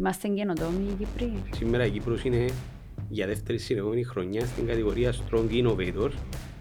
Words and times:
Είμαστε 0.00 0.28
καινοτόμοι 0.28 0.86
οι 0.90 1.04
Κύπροι. 1.04 1.42
Σήμερα 1.54 1.86
η 1.86 1.90
Κύπρος 1.90 2.24
είναι 2.24 2.44
για 3.08 3.26
δεύτερη 3.26 3.58
συνεχόμενη 3.58 4.02
χρονιά 4.02 4.46
στην 4.46 4.66
κατηγορία 4.66 5.12
Strong 5.12 5.50
Innovator 5.50 6.10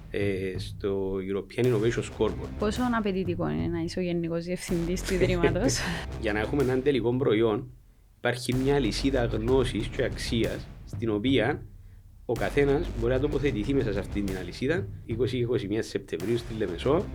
ε, 0.09 0.53
στο 0.57 1.15
European 1.15 1.63
Innovation 1.65 2.03
Scoreboard. 2.17 2.49
Πόσο 2.59 2.81
απαιτητικό 2.97 3.49
είναι 3.49 3.67
να 3.67 3.79
είσαι 3.79 3.99
ο 3.99 4.01
Γενικός 4.01 4.43
Διευθυντής 4.43 5.03
του 5.03 5.13
Ιδρύματος; 5.13 5.77
για 6.21 6.33
να 6.33 6.39
έχουμε 6.39 6.63
έναν 6.63 6.83
τελικό 6.83 7.15
προϊόν, 7.15 7.71
υπάρχει 8.17 8.55
μια 8.55 8.79
λυσίδα 8.79 9.25
γνώσης 9.25 9.87
και 9.87 10.03
αξίας 10.03 10.67
στην 10.85 11.09
οποία 11.09 11.61
ο 12.25 12.33
καθένας 12.33 12.87
μπορεί 12.99 13.13
να 13.13 13.19
τοποθετηθεί 13.19 13.73
μέσα 13.73 13.93
σε 13.93 13.99
αυτήν 13.99 14.25
την 14.25 14.37
αλυσίδα 14.37 14.87
20-21 15.07 15.15
Σεπτεμβρίου 15.79 16.37
στη 16.37 16.53
Λεμεσό 16.53 17.05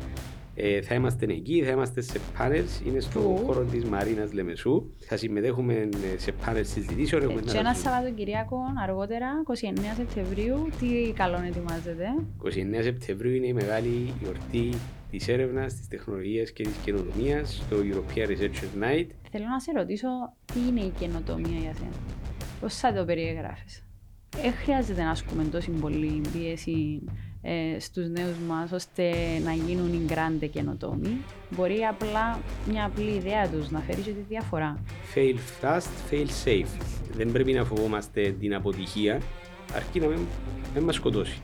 ε, 0.54 0.82
θα 0.82 0.94
είμαστε 0.94 1.26
εκεί, 1.26 1.62
θα 1.64 1.70
είμαστε 1.70 2.00
σε 2.00 2.20
πάνελ, 2.38 2.64
είναι 2.86 3.00
στο 3.00 3.20
χώρο 3.20 3.64
της 3.64 3.84
Μαρίνας 3.84 4.32
Λεμεσού. 4.32 4.90
Θα 4.98 5.16
συμμετέχουμε 5.16 5.74
ε, 5.74 6.18
σε 6.18 6.32
πάνελ 6.32 6.66
συζητήσεων. 6.66 7.30
Ε, 7.30 7.40
και 7.52 7.58
ένα 7.58 7.74
Σαββατοκυριακό 7.74 8.58
αργότερα, 8.82 9.28
29 9.46 9.78
Σεπτεμβρίου, 9.96 10.68
τι 10.80 11.12
καλό 11.12 11.42
ετοιμάζεται. 11.46 12.06
29 12.78 12.82
Σεπτεμβρίου 12.82 13.34
είναι 13.34 13.46
η 13.46 13.52
μεγάλη 13.52 14.12
γιορτή 14.20 14.68
της 15.10 15.28
έρευνας, 15.28 15.74
της 15.74 15.88
τεχνολογίας 15.88 16.50
και 16.50 16.62
της 16.62 16.76
καινοτομίας 16.84 17.54
στο 17.54 17.76
European 17.76 18.28
Research 18.28 18.82
Night. 18.82 19.06
Θέλω 19.30 19.46
να 19.46 19.60
σε 19.60 19.72
ρωτήσω, 19.76 20.08
τι 20.44 20.58
είναι 20.68 20.80
η 20.80 20.92
καινοτομία 20.98 21.58
για 21.58 21.74
σένα, 21.74 21.96
πώς 22.60 22.74
θα 22.74 22.92
το 22.92 23.04
περιεγράφει. 23.04 23.64
Δεν 24.42 24.52
χρειάζεται 24.52 25.02
να 25.02 25.10
ασκούμε 25.10 25.44
τόση 25.44 25.70
πολύ 25.70 26.20
πίεση 26.32 27.02
ε, 27.46 27.80
στους 27.80 28.08
νέους 28.08 28.36
μας 28.48 28.72
ώστε 28.72 29.12
να 29.44 29.52
γίνουν 29.52 29.92
οι 29.92 30.04
γκράντε 30.04 30.46
καινοτόμοι. 30.46 31.24
Μπορεί 31.50 31.78
απλά 31.90 32.40
μια 32.68 32.84
απλή 32.84 33.10
ιδέα 33.10 33.48
τους 33.48 33.70
να 33.70 33.80
φέρει 33.80 34.00
και 34.00 34.10
τη 34.10 34.20
διαφορά. 34.28 34.78
Fail 35.14 35.36
fast, 35.62 36.10
fail 36.10 36.26
safe. 36.44 36.80
Δεν 37.16 37.32
πρέπει 37.32 37.52
να 37.52 37.64
φοβόμαστε 37.64 38.34
την 38.40 38.54
αποτυχία, 38.54 39.20
αρκεί 39.74 40.00
να 40.00 40.06
μην, 40.06 40.18
μην 40.74 40.84
μας 40.84 40.94
σκοτώσει. 40.94 41.40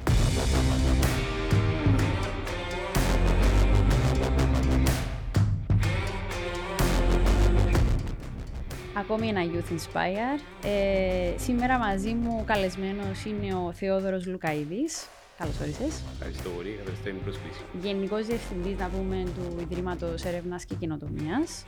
Ακόμη 8.95 9.28
ένα 9.28 9.41
Youth 9.45 9.73
Inspire. 9.73 10.41
Ε, 10.65 11.39
σήμερα 11.39 11.78
μαζί 11.78 12.12
μου 12.12 12.43
καλεσμένος 12.47 13.25
είναι 13.25 13.55
ο 13.55 13.73
Θεόδωρος 13.73 14.27
Λουκαίδης, 14.27 15.06
Καλώς 15.41 15.61
όρισε. 15.61 15.85
Ευχαριστώ 16.13 16.51
πολύ, 16.51 16.77
ευχαριστώ 16.79 17.05
την 17.05 17.23
πρόσκληση. 17.23 17.61
Γενικό 17.81 18.17
Διευθυντής, 18.17 18.79
να 18.79 18.89
πούμε, 18.89 19.25
του 19.35 19.61
Ιδρύματος 19.61 20.25
Έρευνας 20.25 20.65
και 20.65 20.75
Κοινοτομίας. 20.75 21.65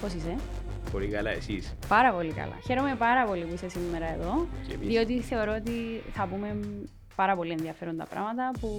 Πώς 0.00 0.12
είσαι, 0.12 0.36
Πολύ 0.92 1.08
καλά, 1.08 1.30
εσείς; 1.30 1.74
Πάρα 1.88 2.12
πολύ 2.12 2.32
καλά. 2.32 2.58
Χαίρομαι 2.66 2.94
πάρα 2.98 3.26
πολύ 3.26 3.44
που 3.44 3.54
είσαι 3.54 3.68
σήμερα 3.68 4.12
εδώ. 4.12 4.46
Διότι 4.80 5.20
θεωρώ 5.20 5.54
ότι 5.54 6.02
θα 6.12 6.26
πούμε 6.26 6.60
πάρα 7.14 7.36
πολύ 7.36 7.52
ενδιαφέροντα 7.52 8.04
πράγματα 8.04 8.50
που 8.60 8.70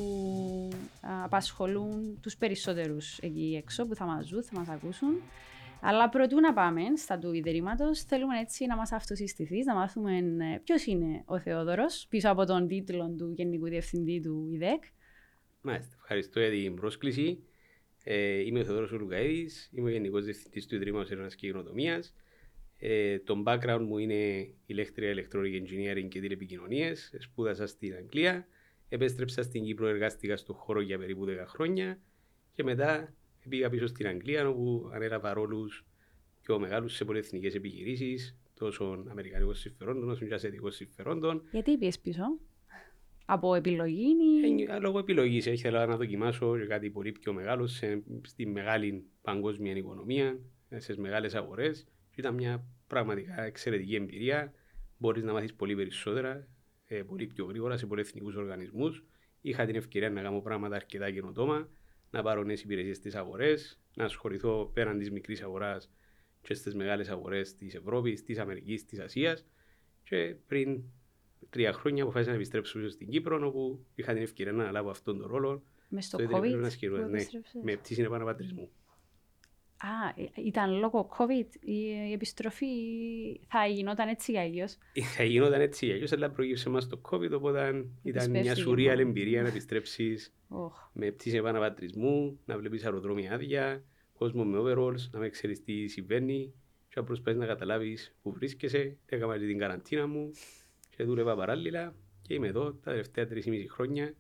απασχολούν 1.23 2.17
τους 2.21 2.37
περισσότερους 2.37 3.17
εκεί 3.17 3.55
έξω 3.63 3.85
που 3.85 3.95
θα 3.95 4.05
μας 4.05 4.25
ζουν, 4.25 4.43
θα 4.43 4.59
μας 4.59 4.67
ακούσουν. 4.67 5.21
Αλλά 5.81 6.09
προτού 6.09 6.39
να 6.39 6.53
πάμε 6.53 6.81
στα 6.95 7.17
του 7.17 7.33
Ιδρύματος, 7.33 8.01
θέλουμε 8.01 8.39
έτσι 8.39 8.65
να 8.65 8.75
μας 8.75 8.91
αυτοσυστηθείς, 8.91 9.65
να 9.65 9.75
μάθουμε 9.75 10.17
ε, 10.17 10.59
ποιος 10.63 10.85
είναι 10.85 11.21
ο 11.25 11.39
Θεόδωρος 11.39 12.05
πίσω 12.09 12.29
από 12.29 12.45
τον 12.45 12.67
τίτλο 12.67 13.15
του 13.17 13.31
Γενικού 13.35 13.65
Διευθυντή 13.67 14.21
του 14.21 14.47
ΙΔΕΚ. 14.51 14.83
Μάλιστα. 15.61 15.95
Ευχαριστώ 16.01 16.39
για 16.39 16.49
την 16.49 16.75
πρόσκληση. 16.75 17.43
Ε, 18.03 18.39
είμαι 18.39 18.59
ο 18.59 18.63
Θεόδωρος 18.63 18.91
Ουρουκαίδη, 18.91 19.49
είμαι 19.71 19.89
ο 19.89 19.91
Γενικός 19.91 20.23
Διευθυντής 20.23 20.67
του 20.67 20.75
Ιδρύματος 20.75 21.11
Έρευνας 21.11 21.35
και 21.35 21.47
Γενοτομία. 21.47 22.03
Ε, 22.77 23.19
το 23.19 23.43
background 23.45 23.85
μου 23.87 23.97
είναι 23.97 24.49
ηλεκτρία, 24.65 25.13
electronic 25.13 25.61
engineering 25.61 26.07
και 26.07 26.19
τηλεπικοινωνίες. 26.19 27.13
Σπούδασα 27.19 27.67
στην 27.67 27.95
Αγγλία. 27.95 28.47
Επέστρεψα 28.89 29.41
στην 29.41 29.63
Κύπρο, 29.63 29.87
εργάστηκα 29.87 30.37
στον 30.37 30.55
χώρο 30.55 30.81
για 30.81 30.97
περίπου 30.97 31.25
10 31.25 31.45
χρόνια 31.45 31.99
και 32.53 32.63
μετά 32.63 33.13
πήγα 33.47 33.69
πίσω 33.69 33.87
στην 33.87 34.07
Αγγλία 34.07 34.49
όπου 34.49 34.89
ανέλαβα 34.93 35.33
ρόλους 35.33 35.85
πιο 36.41 36.59
μεγάλους 36.59 36.95
σε 36.95 37.05
πολυεθνικές 37.05 37.55
επιχειρήσεις, 37.55 38.37
τόσο 38.53 39.03
αμερικανικών 39.09 39.55
συμφερόντων 39.55 40.09
όσο 40.09 40.25
και 40.25 40.33
ασιατικών 40.33 40.71
συμφερόντων. 40.71 41.41
Γιατί 41.51 41.77
πήγε 41.77 41.91
πίσω, 42.01 42.23
από 43.29 43.55
επιλογή 43.55 44.15
ή. 44.45 44.63
Ε, 44.69 44.79
λόγω 44.79 44.99
επιλογής. 44.99 45.45
Ήθελα 45.45 45.85
να 45.85 45.97
δοκιμάσω 45.97 46.67
κάτι 46.67 46.89
πολύ 46.89 47.11
πιο 47.11 47.33
μεγάλο 47.33 47.67
σε, 47.67 48.03
στη 48.21 48.45
μεγάλη 48.45 49.05
παγκόσμια 49.21 49.75
οικονομία, 49.75 50.39
στις 50.77 50.97
μεγάλες 50.97 51.35
αγορές. 51.35 51.87
Ήταν 52.15 52.33
μια 52.33 52.63
πραγματικά 52.87 53.41
εξαιρετική 53.41 53.95
εμπειρία. 53.95 54.53
Μπορείς 54.97 55.23
να 55.23 55.33
μάθεις 55.33 55.53
πολύ 55.53 55.75
περισσότερα, 55.75 56.47
ε, 56.85 57.01
πολύ 57.01 57.27
πιο 57.27 57.45
γρήγορα 57.45 57.77
σε 57.77 57.85
πολυεθνικούς 57.85 58.35
οργανισμούς. 58.35 59.03
Είχα 59.41 59.65
την 59.65 59.75
ευκαιρία 59.75 60.09
να 60.09 60.21
κάνω 60.21 60.41
πράγματα 60.41 60.75
αρκετά 60.75 61.11
καινοτόμα 61.11 61.69
να 62.11 62.23
πάρω 62.23 62.43
νέες 62.43 62.61
υπηρεσίες 62.61 62.97
στις 62.97 63.15
αγορές, 63.15 63.79
να 63.95 64.03
ασχοληθώ 64.03 64.71
πέραν 64.73 64.97
της 64.97 65.11
μικρής 65.11 65.41
αγοράς 65.41 65.91
και 66.41 66.53
στις 66.53 66.75
μεγάλες 66.75 67.09
αγορές 67.09 67.55
της 67.55 67.75
Ευρώπης, 67.75 68.23
της 68.23 68.37
Αμερικής, 68.37 68.85
της 68.85 68.99
Ασίας. 68.99 69.45
Και 70.03 70.35
πριν 70.47 70.83
τρία 71.49 71.73
χρόνια 71.73 72.03
αποφάσισα 72.03 72.31
να 72.31 72.35
επιστρέψω 72.35 72.89
στην 72.89 73.09
Κύπρο, 73.09 73.47
όπου 73.47 73.85
είχα 73.95 74.13
την 74.13 74.21
ευκαιρία 74.21 74.51
να 74.51 74.71
λάβω 74.71 74.89
αυτόν 74.89 75.17
τον 75.17 75.27
ρόλο. 75.27 75.63
Μες 75.89 76.05
στο 76.05 76.17
COVID. 76.17 76.69
Ναι, 77.09 77.25
με 77.63 77.75
πτήση 77.75 78.01
επαναπατρισμού. 78.01 78.69
Α, 79.77 80.23
ήταν 80.35 80.79
λόγω 80.79 81.09
COVID 81.17 81.47
η 81.59 82.11
επιστροφή 82.13 82.67
θα 83.47 83.65
γινόταν 83.65 84.07
έτσι 84.07 84.31
για 84.31 84.41
αλλιώς. 84.41 84.77
Θα 85.15 85.23
γινόταν 85.23 85.61
έτσι 85.61 85.85
για 85.85 85.95
αλλιώς, 85.95 86.11
αλλά 86.11 86.29
προήγησε 86.29 86.69
μας 86.69 86.87
το 86.87 87.01
COVID, 87.09 87.31
οπότε 87.31 87.85
ήταν 88.03 88.29
μια 88.29 88.55
σουρία 88.55 88.91
εμπειρία 88.91 89.41
να 89.41 89.47
επιστρέψεις 89.47 90.33
oh. 90.49 90.69
με 90.93 91.11
πτήση 91.11 91.35
επαναπατρισμού, 91.35 92.39
να 92.45 92.57
βλέπεις 92.57 92.83
αεροδρόμια 92.83 93.33
άδεια, 93.33 93.83
κόσμο 94.17 94.43
με 94.43 94.59
overalls, 94.59 95.09
να 95.11 95.19
με 95.19 95.29
ξέρεις 95.29 95.63
τι 95.63 95.87
συμβαίνει 95.87 96.53
και 96.89 96.93
να 96.95 97.03
προσπαθείς 97.03 97.39
να 97.39 97.45
καταλάβεις 97.45 98.15
που 98.21 98.31
βρίσκεσαι. 98.31 98.97
Έκανα 99.05 99.37
την 99.37 99.57
καραντίνα 99.57 100.07
μου 100.07 100.31
και 100.95 101.03
δούλευα 101.03 101.35
παράλληλα 101.35 101.95
και 102.21 102.33
είμαι 102.33 102.47
εδώ 102.47 102.73
τα 102.73 102.91
τελευταία 102.91 103.27
τρεις 103.27 103.45
μισή 103.47 103.69
χρόνια 103.69 104.13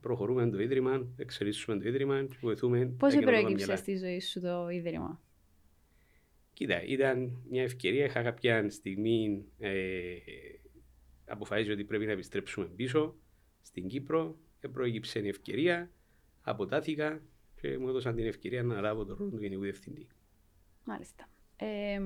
προχωρούμε 0.00 0.50
το 0.50 0.60
Ίδρυμα, 0.60 1.06
εξελίσσουμε 1.16 1.78
το 1.78 1.88
Ίδρυμα 1.88 2.24
και 2.24 2.36
βοηθούμε. 2.40 2.86
Πώς 2.86 3.16
προέκυψε 3.16 3.76
στη 3.76 3.96
ζωή 3.96 4.20
σου 4.20 4.40
το 4.40 4.68
Ίδρυμα, 4.68 5.20
Κοίτα, 6.52 6.82
ήταν 6.82 7.42
μια 7.50 7.62
ευκαιρία. 7.62 8.04
Είχα 8.04 8.22
κάποια 8.22 8.70
στιγμή 8.70 9.44
ε, 9.58 10.16
αποφασίσει 11.24 11.70
ότι 11.70 11.84
πρέπει 11.84 12.06
να 12.06 12.12
επιστρέψουμε 12.12 12.66
πίσω 12.66 13.14
στην 13.62 13.88
Κύπρο. 13.88 14.38
Και 14.60 14.68
προέκυψε 14.68 15.18
η 15.18 15.28
ευκαιρία, 15.28 15.90
αποτάθηκα 16.42 17.22
και 17.60 17.78
μου 17.78 17.88
έδωσαν 17.88 18.14
την 18.14 18.26
ευκαιρία 18.26 18.62
να 18.62 18.80
λάβω 18.80 19.04
τον 19.04 19.16
ρόλο 19.16 19.30
του 19.30 19.40
Γενικού 19.40 19.62
Διευθυντή. 19.62 20.06
Μάλιστα. 20.84 21.28
Ε, 21.60 22.00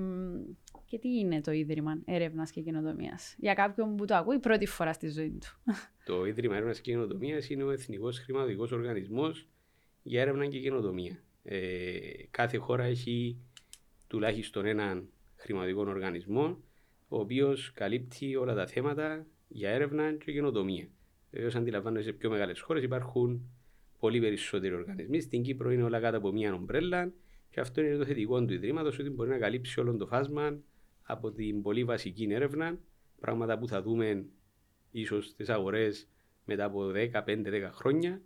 και 0.84 0.98
τι 0.98 1.08
είναι 1.18 1.40
το 1.40 1.52
Ίδρυμα 1.52 2.02
Έρευνας 2.04 2.50
και 2.50 2.60
Καινοτομίας, 2.60 3.34
για 3.38 3.54
κάποιον 3.54 3.96
που 3.96 4.04
το 4.04 4.14
ακούει 4.14 4.38
πρώτη 4.38 4.66
φορά 4.66 4.92
στη 4.92 5.08
ζωή 5.08 5.30
του. 5.30 5.72
Το 6.04 6.24
Ίδρυμα 6.24 6.54
Έρευνας 6.54 6.80
και 6.80 6.90
Καινοτομίας 6.90 7.50
είναι 7.50 7.62
ο 7.62 7.70
Εθνικός 7.70 8.18
Χρηματοδοτικός 8.18 8.72
Οργανισμός 8.72 9.48
για 10.02 10.20
έρευνα 10.20 10.46
και 10.46 10.60
καινοτομία. 10.60 11.18
Ε, 11.42 11.98
κάθε 12.30 12.56
χώρα 12.56 12.84
έχει 12.84 13.36
τουλάχιστον 14.06 14.66
έναν 14.66 15.08
χρηματοδοτικό 15.36 15.90
οργανισμό, 15.90 16.58
ο 17.08 17.18
οποίος 17.18 17.72
καλύπτει 17.72 18.36
όλα 18.36 18.54
τα 18.54 18.66
θέματα 18.66 19.26
για 19.48 19.70
έρευνα 19.70 20.12
και 20.12 20.32
καινοτομία. 20.32 20.88
Βεβαίω, 21.30 21.50
αντιλαμβάνονται 21.54 22.02
σε 22.02 22.12
πιο 22.12 22.30
μεγάλες 22.30 22.60
χώρες 22.60 22.82
υπάρχουν 22.82 23.50
πολύ 23.98 24.20
περισσότεροι 24.20 24.74
οργανισμοί. 24.74 25.20
Στην 25.20 25.42
Κύπρο 25.42 25.70
είναι 25.70 25.82
όλα 25.82 26.00
κάτω 26.00 26.16
από 26.16 26.32
μία 26.32 26.54
ομπρέλα 26.54 27.12
και 27.54 27.60
αυτό 27.60 27.80
είναι 27.80 27.96
το 27.96 28.04
θετικό 28.04 28.44
του 28.44 28.52
Ιδρύματος, 28.52 28.98
ότι 28.98 29.10
μπορεί 29.10 29.30
να 29.30 29.38
καλύψει 29.38 29.80
όλο 29.80 29.96
το 29.96 30.06
φάσμα 30.06 30.58
από 31.02 31.32
την 31.32 31.62
πολύ 31.62 31.84
βασική 31.84 32.28
έρευνα, 32.30 32.78
πράγματα 33.20 33.58
που 33.58 33.68
θα 33.68 33.82
δούμε 33.82 34.24
ίσως 34.90 35.26
στις 35.26 35.48
αγορές 35.48 36.08
μετά 36.44 36.64
από 36.64 36.90
10-5-10 36.94 37.70
χρόνια, 37.72 38.22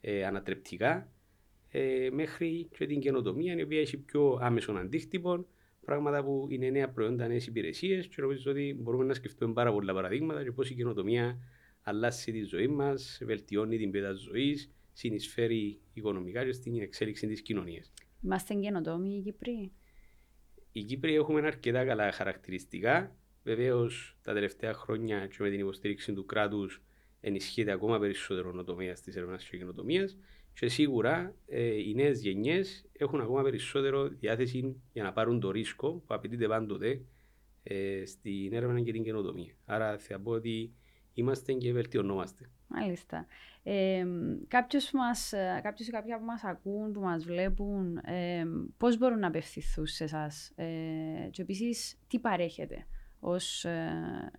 ε, 0.00 0.24
ανατρεπτικά, 0.24 1.12
ε, 1.68 2.08
μέχρι 2.12 2.68
και 2.78 2.86
την 2.86 3.00
καινοτομία, 3.00 3.56
η 3.56 3.62
οποία 3.62 3.80
έχει 3.80 3.96
πιο 3.96 4.38
άμεσο 4.40 4.72
αντίκτυπο, 4.72 5.46
πράγματα 5.84 6.24
που 6.24 6.46
είναι 6.50 6.70
νέα 6.70 6.88
προϊόντα, 6.88 7.28
νέες 7.28 7.46
υπηρεσίες. 7.46 8.06
Και 8.06 8.20
νομίζω 8.20 8.50
ότι 8.50 8.76
μπορούμε 8.80 9.04
να 9.04 9.14
σκεφτούμε 9.14 9.52
πάρα 9.52 9.72
πολλά 9.72 9.94
παραδείγματα 9.94 10.42
και 10.42 10.52
πώς 10.52 10.70
η 10.70 10.74
καινοτομία 10.74 11.38
αλλάζει 11.82 12.32
τη 12.32 12.42
ζωή 12.42 12.68
μας, 12.68 13.20
βελτιώνει 13.24 13.78
την 13.78 13.90
ποιότητα 13.90 14.12
ζωής, 14.12 14.70
συνεισφέρει 14.92 15.80
οικονομικά 15.92 16.44
και 16.44 16.52
στην 16.52 16.80
εξέλιξη 16.80 17.26
της 17.26 17.42
κοινωνίας. 17.42 17.92
Είμαστε 18.22 18.54
καινοτόμοι 18.54 19.16
οι 19.16 19.20
Κύπροι. 19.22 19.72
Οι 20.72 20.82
Κύπροι 20.82 21.14
έχουμε 21.14 21.46
αρκετά 21.46 21.84
καλά 21.84 22.12
χαρακτηριστικά. 22.12 23.16
Βεβαίως 23.42 24.16
τα 24.22 24.32
τελευταία 24.32 24.74
χρόνια 24.74 25.26
και 25.26 25.36
με 25.38 25.50
την 25.50 25.60
υποστήριξη 25.60 26.12
του 26.12 26.26
κράτους 26.26 26.82
ενισχύεται 27.20 27.72
ακόμα 27.72 27.98
περισσότερο 27.98 28.54
ο 28.58 28.64
τομέα 28.64 28.92
τη 28.92 29.12
έρευνα 29.14 29.36
και 29.36 29.56
καινοτομίας. 29.56 30.16
Και 30.54 30.68
σίγουρα 30.68 31.34
ε, 31.46 31.64
οι 31.64 31.94
νέες 31.94 32.20
γενιές 32.20 32.84
έχουν 32.92 33.20
ακόμα 33.20 33.42
περισσότερο 33.42 34.08
διάθεση 34.08 34.82
για 34.92 35.02
να 35.02 35.12
πάρουν 35.12 35.40
το 35.40 35.50
ρίσκο 35.50 35.92
που 35.92 36.14
απαιτείται 36.14 36.46
πάντοτε 36.46 37.00
ε, 37.62 38.04
στην 38.04 38.52
έρευνα 38.52 38.80
και 38.80 38.92
την 38.92 39.02
καινοτομία. 39.02 39.54
Άρα 39.64 39.98
θα 39.98 40.20
πω 40.20 40.30
ότι 40.30 40.72
είμαστε 41.18 41.52
και 41.52 41.72
βελτιωνόμαστε. 41.72 42.50
Μάλιστα. 42.68 43.26
Ε, 43.62 44.06
κάποιος, 44.48 44.90
μας, 44.92 45.32
ε, 45.32 45.60
κάποιος 45.62 45.88
ή 45.88 45.90
κάποια 45.90 46.18
που 46.18 46.24
μας 46.24 46.44
ακούν, 46.44 46.92
που 46.92 47.00
μας 47.00 47.24
βλέπουν, 47.24 47.96
ε, 47.96 48.44
πώς 48.76 48.98
μπορούν 48.98 49.18
να 49.18 49.26
απευθυνθούν 49.26 49.86
σε 49.86 50.04
εσά 50.04 50.30
ε, 50.54 51.28
και 51.30 51.42
επίσης 51.42 51.98
τι 52.08 52.18
παρέχετε 52.18 52.86
ως 53.20 53.64
ε, 53.64 53.90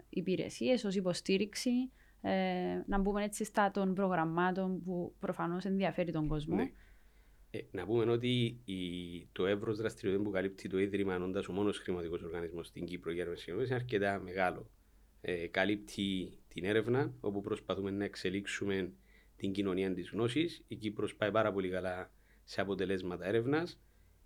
υπηρεσίες, 0.09 0.83
ως 0.83 0.95
υποστήριξη, 0.95 1.91
ε, 2.21 2.83
να 2.85 2.99
μπούμε 2.99 3.23
έτσι 3.23 3.43
στα 3.43 3.71
των 3.71 3.93
προγραμμάτων 3.93 4.83
που 4.83 5.15
προφανώς 5.19 5.65
ενδιαφέρει 5.65 6.11
τον 6.11 6.27
κόσμο; 6.27 6.55
Ναι. 6.55 6.71
Ε, 7.51 7.59
να 7.71 7.85
πούμε 7.85 8.11
ότι 8.11 8.61
η, 8.65 8.77
το 9.31 9.45
εύρος 9.45 9.77
δραστηριοτήτων 9.77 10.25
που 10.25 10.31
καλύπτει 10.31 10.69
το 10.69 10.79
Ίδρυμα, 10.79 11.15
όντα 11.15 11.43
ο 11.49 11.51
μόνος 11.51 11.77
χρηματικός 11.77 12.23
οργανισμός 12.23 12.67
στην 12.67 12.85
Κύπρο 12.85 13.11
για 13.11 13.23
έρευνα 13.23 13.63
είναι 13.63 13.75
αρκετά 13.75 14.19
μεγάλο. 14.19 14.69
Ε, 15.21 15.47
καλύπτει 15.47 16.39
την 16.59 16.69
έρευνα, 16.69 17.13
όπου 17.19 17.41
προσπαθούμε 17.41 17.91
να 17.91 18.03
εξελίξουμε 18.03 18.91
την 19.35 19.51
κοινωνία 19.51 19.93
της 19.93 20.09
γνώσης. 20.09 20.63
Η 20.67 20.75
Κύπρος 20.75 21.15
πάει 21.15 21.31
πάρα 21.31 21.51
πολύ 21.51 21.69
καλά 21.69 22.11
σε 22.43 22.61
αποτελέσματα 22.61 23.25
έρευνας. 23.25 23.81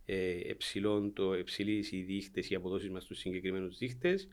Ε, 0.06 0.39
το 1.13 1.38
υψηλή 1.38 1.85
οι 1.91 2.01
δείχτες, 2.01 2.50
οι 2.50 2.56
αποδόσεις 2.56 2.89
μας 2.89 3.03
στους 3.03 3.18
συγκεκριμένους 3.18 3.77
δείχτες. 3.77 4.27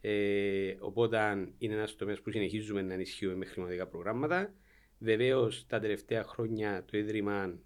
Ε, 0.00 0.74
οπότε 0.78 1.48
είναι 1.58 1.74
ένας 1.74 1.96
τομέας 1.96 2.20
που 2.20 2.30
συνεχίζουμε 2.30 2.82
να 2.82 2.94
ενισχύουμε 2.94 3.34
με 3.34 3.44
χρηματικά 3.44 3.86
προγράμματα. 3.86 4.54
Βεβαίως 4.98 5.66
τα 5.66 5.80
τελευταία 5.80 6.24
χρόνια 6.24 6.84
το 6.84 6.98
Ίδρυμα 6.98 7.58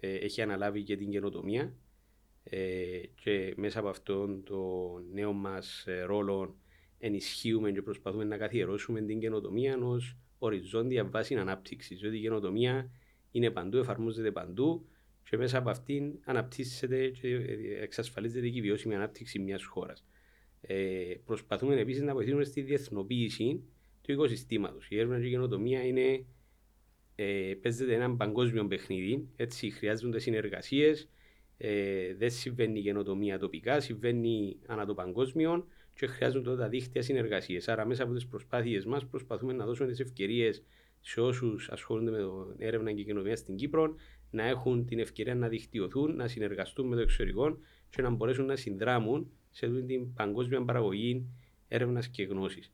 ε, 0.00 0.14
έχει 0.14 0.42
αναλάβει 0.42 0.82
και 0.82 0.96
την 0.96 1.10
καινοτομία 1.10 1.74
ε, 2.44 3.00
και 3.14 3.54
μέσα 3.56 3.78
από 3.78 3.88
αυτόν 3.88 4.42
το 4.44 4.60
νέο 5.12 5.32
μας 5.32 5.86
ε, 5.86 6.02
ρόλο 6.02 6.56
ενισχύουμε 7.04 7.72
και 7.72 7.82
προσπαθούμε 7.82 8.24
να 8.24 8.36
καθιερώσουμε 8.36 9.00
την 9.00 9.20
καινοτομία 9.20 9.78
ως 9.78 10.16
οριζόντια 10.38 11.04
βάση 11.04 11.34
ανάπτυξης. 11.34 12.00
Διότι 12.00 12.16
η 12.16 12.20
καινοτομία 12.20 12.90
είναι 13.30 13.50
παντού, 13.50 13.78
εφαρμόζεται 13.78 14.30
παντού 14.30 14.86
και 15.30 15.36
μέσα 15.36 15.58
από 15.58 15.70
αυτήν 15.70 16.18
αναπτύσσεται 16.24 17.08
και 17.08 17.28
εξασφαλίζεται 17.80 18.48
και 18.48 18.58
η 18.58 18.60
βιώσιμη 18.60 18.94
ανάπτυξη 18.94 19.38
μιας 19.38 19.64
χώρας. 19.64 20.04
Ε, 20.60 21.14
προσπαθούμε 21.24 21.80
επίσης 21.80 22.02
να 22.02 22.12
βοηθήσουμε 22.12 22.44
στη 22.44 22.60
διεθνοποίηση 22.60 23.62
του 24.02 24.12
οικοσυστήματος. 24.12 24.86
Η 24.90 24.96
έρευνα 24.96 25.20
και 25.20 25.26
η 25.26 25.30
καινοτομία 25.30 25.86
είναι 25.86 26.24
ε, 27.14 27.54
παίζεται 27.62 27.94
ένα 27.94 28.16
παγκόσμιο 28.16 28.66
παιχνίδι, 28.66 29.28
έτσι 29.36 29.70
χρειάζονται 29.70 30.18
συνεργασίες. 30.18 31.08
Ε, 31.56 32.14
δεν 32.14 32.30
συμβαίνει 32.30 32.78
η 32.78 32.82
καινοτομία 32.82 33.38
τοπικά, 33.38 33.80
συμβαίνει 33.80 34.56
ανά 34.66 34.86
το 34.86 34.94
παγκόσμιο 34.94 35.66
και 35.94 36.06
χρειάζονται 36.06 36.56
τα 36.56 36.68
δίχτυα 36.68 37.02
συνεργασίες. 37.02 37.68
Άρα, 37.68 37.86
μέσα 37.86 38.02
από 38.02 38.12
τις 38.12 38.26
προσπάθειες 38.26 38.84
μας, 38.84 39.06
προσπαθούμε 39.06 39.52
να 39.52 39.64
δώσουμε 39.64 39.88
τις 39.88 40.00
ευκαιρίες 40.00 40.62
σε 41.00 41.20
όσους 41.20 41.68
ασχολούνται 41.70 42.10
με 42.10 42.18
το 42.18 42.54
έρευνα 42.58 42.92
και 42.92 43.02
καινοτομία 43.02 43.36
στην 43.36 43.56
Κύπρο 43.56 43.94
να 44.30 44.46
έχουν 44.46 44.86
την 44.86 44.98
ευκαιρία 44.98 45.34
να 45.34 45.48
δικτυωθούν, 45.48 46.16
να 46.16 46.28
συνεργαστούν 46.28 46.88
με 46.88 46.94
το 46.96 47.00
εξωτερικό 47.00 47.58
και 47.90 48.02
να 48.02 48.10
μπορέσουν 48.10 48.44
να 48.44 48.56
συνδράμουν 48.56 49.30
σε 49.50 49.66
αυτή 49.66 49.82
την 49.82 50.12
παγκόσμια 50.12 50.64
παραγωγή 50.64 51.26
έρευνας 51.68 52.08
και 52.08 52.22
γνώσης 52.22 52.72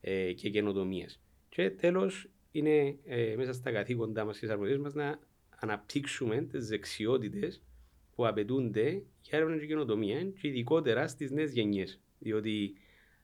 ε, 0.00 0.32
και 0.32 0.50
καινοτομίας. 0.50 1.20
Και 1.48 1.70
τέλος, 1.70 2.28
είναι 2.50 2.96
ε, 3.04 3.34
μέσα 3.36 3.52
στα 3.52 3.72
καθήκοντά 3.72 4.24
μας 4.24 4.32
και 4.32 4.38
στις 4.38 4.50
αρμοδιότητες 4.50 4.94
μας 4.94 5.04
να 5.04 5.18
αναπτύξουμε 5.60 6.42
τις 6.42 6.68
δεξιότητες 6.68 7.62
που 8.14 8.26
απαιτούνται 8.26 9.02
για 9.20 9.38
έρευνα 9.38 9.58
και 9.58 9.66
καινοτομία 9.66 10.24
και 10.24 10.48
ειδικότερα 10.48 11.08
στις 11.08 11.30
νέες 11.30 11.52
γενιές. 11.52 12.00
Διότι 12.20 12.74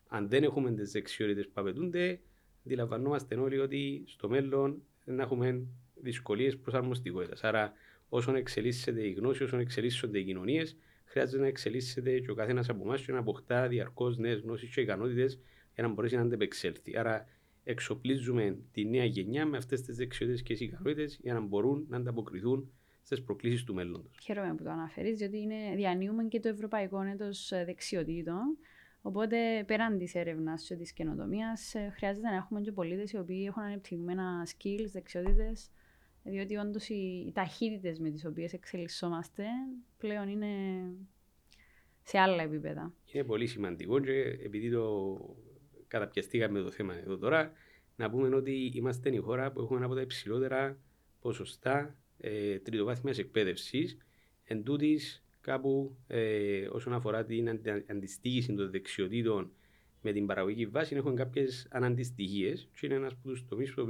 αν 0.09 0.29
δεν 0.29 0.43
έχουμε 0.43 0.73
τις 0.73 0.93
δεξιότητες 0.93 1.47
που 1.47 1.53
απαιτούνται, 1.55 2.21
αντιλαμβανόμαστε 2.67 3.35
όλοι 3.35 3.59
ότι 3.59 4.03
στο 4.07 4.29
μέλλον 4.29 4.83
δεν 5.05 5.21
έχουμε 5.21 5.67
δυσκολίες 5.95 6.57
προσαρμοστικότητα. 6.57 7.49
Άρα, 7.49 7.73
όσον 8.09 8.37
εξελίσσεται 8.37 9.07
η 9.07 9.13
γνώση, 9.13 9.43
όσον 9.43 9.61
εξελίσσονται 9.61 10.19
οι 10.19 10.25
κοινωνίες, 10.25 10.77
χρειάζεται 11.05 11.43
να 11.43 11.47
εξελίσσεται 11.47 12.21
και 12.21 12.31
ο 12.31 12.35
καθένας 12.35 12.69
από 12.69 12.83
εμάς 12.83 13.03
και 13.05 13.13
να 13.13 13.19
αποκτά 13.19 13.69
διαρκώς 13.69 14.19
νέες 14.19 14.41
γνώσεις 14.41 14.75
και 14.75 14.81
ικανότητες 14.81 15.39
για 15.75 15.83
να 15.87 15.89
μπορέσει 15.93 16.17
να 16.17 16.23
αντεπεξέλθει. 16.23 16.97
Άρα, 16.97 17.27
εξοπλίζουμε 17.65 18.59
τη 18.73 18.85
νέα 18.85 19.05
γενιά 19.05 19.47
με 19.47 19.57
αυτές 19.57 19.83
τις 19.83 19.97
δεξιότητες 19.97 20.43
και 20.43 20.53
ικανότητες 20.53 21.19
για 21.23 21.35
να 21.35 21.41
μπορούν 21.41 21.87
να 21.89 21.97
ανταποκριθούν 21.97 22.71
στις 23.03 23.23
προκλήσεις 23.23 23.65
του 23.65 23.75
μέλλοντος. 23.75 24.19
Χαίρομαι 24.23 24.55
που 24.55 24.63
το 24.63 24.71
αναφέρεις, 24.71 25.19
διότι 25.19 25.39
είναι, 25.39 25.57
διανύουμε 25.75 26.25
και 26.25 26.41
το 26.41 26.49
Ευρωπαϊκό 26.49 27.03
Έτος 27.03 27.53
Δεξιοτήτων. 27.65 28.59
Οπότε, 29.07 29.65
πέραν 29.67 29.99
της 29.99 30.15
έρευνας 30.15 30.67
και 30.67 30.75
της 30.75 30.93
καινοτομίας, 30.93 31.75
ε, 31.75 31.93
χρειάζεται 31.97 32.29
να 32.29 32.35
έχουμε 32.35 32.61
και 32.61 32.73
πολίτες 32.73 33.13
οι 33.13 33.19
οποίοι 33.19 33.45
έχουν 33.49 33.63
ανεπτυγμένα 33.63 34.47
skills, 34.47 34.87
δεξιότητες, 34.93 35.71
διότι 36.23 36.57
όντως 36.57 36.89
οι, 36.89 37.25
οι 37.27 37.33
ταχύτητες 37.33 37.99
με 37.99 38.11
τις 38.11 38.25
οποίες 38.25 38.53
εξελισσόμαστε 38.53 39.45
πλέον 39.99 40.29
είναι 40.29 40.47
σε 42.03 42.19
άλλα 42.19 42.43
επίπεδα. 42.43 42.93
Είναι 43.13 43.25
πολύ 43.25 43.47
σημαντικό 43.47 44.01
και 44.01 44.21
επειδή 44.21 44.71
το 44.71 45.19
καταπιαστήκαμε 45.89 46.61
το 46.61 46.71
θέμα 46.71 46.95
εδώ 46.95 47.19
τώρα, 47.19 47.53
να 47.97 48.11
πούμε 48.11 48.37
ότι 48.37 48.71
είμαστε 48.75 49.11
η 49.11 49.19
χώρα 49.19 49.53
που 49.53 49.61
έχουμε 49.61 49.77
ένα 49.77 49.87
από 49.87 49.95
τα 49.95 50.01
υψηλότερα 50.01 50.79
ποσοστά 51.21 51.99
ε, 52.19 52.59
τριτοβάθμιας 52.59 53.19
εκπαίδευσης. 53.19 53.97
Εν 54.45 54.63
τούτης, 54.63 55.26
κάπου 55.47 55.97
ε, 56.07 56.67
όσον 56.71 56.93
αφορά 56.93 57.25
την 57.25 57.61
αντιστοίχηση 57.91 58.55
των 58.55 58.71
δεξιοτήτων 58.71 59.51
με 60.03 60.13
την 60.13 60.27
παραγωγική 60.27 60.67
βάση, 60.67 60.97
έχουμε 60.97 61.15
κάποιες 61.15 61.67
αναντιστοιχίες. 61.71 62.69
Και 62.81 62.87
είναι 62.87 62.95
ένας 62.95 63.13
από 63.13 63.29
τους 63.29 63.47
τομείς 63.49 63.75
που 63.75 63.87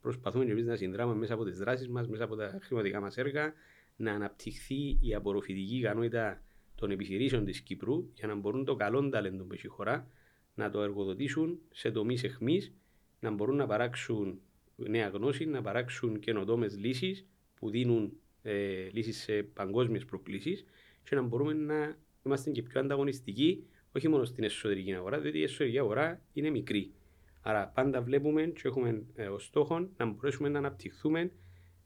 προσπαθούμε 0.00 0.44
εμείς 0.44 0.64
να 0.64 0.76
συνδράμουμε 0.76 1.18
μέσα 1.18 1.34
από 1.34 1.44
τις 1.44 1.58
δράσεις 1.58 1.88
μας, 1.88 2.08
μέσα 2.08 2.24
από 2.24 2.36
τα 2.36 2.58
χρηματικά 2.62 3.00
μας 3.00 3.16
έργα, 3.16 3.52
να 3.96 4.12
αναπτυχθεί 4.12 4.98
η 5.00 5.14
απορροφητική 5.14 5.76
ικανότητα 5.76 6.42
των 6.74 6.90
επιχειρήσεων 6.90 7.44
της 7.44 7.60
Κύπρου 7.60 8.10
για 8.14 8.26
να 8.26 8.34
μπορούν 8.34 8.64
το 8.64 8.76
καλό 8.76 9.08
ταλέντο 9.08 9.44
που 9.44 9.52
έχει 9.52 9.66
η 9.66 9.68
χώρα 9.68 10.06
να 10.54 10.70
το 10.70 10.82
εργοδοτήσουν 10.82 11.58
σε 11.70 11.90
τομείς 11.90 12.24
εχμής, 12.24 12.72
να 13.20 13.30
μπορούν 13.30 13.56
να 13.56 13.66
παράξουν 13.66 14.40
νέα 14.76 15.08
γνώση, 15.08 15.44
να 15.44 15.62
παράξουν 15.62 16.18
καινοτόμες 16.18 16.76
λύσεις 16.78 17.26
που 17.54 17.70
δίνουν 17.70 18.12
ε, 18.42 18.88
λύσεις 18.92 19.22
σε 19.22 19.42
παγκόσμιες 19.42 20.04
προκλήσεις 20.04 20.64
και 21.08 21.14
να 21.14 21.22
μπορούμε 21.22 21.52
να 21.52 21.96
είμαστε 22.24 22.50
και 22.50 22.62
πιο 22.62 22.80
ανταγωνιστικοί, 22.80 23.66
όχι 23.92 24.08
μόνο 24.08 24.24
στην 24.24 24.44
εσωτερική 24.44 24.94
αγορά, 24.94 25.20
διότι 25.20 25.38
η 25.38 25.42
εσωτερική 25.42 25.78
αγορά 25.78 26.20
είναι 26.32 26.50
μικρή. 26.50 26.92
Άρα 27.42 27.66
πάντα 27.66 28.02
βλέπουμε 28.02 28.42
και 28.42 28.62
έχουμε 28.64 29.02
ε, 29.14 29.26
ως 29.26 29.44
στόχο 29.44 29.88
να 29.96 30.06
μπορέσουμε 30.06 30.48
να 30.48 30.58
αναπτυχθούμε 30.58 31.30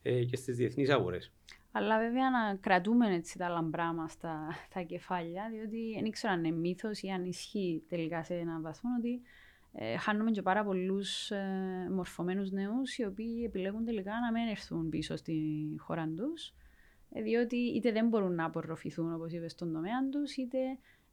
ε, 0.03 0.25
και 0.25 0.37
στις 0.37 0.57
διεθνείς 0.57 0.91
αγορές. 0.91 1.33
Αλλά 1.73 1.99
βέβαια 1.99 2.31
να 2.31 2.57
κρατούμε 2.57 3.15
έτσι 3.15 3.39
τα 3.39 3.49
λαμπρά 3.49 3.93
μας 3.93 4.19
τα, 4.19 4.49
τα 4.75 4.81
κεφάλια, 4.81 5.49
διότι 5.53 6.01
δεν 6.03 6.11
ξέρω 6.11 6.33
αν 6.33 6.45
είναι 6.45 6.57
μύθος 6.57 7.03
ή 7.03 7.09
αν 7.09 7.25
ισχύει 7.25 7.83
τελικά 7.89 8.25
σε 8.25 8.35
έναν 8.35 8.63
βαθμό 8.63 8.91
ότι 8.99 9.21
ε, 9.73 9.97
χάνουμε 9.97 10.31
και 10.31 10.43
πάρα 10.43 10.65
πολλούς 10.65 11.31
ε, 11.31 11.89
μορφωμένους 11.91 12.51
νέους 12.51 12.99
οι 12.99 13.05
οποίοι 13.05 13.43
επιλέγουν 13.47 13.85
τελικά 13.85 14.11
να 14.11 14.33
μην 14.33 14.49
έρθουν 14.51 14.89
πίσω 14.89 15.17
στη 15.17 15.37
χώρα 15.79 16.09
τους, 16.17 16.47
ε, 16.49 16.53
διότι 17.25 17.57
είτε 17.57 17.93
δεν 17.93 18.09
μπορούν 18.09 18.35
να 18.35 18.45
απορροφηθούν 18.45 19.15
όπως 19.15 19.33
είπες 19.33 19.53
στον 19.53 19.73
τομέα 19.73 20.09
τους, 20.11 20.37
είτε 20.37 20.59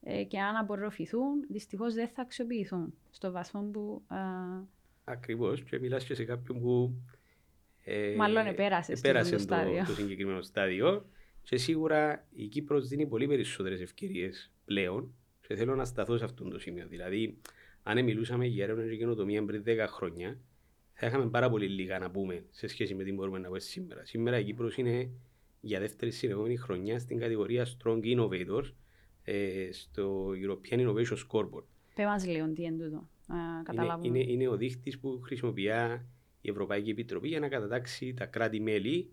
ε, 0.04 0.24
και 0.24 0.40
αν 0.40 0.56
απορροφηθούν, 0.56 1.46
δυστυχώς 1.50 1.94
δεν 1.94 2.08
θα 2.08 2.22
αξιοποιηθούν 2.22 2.94
στο 3.10 3.32
βαθμό 3.32 3.62
που. 3.62 4.02
Ακριβώς, 5.04 5.64
και 5.64 5.80
μιλάς 5.80 6.06
και 6.06 6.16
σε 6.16 6.24
κάποιον 6.24 6.60
που 6.60 6.94
ε, 7.84 8.16
Μάλλον 8.16 8.46
επέρασε, 8.46 8.92
επέρασε 8.92 9.36
το, 9.36 9.46
το, 9.46 9.84
το 9.86 9.94
συγκεκριμένο 9.94 10.42
στάδιο 10.42 11.06
και 11.44 11.58
σίγουρα 11.58 12.26
η 12.36 12.48
Κύπρος 12.48 12.88
δίνει 12.88 13.08
πολύ 13.08 13.28
περισσότερες 13.28 13.82
ευκαιρίες 13.82 14.52
πλέον 14.66 15.14
και 15.48 15.56
θέλω 15.56 15.76
να 15.76 15.86
σταθώ 15.86 16.18
σε 16.18 16.24
αυτό 16.24 16.44
το 16.44 16.60
σημείο. 16.60 16.88
Δηλαδή, 16.88 17.38
αν 17.84 18.04
μιλούσαμε 18.04 18.46
για 18.46 18.64
έρευνα 18.64 18.88
και 18.88 18.96
καινοτομία 18.96 19.46
πριν 19.46 19.64
10 19.66 19.86
χρόνια, 19.88 20.40
θα 20.94 21.08
είχαμε 21.08 21.30
πάρα 21.30 21.50
πολύ 21.50 21.68
λίγα 21.68 22.00
να 22.00 22.12
πούμε 22.12 22.46
σε 22.50 22.68
σχέση 22.68 22.96
με 22.96 23.04
τι 23.04 23.14
μπορούμε 23.14 23.40
να 23.40 23.48
πούμε 23.48 23.60
σήμερα. 23.60 24.06
Σήμερα 24.06 24.40
η 24.40 24.44
Κύπρος 24.44 24.78
είναι 24.78 25.10
για 25.68 25.80
δεύτερη 25.80 26.12
συνεχόμενη 26.12 26.58
χρονιά 26.58 27.00
στην 27.00 27.20
κατηγορία 27.20 27.66
Strong 27.66 28.00
Innovators 28.04 28.74
ε, 29.24 29.70
στο 29.72 30.30
European 30.30 30.80
Innovation 30.80 31.18
Scoreboard. 31.28 31.64
Πε 31.96 32.06
μας 32.06 32.26
λίγο 32.26 32.54
τι 32.54 32.64
είναι 32.64 32.84
τούτο. 32.84 33.10
Είναι, 33.74 34.20
είναι, 34.20 34.32
είναι 34.32 34.48
ο 34.48 34.58
δείχτης 34.58 35.00
που 35.00 35.22
χρησιμοποιεί 35.24 35.70
η 36.42 36.50
Ευρωπαϊκή 36.50 36.90
Επιτροπή 36.90 37.28
για 37.28 37.40
να 37.40 37.48
κατατάξει 37.48 38.14
τα 38.14 38.26
κράτη-μέλη 38.26 39.12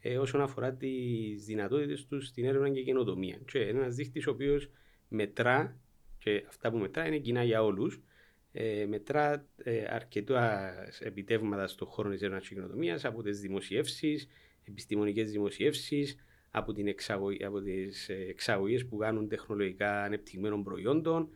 ε, 0.00 0.18
όσον 0.18 0.40
αφορά 0.40 0.74
τις 0.74 1.44
δυνατότητες 1.44 2.06
τους 2.06 2.26
στην 2.26 2.44
έρευνα 2.44 2.70
και 2.70 2.82
καινοτομία. 2.82 3.38
Και 3.46 3.58
ένας 3.58 3.94
δείκτη 3.94 4.28
ο 4.28 4.30
οποίος 4.30 4.70
μετρά, 5.08 5.80
και 6.18 6.44
αυτά 6.48 6.70
που 6.70 6.78
μετρά 6.78 7.06
είναι 7.06 7.18
κοινά 7.18 7.44
για 7.44 7.62
όλους, 7.62 8.02
ε, 8.52 8.86
μετρά 8.86 9.46
ε, 9.56 9.84
αρκετά 9.88 10.74
επιτεύγματα 11.00 11.66
στον 11.66 11.88
χώρο 11.88 12.10
της 12.10 12.20
έρευνας 12.20 12.48
και 12.48 12.54
καινοτομίας 12.54 13.04
από 13.04 13.22
τις 13.22 13.40
δημοσιεύσεις, 13.40 14.28
επιστημονικές 14.68 15.30
δημοσιεύσεις, 15.30 16.16
από, 16.50 16.74
από 17.46 17.60
τις 17.60 18.08
εξαγωγές 18.08 18.86
που 18.86 18.96
κάνουν 18.96 19.28
τεχνολογικά 19.28 20.02
ανεπτυγμένων 20.02 20.62
προϊόντων, 20.62 21.28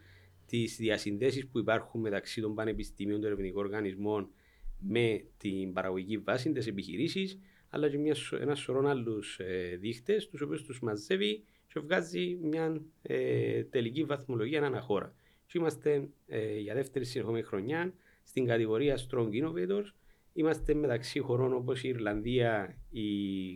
στι 0.50 0.64
διασυνδέσεις 0.64 1.46
που 1.46 1.58
υπάρχουν 1.58 2.00
μεταξύ 2.00 2.40
των 2.40 2.54
πανεπιστήμιων, 2.54 3.20
των 3.20 3.26
ερευνητικών 3.26 3.64
οργανισμών 3.64 4.30
με 4.78 5.25
την 5.37 5.72
παραγωγική 5.72 6.18
βάση, 6.18 6.52
τις 6.52 6.66
επιχειρήσεις, 6.66 7.38
αλλά 7.70 7.88
και 7.88 7.99
μιας, 7.99 8.32
ένας 8.32 8.58
σωρό 8.58 8.88
άλλους 8.88 9.38
ε, 9.38 9.76
δείχτες, 9.80 10.28
τους 10.28 10.40
οποίους 10.40 10.62
τους 10.62 10.80
μαζεύει 10.80 11.44
και 11.66 11.80
βγάζει 11.80 12.38
μια 12.42 12.82
ε, 13.02 13.64
τελική 13.64 14.04
βαθμολογία 14.04 14.62
ανά 14.62 14.80
χώρα. 14.80 15.14
Και 15.46 15.58
είμαστε 15.58 16.08
ε, 16.26 16.58
για 16.58 16.75
δεύτερη 16.75 17.04
συνεχόμενη 17.04 17.44
χρονιά 17.44 17.94
στην 18.22 18.46
κατηγορία 18.46 18.99
Strong 19.08 19.28
Innovators. 19.28 19.92
Είμαστε 20.32 20.75
μεταξύ 20.75 21.18
χωρών 21.18 21.52
όπως 21.52 21.82
η 21.82 21.88
Ιρλανδία, 21.88 22.76
η 22.90 23.04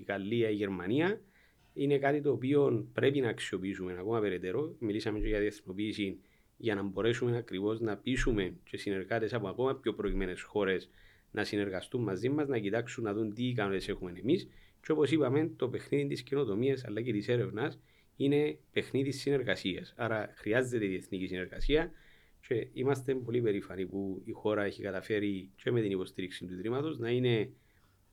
Γαλλία, 0.09 0.50
η 0.50 0.54
Γερμανία. 0.54 1.21
Είναι 1.75 1.99
κάτι 1.99 2.21
το 2.21 2.31
οποίο 2.31 2.88
πρέπει 2.93 3.21
να 3.21 3.28
αξιοποιήσουμε 3.28 3.97
ακόμα 3.99 4.21
περαιτέρω. 4.21 4.75
Μιλήσαμε 4.78 5.19
και 5.19 5.26
για 5.26 5.40
διεθνοποίηση 5.40 6.19
για 6.57 6.75
να 6.75 6.83
μπορέσουμε 6.83 7.37
ακριβώς 7.37 7.81
να 7.81 7.97
πείσουμε 7.97 8.57
και 8.64 8.76
συνεργάτες 8.76 9.35
από 9.35 9.49
ακόμα 9.49 9.75
πιο 9.75 9.95
προηγμένες 9.95 10.43
χώρες 10.43 10.90
να 11.31 11.45
συνεργαστούν 11.45 12.02
μαζί 12.02 12.28
μας, 12.28 12.49
να 12.49 12.59
κοιτάξουν 12.59 13.04
να 13.04 13.12
δουν 13.12 13.35
τι 13.35 13.47
ικανότητες 13.47 13.88
έχουμε 13.88 14.12
εμείς. 14.23 14.49
Και 14.83 14.93
όπως 14.93 15.11
είπαμε, 15.11 15.50
το 15.57 15.69
παιχνίδι 15.69 16.07
της 16.07 16.23
καινοτομίας 16.23 16.85
αλλά 16.85 17.00
και 17.00 17.12
της 17.12 17.28
έρευνας 17.28 17.78
είναι 18.16 18.59
παιχνίδι 18.73 19.11
συνεργασίας. 19.11 19.95
Άρα 19.97 20.33
χρειάζεται 20.35 20.85
η 20.85 20.88
διεθνική 20.88 21.26
συνεργασία 21.26 21.93
και 22.49 22.69
είμαστε 22.73 23.15
πολύ 23.15 23.41
περήφανοι 23.41 23.87
που 23.87 24.23
η 24.25 24.33
χώρα 24.33 24.65
έχει 24.65 24.83
καταφέρει 24.83 25.51
και 25.57 25.71
με 25.71 25.81
την 25.81 25.91
υποστήριξη 25.91 26.47
του 26.47 26.53
Ιδρύματος 26.53 26.99
να 26.99 27.11
είναι 27.11 27.53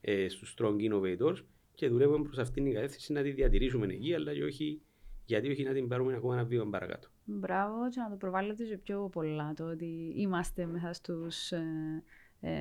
ε, 0.02 0.30
στους 0.30 0.56
strong 0.58 0.76
innovators 0.76 1.44
και 1.74 1.88
δουλεύουμε 1.88 2.24
προς 2.24 2.38
αυτήν 2.38 2.64
την 2.64 2.74
κατεύθυνση 2.74 3.14
να 3.14 3.22
τη 3.22 3.32
διατηρήσουμε 3.32 3.86
εκεί, 3.86 4.14
αλλά 4.14 4.34
και 4.34 4.44
όχι 4.44 4.82
γιατί 5.26 5.50
όχι 5.50 5.64
να 5.64 5.74
την 5.74 5.88
πάρουμε 5.88 6.16
ακόμα 6.16 6.34
ένα 6.34 6.44
βήμα 6.44 6.70
παρακάτω. 6.70 7.08
Μπράβο, 7.24 7.90
και 7.90 8.00
να 8.00 8.10
το 8.10 8.16
προβάλλετε 8.16 8.64
και 8.64 8.78
πιο 8.78 9.10
πολλά 9.12 9.54
το 9.54 9.64
ότι 9.64 10.14
είμαστε 10.16 10.66
μέσα 10.66 10.94
στους, 10.94 11.52
ε, 11.52 12.04
ε, 12.40 12.52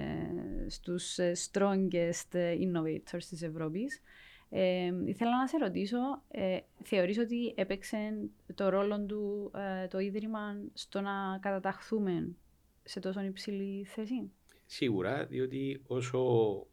στους 0.69 1.19
ε, 1.19 1.33
strongest 1.51 2.35
innovators 2.35 3.25
της 3.29 3.43
Ευρώπης. 3.43 4.01
Ε, 4.51 4.93
ήθελα 5.05 5.39
να 5.39 5.47
σε 5.47 5.57
ρωτήσω, 5.57 5.99
ε, 6.29 6.59
θεωρείς 6.83 7.19
ότι 7.19 7.55
έπαιξε 7.57 8.31
το 8.55 8.69
ρόλο 8.69 9.01
του 9.07 9.51
ε, 9.55 9.87
το 9.87 9.99
Ίδρυμα 9.99 10.63
στο 10.73 11.01
να 11.01 11.39
καταταχθούμε 11.41 12.35
σε 12.85 13.01
τόσο 13.01 13.21
υψηλή 13.21 13.85
θέση; 13.85 14.31
Σίγουρα, 14.67 15.27
διότι 15.27 15.83
όσο 15.87 16.21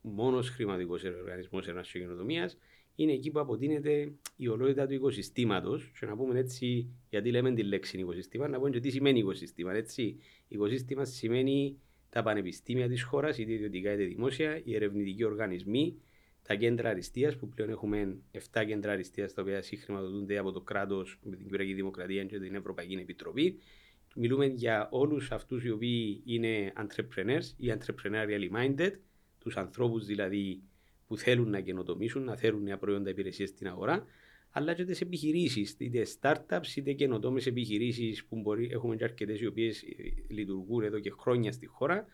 μόνος 0.02 0.50
χρηματικός 0.50 1.04
οργανισμός 1.04 1.64
έρευνα 1.64 1.82
και 1.92 2.00
καινοτομίας 2.00 2.58
είναι 2.96 3.12
εκεί 3.12 3.32
που 3.32 3.40
αποτείνεται 3.40 4.12
η 4.36 4.48
ολότητα 4.48 4.88
του 4.88 4.94
οικοσυστήματος. 4.94 5.92
Και 6.00 6.06
να 6.06 6.16
πούμε 6.16 6.40
έτσι, 6.40 6.90
γιατί 7.10 7.32
λέμε 7.32 7.54
τη 7.54 7.64
λέξη 7.64 8.00
οικοσύστημα, 8.00 8.48
να 8.48 8.58
πούμε 8.58 8.70
και 8.70 8.80
τι 8.80 8.90
σημαίνει 8.90 9.20
οικοσύστημα. 9.20 9.74
Έτσι, 9.74 10.18
οικοσύστημα 10.48 11.06
σημαίνει 11.06 11.80
τα 12.10 12.24
πανεπιστήμια 12.24 12.88
της 12.88 13.04
χώρας, 13.04 13.38
είτε 13.38 13.52
ιδιωτικά 13.52 13.94
είτε 13.94 14.04
δημόσια, 14.04 14.62
οι 14.64 14.76
ερευνητικοί 14.76 15.24
οργανισμοί, 15.24 16.02
τα 16.48 16.56
κέντρα 16.56 16.90
αριστείας, 16.90 17.36
που 17.38 17.50
πλέον 17.50 17.70
έχουμε 17.70 18.18
7 18.32 18.64
κέντρα 18.68 18.92
αριστείας 18.92 19.34
τα 19.34 19.42
οποία 19.42 19.62
συγχρηματοδοτούνται 19.62 20.38
από 20.38 20.52
το 20.52 20.62
κράτος 20.62 21.20
με 21.24 21.36
την 21.36 21.50
Κυριακή 21.50 21.74
Δημοκρατία 21.74 22.24
και 22.26 22.40
την 22.40 22.56
Ευρωπαϊκή 22.56 22.94
Επιτροπή. 22.94 23.60
Μιλούμε 24.16 24.46
για 24.46 24.88
όλους 24.92 25.32
αυτούς 25.32 25.64
οι 25.64 25.70
οποίοι 25.70 26.22
είναι 26.26 26.74
entrepreneurs 26.76 27.44
ή 27.58 27.74
entrepreneurially 27.78 28.50
minded, 28.58 28.92
τους 29.40 29.58
ανθρώπους 29.58 30.06
δηλαδή 30.06 30.62
που 31.08 31.18
θέλουν 31.18 31.50
να 31.50 31.60
καινοτομήσουν, 31.60 32.24
να 32.24 32.36
θέλουν 32.36 32.64
νέα 32.64 32.78
προϊόντα 32.78 33.10
υπηρεσίες 33.10 33.50
στην 33.50 33.68
αγορά, 33.68 34.06
αλλά 34.50 34.74
και 34.74 34.84
τις 34.84 35.02
επιχειρήσεις, 35.02 35.76
είτε 35.78 36.06
startups 36.20 36.76
είτε 36.76 36.94
καινοτόμες 36.94 37.46
επιχειρήσεις 37.46 38.26
που 38.26 38.36
μπορεί, 38.36 38.70
έχουμε 38.72 38.96
και 38.96 39.04
αρκετές 39.04 39.42
οι 39.42 39.46
οποίες 39.46 39.84
λειτουργούν 40.28 40.84
εδώ 40.84 41.00
και 41.00 41.10
χρόνια 41.10 41.52
στη 41.52 41.66
χώρα, 41.66 42.06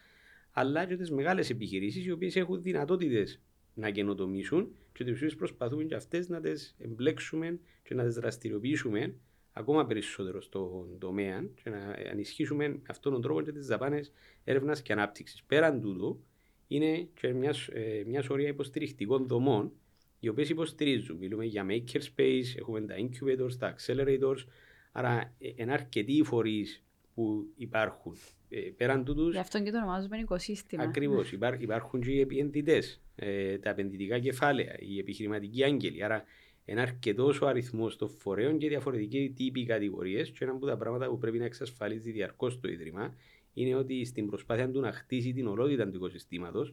αλλά 0.52 0.86
και 0.86 0.96
τις 0.96 1.12
μεγάλες 1.12 1.50
επιχειρήσεις 1.50 2.06
οι 2.06 2.12
οποίες 2.12 2.36
έχουν 2.36 2.62
δυνατότητες 2.62 3.42
να 3.74 3.90
καινοτομήσουν 3.90 4.76
και 4.94 5.04
τι 5.04 5.12
οποίε 5.12 5.30
προσπαθούμε 5.38 5.84
και 5.84 5.96
αυτές 5.96 6.30
να 6.30 6.42
τις 6.42 6.76
εμπλέξουμε 6.80 7.60
και 7.84 7.94
να 7.94 8.04
τις 8.04 8.16
δραστηριοποιήσουμε 8.16 9.16
ακόμα 9.54 9.86
περισσότερο 9.86 10.42
στον 10.42 10.98
τομέα 11.00 11.46
και 11.64 11.70
να 11.70 11.96
ενισχύσουμε 11.98 12.68
με 12.68 12.82
αυτόν 12.88 13.12
τον 13.12 13.22
τρόπο 13.22 13.42
και 13.42 13.52
τις 13.52 13.68
δαπάνες 13.68 14.12
έρευνας 14.44 14.82
και 14.82 14.94
ανάπτυξης. 14.94 15.44
Πέραν 15.44 15.82
τούτου, 15.82 16.24
είναι 16.68 17.08
και 17.14 17.34
μιας 17.34 17.68
ε, 17.68 18.04
μιας 18.06 18.26
σωρία 18.26 18.48
υποστηρικτικών 18.48 19.28
δομών 19.28 19.72
οι 20.20 20.28
οποίες 20.28 20.50
υποστηρίζουν. 20.50 21.18
Μιλούμε 21.18 21.46
για 21.46 21.66
makerspace, 21.70 22.58
έχουμε 22.58 22.82
τα 22.82 22.96
incubators, 22.98 23.56
τα 23.60 23.76
accelerators. 23.76 24.46
Άρα, 24.92 25.34
είναι 25.56 25.72
αρκετοί 25.72 26.24
φορείς 26.24 26.84
που 27.14 27.52
υπάρχουν. 27.56 28.18
Ε, 28.50 28.60
πέραν 28.60 29.04
τούτους. 29.04 29.34
Γι' 29.34 29.40
αυτό 29.40 29.64
και 29.64 29.72
το 29.72 29.78
ονομάζουμε 29.78 30.18
οικοσύστημα. 30.18 30.84
Ακριβώς. 30.84 31.32
υπάρχουν 31.60 32.02
και 32.02 32.12
οι 32.12 32.20
επενδυτές, 32.20 33.02
ε, 33.16 33.58
τα 33.58 33.70
επενδυτικά 33.70 34.20
κεφάλαια, 34.20 34.76
οι 34.80 35.00
επιχειρηματικοί 35.00 35.64
άγγελοι. 35.64 36.04
Άρα, 36.04 36.24
είναι 36.66 36.82
αρκετό 36.82 37.34
ο 37.42 37.46
αριθμό 37.46 37.88
των 37.88 38.10
φορέων 38.10 38.58
και 38.58 38.68
διαφορετικοί 38.68 39.34
τύποι 39.36 39.66
κατηγορίε. 39.66 40.24
Και 40.24 40.38
ένα 40.40 40.52
από 40.52 40.66
τα 40.66 40.78
πράγματα 40.78 41.10
που 41.10 41.18
πρέπει 41.18 41.38
να 41.38 41.46
εξασφαλίζει 41.46 42.12
διαρκώ 42.12 42.58
το 42.58 42.68
Ίδρυμα 42.68 43.16
είναι 43.54 43.76
ότι 43.76 44.06
στην 44.06 44.28
προσπάθεια 44.28 44.70
του 44.72 44.80
να 44.80 44.92
χτίσει 44.92 45.34
την 45.34 45.48
ολότητα 45.48 45.90
του 45.90 45.96
οικοσυστήματο, 45.96 46.68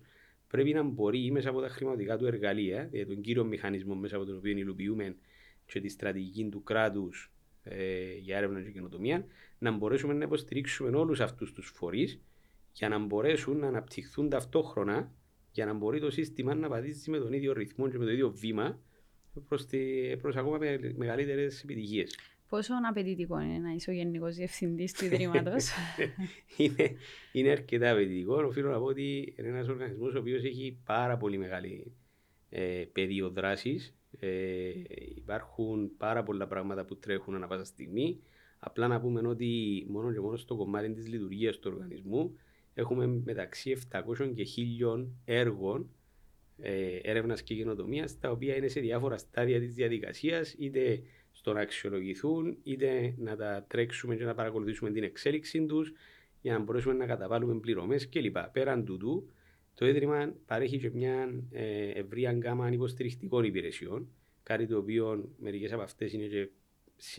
πρέπει 0.48 0.72
να 0.72 0.82
μπορεί 0.82 1.30
μέσα 1.30 1.48
από 1.48 1.60
τα 1.60 1.68
χρηματικά 1.68 2.16
του 2.16 2.26
εργαλεία, 2.26 2.88
δηλαδή 2.90 3.14
τον 3.14 3.22
κύριο 3.22 3.44
μηχανισμό 3.44 3.94
μέσα 3.94 4.16
από 4.16 4.24
τον 4.24 4.36
οποίο 4.36 4.56
υλοποιούμε 4.56 5.16
και 5.66 5.80
τη 5.80 5.88
στρατηγική 5.88 6.48
του 6.50 6.62
κράτου 6.62 7.10
ε, 7.62 8.12
για 8.20 8.36
έρευνα 8.36 8.62
και 8.62 8.70
καινοτομία, 8.70 9.24
να 9.58 9.70
μπορέσουμε 9.70 10.12
να 10.12 10.24
υποστηρίξουμε 10.24 10.96
όλου 10.96 11.22
αυτού 11.22 11.52
του 11.52 11.62
φορεί 11.62 12.20
για 12.72 12.88
να 12.88 12.98
μπορέσουν 12.98 13.58
να 13.58 13.66
αναπτυχθούν 13.66 14.28
ταυτόχρονα 14.28 15.12
για 15.52 15.66
να 15.66 15.72
μπορεί 15.72 16.00
το 16.00 16.10
σύστημα 16.10 16.54
να 16.54 16.68
πατήσει 16.68 17.10
με 17.10 17.18
τον 17.18 17.32
ίδιο 17.32 17.52
ρυθμό 17.52 17.88
και 17.88 17.98
με 17.98 18.04
το 18.04 18.10
ίδιο 18.10 18.30
βήμα 18.30 18.80
προς 20.20 20.36
ακόμα 20.36 20.58
μεγαλύτερες 20.96 21.62
επιτυχίες. 21.62 22.18
Πόσο 22.48 22.72
απαιτητικό 22.88 23.40
είναι 23.40 23.58
να 23.58 23.70
είσαι 23.70 23.90
ο 23.90 23.92
Γενικός 23.92 24.34
Διευθυντής 24.34 24.92
του 24.92 25.04
Ιδρύματος, 25.04 25.70
είναι, 26.56 26.94
είναι 27.32 27.50
αρκετά 27.50 27.90
απαιτητικό. 27.90 28.44
Οφείλω 28.44 28.70
να 28.70 28.78
πω 28.78 28.84
ότι 28.84 29.34
είναι 29.38 29.48
ένας 29.48 29.68
οργανισμός 29.68 30.14
ο 30.14 30.18
οποίος 30.18 30.44
έχει 30.44 30.80
πάρα 30.84 31.16
πολύ 31.16 31.38
μεγάλη 31.38 31.92
ε, 32.48 32.84
πεδίο 32.92 33.30
δράσης. 33.30 33.94
Ε, 34.18 34.72
υπάρχουν 35.14 35.96
πάρα 35.96 36.22
πολλά 36.22 36.46
πράγματα 36.46 36.84
που 36.84 36.98
τρέχουν 36.98 37.34
ανά 37.34 37.46
πάσα 37.46 37.64
στιγμή. 37.64 38.20
Απλά 38.58 38.88
να 38.88 39.00
πούμε 39.00 39.28
ότι 39.28 39.86
μόνο 39.88 40.12
και 40.12 40.20
μόνο 40.20 40.36
στο 40.36 40.56
κομμάτι 40.56 40.92
της 40.92 41.08
λειτουργίας 41.08 41.58
του 41.58 41.70
οργανισμού 41.74 42.36
έχουμε 42.80 43.06
μεταξύ 43.06 43.76
700 43.90 44.32
και 44.34 44.46
1000 44.96 45.06
έργων 45.24 45.90
ε, 46.58 46.96
έρευνας 47.02 47.42
και 47.42 47.54
γενοτομία, 47.54 48.08
τα 48.20 48.30
οποία 48.30 48.56
είναι 48.56 48.68
σε 48.68 48.80
διάφορα 48.80 49.18
στάδια 49.18 49.60
της 49.60 49.74
διαδικασίας, 49.74 50.54
είτε 50.58 51.02
στο 51.32 51.52
να 51.52 51.60
αξιολογηθούν, 51.60 52.56
είτε 52.62 53.14
να 53.18 53.36
τα 53.36 53.64
τρέξουμε 53.68 54.16
και 54.16 54.24
να 54.24 54.34
παρακολουθήσουμε 54.34 54.90
την 54.90 55.02
εξέλιξή 55.02 55.66
τους 55.66 55.92
για 56.40 56.52
να 56.52 56.58
μπορέσουμε 56.58 56.94
να 56.94 57.06
καταβάλουμε 57.06 57.60
πληρωμές 57.60 58.08
κλπ. 58.08 58.36
Πέραν 58.52 58.84
τούτου, 58.84 59.30
το 59.74 59.86
Ίδρυμα 59.86 60.34
παρέχει 60.46 60.78
και 60.78 60.90
μια 60.90 61.42
ε, 61.50 61.88
ευρία 61.88 62.32
γκάμα 62.32 62.72
υποστηρικτικών 62.72 63.44
υπηρεσιών, 63.44 64.08
κάτι 64.42 64.66
το 64.66 64.78
οποίο 64.78 65.28
μερικές 65.38 65.72
από 65.72 65.82
αυτές 65.82 66.12
είναι 66.12 66.26
και 66.26 66.48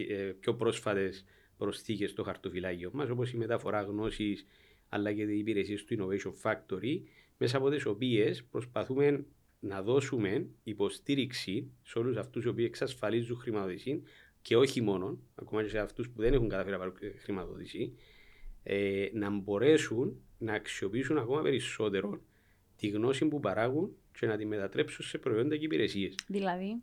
ε, 0.04 0.34
πιο 0.40 0.56
πρόσφατες 0.56 1.26
προσθήκες 1.58 2.10
στο 2.10 2.24
χαρτοφυλάκιο 2.24 2.90
μας, 2.94 3.10
όπως 3.10 3.32
η 3.32 3.38
μεταφορά 3.38 3.82
γνώσης 3.82 4.46
αλλά 4.94 5.14
και 5.14 5.22
οι 5.22 5.38
υπηρεσίε 5.38 5.78
του 5.78 5.96
Innovation 5.98 6.34
Factory, 6.44 7.02
μέσα 7.38 7.58
από 7.58 7.70
τις 7.70 7.86
οποίες 7.86 8.44
προσπαθούμε 8.44 9.26
να 9.60 9.82
δώσουμε 9.82 10.48
υποστήριξη 10.64 11.72
σε 11.84 12.00
όλους 12.00 12.18
αυτούς 12.18 12.44
οι 12.44 12.48
οποίοι 12.48 12.66
εξασφαλίζουν 12.68 13.38
χρηματοδότηση 13.38 14.04
και 14.42 14.58
όχι 14.58 14.82
μόνο, 14.82 15.20
ακόμα 15.36 15.64
και 15.64 15.70
σε 15.70 15.80
αυτούς 15.80 16.10
που 16.10 16.22
δεν 16.22 16.34
έχουν 16.34 16.50
καταφέρει 16.50 16.72
να 16.72 16.78
πάρουν 16.78 16.96
χρηματοδότηση, 17.24 17.94
ε, 18.64 19.10
να 19.14 19.30
μπορέσουν 19.30 20.22
να 20.38 20.54
αξιοποιήσουν 20.54 21.18
ακόμα 21.18 21.42
περισσότερο 21.42 22.22
τη 22.76 22.88
γνώση 22.88 23.26
που 23.26 23.40
παράγουν 23.40 23.96
και 24.20 24.26
να 24.26 24.38
τη 24.38 24.46
μετατρέψουν 24.46 25.06
σε 25.06 25.18
προϊόντα 25.18 25.58
και 25.58 25.66
υπηρεσίες. 25.66 26.16
Δηλαδή, 26.28 26.82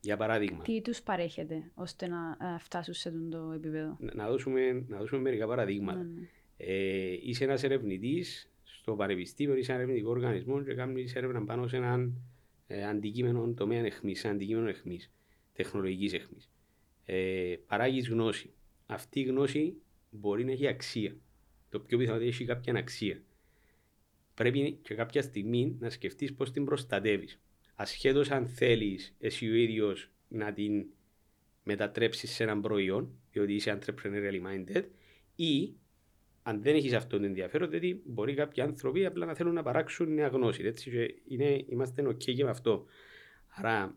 για 0.00 0.16
παράδειγμα. 0.16 0.62
Τι 0.62 0.80
τους 0.80 1.02
παρέχετε 1.02 1.70
ώστε 1.74 2.06
να 2.06 2.36
ε, 2.40 2.58
φτάσουν 2.58 2.94
σε 2.94 3.08
αυτό 3.08 3.28
το 3.28 3.52
επίπεδο; 3.52 3.96
Να, 4.14 4.28
δώσουμε, 4.28 4.84
να 4.88 4.98
δώσουμε 4.98 5.20
μερικά 5.20 5.46
παραδείγματα. 5.46 5.98
Ναι, 5.98 6.20
ναι. 6.20 6.28
Ε, 6.56 7.16
είσαι 7.22 7.44
ένας 7.44 7.62
ερευνητής 7.62 8.50
στο 8.62 8.94
πανεπιστήμιο 8.96 9.56
ή 9.56 9.62
σε 9.62 9.72
ένα 9.72 9.80
ερευνητικό 9.80 10.10
οργανισμό 10.10 10.62
και 10.62 10.74
κάνεις 10.74 11.14
έρευνα 11.14 11.44
πάνω 11.44 11.68
σε 11.68 11.76
έναν 11.76 12.14
ε, 12.66 12.86
αντικείμενο 12.86 13.52
τομέα 13.54 13.84
εχμής, 13.84 14.18
σε 14.20 14.28
αντικείμενο 14.28 14.68
εχμής, 14.68 15.12
τεχνολογικής 15.52 16.12
εχμής. 16.12 16.50
Ε, 17.04 17.54
Παράγεις 17.66 18.08
γνώση. 18.08 18.52
Αυτή 18.86 19.20
η 19.20 19.22
γνώση 19.22 19.74
μπορεί 20.10 20.44
να 20.44 20.52
έχει 20.52 20.66
αξία. 20.66 21.16
Το 21.68 21.80
πιο 21.80 21.98
πιθανό 21.98 22.16
είναι 22.16 22.26
ότι 22.26 22.34
έχει 22.34 22.44
κάποια 22.44 22.74
αξία. 22.74 23.22
Πρέπει 24.34 24.78
και 24.82 24.94
κάποια 24.94 25.22
στιγμή 25.22 25.76
να 25.78 25.90
σκεφτείς 25.90 26.34
πώς 26.34 26.50
την 26.50 26.64
προστατεύεις. 26.64 27.40
Ασχέτως 27.74 28.30
αν 28.30 28.46
θέλεις 28.46 29.14
εσύ 29.18 29.50
ο 29.50 29.54
ίδιος 29.54 30.10
να 30.28 30.52
την 30.52 30.86
μετατρέψεις 31.62 32.30
σε 32.30 32.42
έναν 32.42 32.60
προϊόν, 32.60 33.18
διότι 33.30 33.54
είσαι 33.54 33.78
entrepreneurially 33.78 34.40
minded, 34.46 34.84
ή 35.36 35.74
αν 36.46 36.62
δεν 36.62 36.74
έχεις 36.74 36.92
αυτό 36.92 37.18
το 37.18 37.24
ενδιαφέρον, 37.24 37.70
δηλαδή 37.70 38.02
μπορεί 38.04 38.34
κάποιοι 38.34 38.62
άνθρωποι 38.62 39.06
απλά 39.06 39.26
να 39.26 39.34
θέλουν 39.34 39.54
να 39.54 39.62
παράξουν 39.62 40.14
νέα 40.14 40.28
γνώση. 40.28 40.62
Έτσι, 40.64 40.90
και 40.90 41.14
είναι, 41.28 41.64
είμαστε 41.68 42.06
OK 42.08 42.24
και 42.34 42.44
με 42.44 42.50
αυτό. 42.50 42.84
Άρα, 43.48 43.96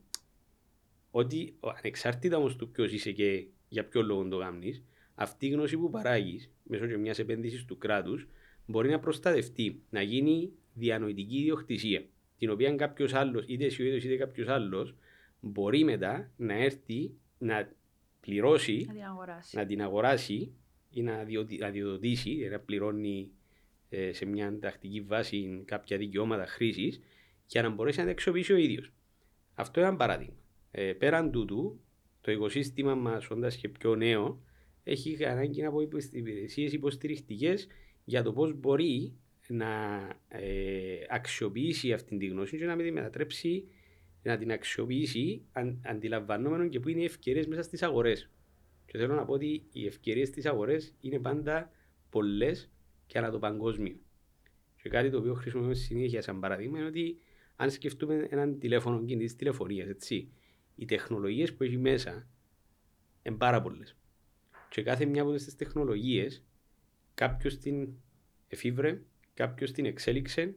ότι 1.11 1.55
ανεξάρτητα 1.77 2.37
όμως 2.37 2.55
του 2.55 2.69
ποιος 2.71 2.91
είσαι 2.91 3.11
και 3.11 3.47
για 3.69 3.85
ποιο 3.85 4.01
λόγο 4.01 4.27
το 4.27 4.37
κάνεις, 4.37 4.83
αυτή 5.15 5.45
η 5.47 5.49
γνώση 5.49 5.77
που 5.77 5.89
παράγεις 5.89 6.51
μέσω 6.63 6.87
και 6.87 6.97
μιας 6.97 7.19
επένδυσης 7.19 7.65
του 7.65 7.77
κράτους 7.77 8.27
μπορεί 8.65 8.89
να 8.89 8.99
προστατευτεί, 8.99 9.81
να 9.89 10.01
γίνει 10.01 10.51
διανοητική 10.73 11.37
ιδιοκτησία. 11.37 12.05
Την 12.37 12.49
οποία 12.49 12.75
κάποιος 12.75 13.13
άλλος, 13.13 13.43
είτε 13.47 13.65
εσύ 13.65 13.81
ο 13.81 13.85
ίδιος 13.85 14.03
είτε 14.03 14.15
κάποιος 14.15 14.47
άλλος, 14.47 14.95
μπορεί 15.39 15.83
μετά 15.83 16.31
να 16.37 16.53
έρθει 16.53 17.11
να 17.37 17.71
πληρώσει, 18.19 18.85
Να 18.87 18.93
την 18.93 19.03
αγοράσει. 19.03 19.55
να 19.57 19.65
την 19.65 19.81
αγοράσει 19.81 20.51
ή 20.97 21.01
να 21.01 21.23
διοδη- 21.23 21.59
να 21.59 21.69
διοδοτήσει, 21.69 22.29
δηλαδή 22.29 22.53
να 22.53 22.59
πληρώνει 22.59 23.31
ε, 23.89 24.13
σε 24.13 24.25
μια 24.25 24.59
τακτική 24.59 25.01
βάση 25.01 25.63
κάποια 25.65 25.97
δικαιώματα 25.97 26.45
χρήσης 26.45 27.01
για 27.45 27.61
να 27.61 27.69
μπορέσει 27.69 27.99
να 27.99 28.05
τα 28.05 28.11
αξιοποιήσει 28.11 28.53
ο 28.53 28.57
ίδιος. 28.57 28.91
Αυτό 29.53 29.79
είναι 29.79 29.89
ένα 29.89 29.97
παράδειγμα. 29.97 30.35
Ε, 30.71 30.93
πέραν 30.93 31.31
τούτου, 31.31 31.79
το 32.21 32.31
οικοσύστημα 32.31 32.95
μας, 32.95 33.29
όντας 33.29 33.55
και 33.55 33.69
πιο 33.69 33.95
νέο, 33.95 34.41
έχει 34.83 35.25
ανάγκη 35.25 35.65
από 35.65 35.81
υπηρεσίες 36.11 36.73
υποστηρικτικές 36.73 37.67
για 38.03 38.23
το 38.23 38.33
πώς 38.33 38.53
μπορεί 38.53 39.13
να 39.47 39.69
ε, 40.27 41.05
αξιοποιήσει 41.09 41.93
αυτή 41.93 42.17
τη 42.17 42.25
γνώση 42.27 42.57
και 42.57 42.65
να 42.65 42.75
μην 42.75 42.85
τη 42.85 42.91
μετατρέψει, 42.91 43.67
να 44.23 44.37
την 44.37 44.51
αξιοποιήσει 44.51 45.41
αν, 45.51 45.81
αντιλαμβανόμενο 45.85 46.67
και 46.67 46.79
που 46.79 46.89
είναι 46.89 47.01
οι 47.01 47.05
ευκαιρίες 47.05 47.47
μέσα 47.47 47.61
στις 47.63 47.83
αγορές. 47.83 48.29
Και 48.87 48.97
θέλω 48.97 49.15
να 49.15 49.25
πω 49.25 49.33
ότι 49.33 49.65
οι 49.71 49.85
ευκαιρίες 49.85 50.27
στις 50.27 50.45
αγορές 50.45 50.93
είναι 50.99 51.19
πάντα 51.19 51.71
πολλές 52.09 52.71
και 53.07 53.17
ανά 53.17 53.31
το 53.31 53.39
παγκόσμιο. 53.39 53.95
Και 54.81 54.89
κάτι 54.89 55.09
το 55.09 55.17
οποίο 55.17 55.33
χρησιμοποιούμε 55.33 55.75
συνέχεια 55.75 56.21
σαν 56.21 56.39
παράδειγμα 56.39 56.77
είναι 56.77 56.87
ότι 56.87 57.19
αν 57.55 57.71
σκεφτούμε 57.71 58.27
έναν 58.29 58.59
τηλέφωνο 58.59 59.03
κινητή 59.03 59.35
τηλεφωνίας, 59.35 59.87
έτσι, 59.87 60.31
οι 60.75 60.85
τεχνολογίες 60.85 61.53
που 61.53 61.63
έχει 61.63 61.77
μέσα 61.77 62.27
είναι 63.23 63.35
πάρα 63.35 63.61
πολλές. 63.61 63.95
Και 64.69 64.81
κάθε 64.81 65.05
μια 65.05 65.21
από 65.21 65.33
τις 65.33 65.55
τεχνολογίες 65.55 66.43
κάποιος 67.13 67.57
την 67.57 67.89
εφήβρε, 68.47 69.01
κάποιος 69.33 69.71
την 69.71 69.85
εξέλιξε, 69.85 70.55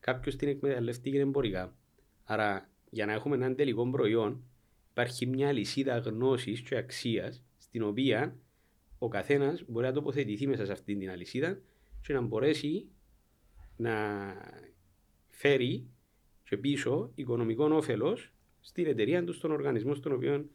κάποιος 0.00 0.36
την 0.36 0.48
εκμεταλλευτήκε 0.48 1.18
εμπορικά. 1.18 1.76
Άρα, 2.24 2.70
για 2.90 3.06
να 3.06 3.12
έχουμε 3.12 3.36
έναν 3.36 3.56
τελικό 3.56 3.90
προϊόν, 3.90 4.44
υπάρχει 4.90 5.26
μια 5.26 5.52
λυσίδα 5.52 5.98
γνώσης 5.98 6.60
και 6.60 6.76
αξίας 6.76 7.42
στην 7.72 7.84
οποία 7.84 8.36
ο 8.98 9.08
καθένας 9.08 9.64
μπορεί 9.66 9.86
να 9.86 9.92
τοποθετηθεί 9.92 10.46
μέσα 10.46 10.66
σε 10.66 10.72
αυτήν 10.72 10.98
την 10.98 11.10
αλυσίδα 11.10 11.60
και 12.00 12.12
να 12.12 12.20
μπορέσει 12.20 12.88
να 13.76 13.94
φέρει 15.28 15.86
και 16.44 16.56
πίσω 16.56 17.12
οικονομικό 17.14 17.64
όφελος 17.64 18.32
στην 18.60 18.86
εταιρεία 18.86 19.24
του, 19.24 19.32
στον 19.32 19.50
οργανισμό 19.50 19.94
στον 19.94 20.12
οποίο 20.12 20.48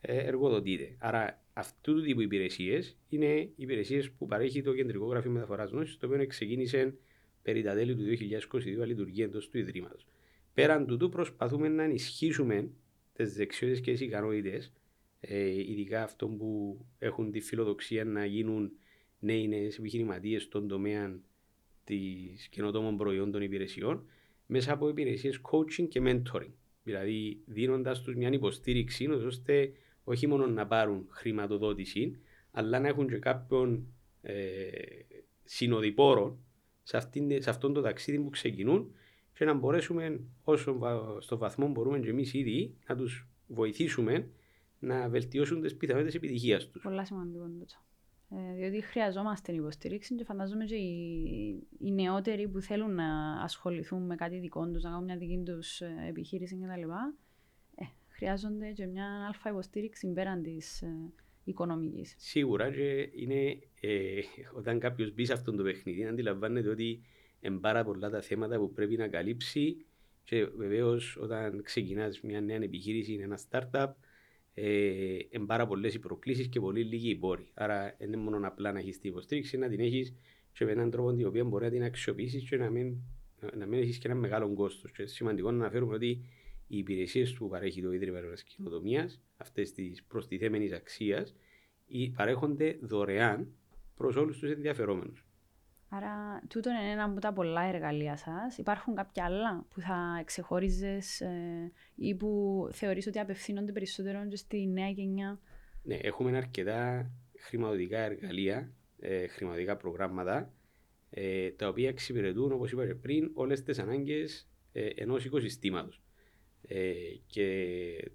ε, 0.00 0.16
εργοδοτείται. 0.16 0.96
Άρα, 0.98 1.42
αυτού 1.52 1.94
του 1.94 2.02
τύπου 2.02 2.20
υπηρεσίες 2.20 2.98
είναι 3.08 3.50
υπηρεσίες 3.56 4.10
που 4.10 4.26
παρέχει 4.26 4.62
το 4.62 4.74
Κεντρικό 4.74 5.06
Γραφείο 5.06 5.30
Μεταφοράς 5.30 5.70
Γνώσης, 5.70 5.96
το 5.96 6.06
οποίο 6.06 6.26
ξεκίνησε 6.26 6.94
περί 7.42 7.62
τα 7.62 7.74
τέλη 7.74 7.94
του 7.94 8.02
2022 8.52 8.76
να 8.76 8.86
λειτουργεί 8.86 9.22
εντός 9.22 9.48
του 9.48 9.58
Ιδρύματος. 9.58 10.06
Πέραν 10.54 10.86
τούτου, 10.86 11.08
προσπαθούμε 11.08 11.68
να 11.68 11.82
ενισχύσουμε 11.82 12.70
τις 13.12 13.34
δεξιότητες 13.34 13.80
και 13.80 13.92
τις 13.92 14.00
ικανότητες, 14.00 14.66
ε, 14.66 14.70
ειδικά 15.66 16.02
αυτών 16.02 16.36
που 16.36 16.78
έχουν 16.98 17.30
τη 17.30 17.40
φιλοδοξία 17.40 18.04
να 18.04 18.24
γίνουν 18.24 18.72
νέοι 19.18 19.48
νέε 19.48 19.66
επιχειρηματίες 19.66 20.42
στον 20.42 20.68
τομέα 20.68 21.20
της 21.84 22.48
καινοτόμων 22.48 22.96
προϊόντων 22.96 23.42
υπηρεσιών, 23.42 24.06
μέσα 24.46 24.72
από 24.72 24.88
υπηρεσίες 24.88 25.40
coaching 25.42 25.88
και 25.88 26.00
mentoring. 26.04 26.52
Δηλαδή, 26.82 27.42
δίνοντας 27.46 28.02
τους 28.02 28.14
μια 28.14 28.32
υποστήριξη, 28.32 29.06
ώστε 29.06 29.72
όχι 30.04 30.26
μόνο 30.26 30.46
να 30.46 30.66
πάρουν 30.66 31.06
χρηματοδότηση, 31.08 32.18
αλλά 32.50 32.80
να 32.80 32.88
έχουν 32.88 33.08
και 33.08 33.18
κάποιον 33.18 33.86
ε, 34.22 34.68
συνοδοιπόρο 35.44 36.38
σε, 36.82 36.96
αυτήν, 36.96 37.42
σε 37.42 37.50
αυτόν 37.50 37.72
το 37.72 37.80
ταξίδι 37.80 38.18
που 38.18 38.30
ξεκινούν 38.30 38.94
και 39.34 39.44
να 39.44 39.54
μπορέσουμε 39.54 40.20
όσο 40.42 40.78
βα- 40.78 41.20
στο 41.20 41.38
βαθμό 41.38 41.68
μπορούμε 41.68 41.98
και 41.98 42.08
εμείς 42.08 42.34
ήδη 42.34 42.76
να 42.86 42.96
τους 42.96 43.28
βοηθήσουμε 43.46 44.28
να 44.84 45.08
βελτιώσουν 45.08 45.60
τις 45.60 45.76
πιθανότητες 45.76 46.14
επιτυχίας 46.14 46.68
τους. 46.68 46.82
Πολλά 46.82 47.04
σημαντικό 47.04 47.44
είναι 47.44 47.58
τούτο. 47.58 47.74
Ε, 48.30 48.54
διότι 48.54 48.80
χρειαζόμαστε 48.80 49.52
υποστήριξη 49.52 50.14
και 50.14 50.24
φαντάζομαι 50.24 50.64
και 50.64 50.74
οι, 50.74 51.66
οι 51.78 51.92
νεότεροι 51.92 52.48
που 52.48 52.60
θέλουν 52.60 52.94
να 52.94 53.40
ασχοληθούν 53.42 54.06
με 54.06 54.14
κάτι 54.14 54.38
δικό 54.38 54.70
τους, 54.70 54.82
να 54.82 54.90
κάνουν 54.90 55.04
μια 55.04 55.16
δική 55.16 55.42
τους 55.44 55.80
επιχείρηση 56.08 56.56
κτλ. 56.56 56.90
Ε, 57.74 57.84
χρειάζονται 58.08 58.70
και 58.70 58.86
μια 58.86 59.26
αλφα 59.26 59.50
υποστήριξη 59.50 60.12
πέραν 60.12 60.42
της 60.42 60.82
ε, 60.82 61.12
οικονομικής. 61.44 62.14
Σίγουρα 62.18 62.70
και 62.70 63.10
είναι, 63.14 63.58
ε, 63.80 64.20
όταν 64.52 64.78
κάποιος 64.78 65.14
μπει 65.14 65.24
σε 65.24 65.32
αυτό 65.32 65.52
το 65.52 65.62
παιχνίδι 65.62 66.06
αντιλαμβάνεται 66.06 66.68
ότι 66.68 67.02
είναι 67.40 67.58
πάρα 67.58 67.84
πολλά 67.84 68.10
τα 68.10 68.20
θέματα 68.20 68.58
που 68.58 68.72
πρέπει 68.72 68.96
να 68.96 69.08
καλύψει 69.08 69.84
και 70.24 70.44
βεβαίως 70.44 71.16
όταν 71.20 71.62
ξεκινάς 71.62 72.20
μια 72.20 72.40
νέα 72.40 72.56
επιχείρηση, 72.56 73.14
ένα 73.14 73.38
startup, 73.50 73.70
ε, 73.72 73.92
είναι 74.54 75.44
πάρα 75.46 75.66
πολλές 75.66 75.94
οι 75.94 75.98
προκλήσεις 75.98 76.48
και 76.48 76.60
πολύ 76.60 76.84
λίγοι 76.84 77.10
οι 77.10 77.16
πόροι. 77.16 77.48
Άρα 77.54 77.94
δεν 77.98 78.08
είναι 78.08 78.16
μόνο 78.16 78.46
απλά 78.46 78.72
να 78.72 78.78
έχεις 78.78 78.98
την 78.98 79.10
υποστήριξη, 79.10 79.56
να 79.56 79.68
την 79.68 79.80
έχεις 79.80 80.14
και 80.52 80.64
με 80.64 80.70
έναν 80.70 80.90
τρόπο 80.90 81.12
την 81.12 81.26
οποία 81.26 81.44
μπορεί 81.44 81.64
να 81.64 81.70
την 81.70 81.82
αξιοποιήσεις 81.82 82.48
και 82.48 82.56
να 82.56 82.70
μην, 82.70 82.96
να 83.56 83.66
μην 83.66 83.80
έχεις 83.80 83.98
και 83.98 84.08
ένα 84.08 84.16
μεγάλο 84.16 84.54
κόστος. 84.54 84.92
Και 84.92 85.06
σημαντικό 85.06 85.50
να 85.50 85.56
αναφέρουμε 85.56 85.94
ότι 85.94 86.08
οι 86.66 86.78
υπηρεσίες 86.78 87.32
που 87.32 87.48
παρέχει 87.48 87.82
το 87.82 87.92
Ίδρυμα 87.92 88.20
Καινοτομίας, 88.56 89.22
αυτές 89.36 89.72
τη 89.72 89.92
προστιθέμενης 90.08 90.72
αξίας, 90.72 91.34
παρέχονται 92.16 92.78
δωρεάν 92.80 93.52
προς 93.96 94.16
όλους 94.16 94.38
τους 94.38 94.50
ενδιαφερόμενους. 94.50 95.26
Άρα, 95.96 96.42
τούτο 96.48 96.70
είναι 96.70 96.90
ένα 96.90 97.04
από 97.04 97.20
τα 97.20 97.32
πολλά 97.32 97.62
εργαλεία 97.62 98.16
σας. 98.16 98.58
Υπάρχουν 98.58 98.94
κάποια 98.94 99.24
άλλα 99.24 99.66
που 99.74 99.80
θα 99.80 100.22
ξεχώριζες 100.24 101.20
ε, 101.20 101.72
ή 101.94 102.14
που 102.14 102.68
θεωρείς 102.72 103.06
ότι 103.06 103.18
απευθύνονται 103.18 103.72
περισσότερο 103.72 104.28
και 104.28 104.36
στη 104.36 104.66
νέα 104.66 104.88
γενιά; 104.88 105.40
Ναι, 105.82 105.94
έχουμε 105.94 106.36
αρκετά 106.36 107.10
χρηματοδοτικά 107.38 107.98
εργαλεία, 107.98 108.72
ε, 108.98 109.26
χρηματοδοτικά 109.26 109.76
προγράμματα, 109.76 110.52
ε, 111.10 111.50
τα 111.50 111.68
οποία 111.68 111.88
εξυπηρετούν, 111.88 112.52
όπως 112.52 112.72
είπα 112.72 112.86
και 112.86 112.94
πριν, 112.94 113.30
όλες 113.34 113.62
τις 113.62 113.78
ανάγκες 113.78 114.48
ε, 114.72 114.86
ενός 114.94 115.24
οικοσυστήματος. 115.24 116.02
Ε, 116.68 116.92
και 117.26 118.10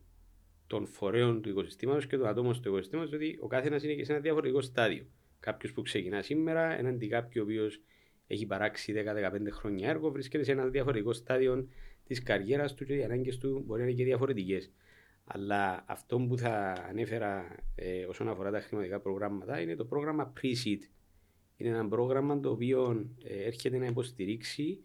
των 0.67 0.87
φορέων 0.87 1.41
του 1.41 1.49
οικοσυστήματος 1.49 2.07
και 2.07 2.17
των 2.17 2.27
ατόμων 2.27 2.61
του 2.61 2.69
οικοσυστήματος, 2.69 3.09
διότι 3.09 3.37
ο 3.41 3.47
κάθε 3.47 3.67
ένας 3.67 3.83
είναι 3.83 3.93
και 3.93 4.05
σε 4.05 4.11
ένα 4.11 4.21
διαφορετικό 4.21 4.61
στάδιο. 4.61 5.05
Κάποιος 5.39 5.73
που 5.73 5.81
ξεκινά 5.81 6.21
σήμερα, 6.21 6.77
έναντι 6.77 7.07
κάποιου 7.07 7.41
ο 7.41 7.45
οποίος 7.45 7.81
έχει 8.27 8.45
παράξει 8.45 8.93
10-15 8.95 9.51
χρόνια 9.51 9.89
έργο, 9.89 10.11
βρίσκεται 10.11 10.43
σε 10.43 10.51
ένα 10.51 10.65
διαφορετικό 10.67 11.13
στάδιο 11.13 11.67
της 12.03 12.23
καριέρας 12.23 12.73
του 12.73 12.85
και 12.85 12.95
οι 12.95 13.03
ανάγκες 13.03 13.37
του 13.37 13.63
μπορεί 13.65 13.81
να 13.81 13.87
είναι 13.87 13.97
και 13.97 14.03
διαφορετικές. 14.03 14.71
Αλλά 15.23 15.83
αυτό 15.87 16.19
που 16.19 16.37
θα 16.37 16.73
ανέφερα 16.89 17.55
ε, 17.75 18.05
όσον 18.05 18.29
αφορά 18.29 18.51
τα 18.51 18.59
χρηματικά 18.59 18.99
προγράμματα 18.99 19.61
είναι 19.61 19.75
το 19.75 19.85
πρόγραμμα 19.85 20.33
Pre-Seed. 20.41 20.79
Είναι 21.55 21.69
ένα 21.69 21.87
πρόγραμμα 21.87 22.39
το 22.39 22.49
οποίο 22.49 23.09
ε, 23.23 23.43
έρχεται 23.43 23.77
να 23.77 23.85
υποστηρίξει 23.85 24.83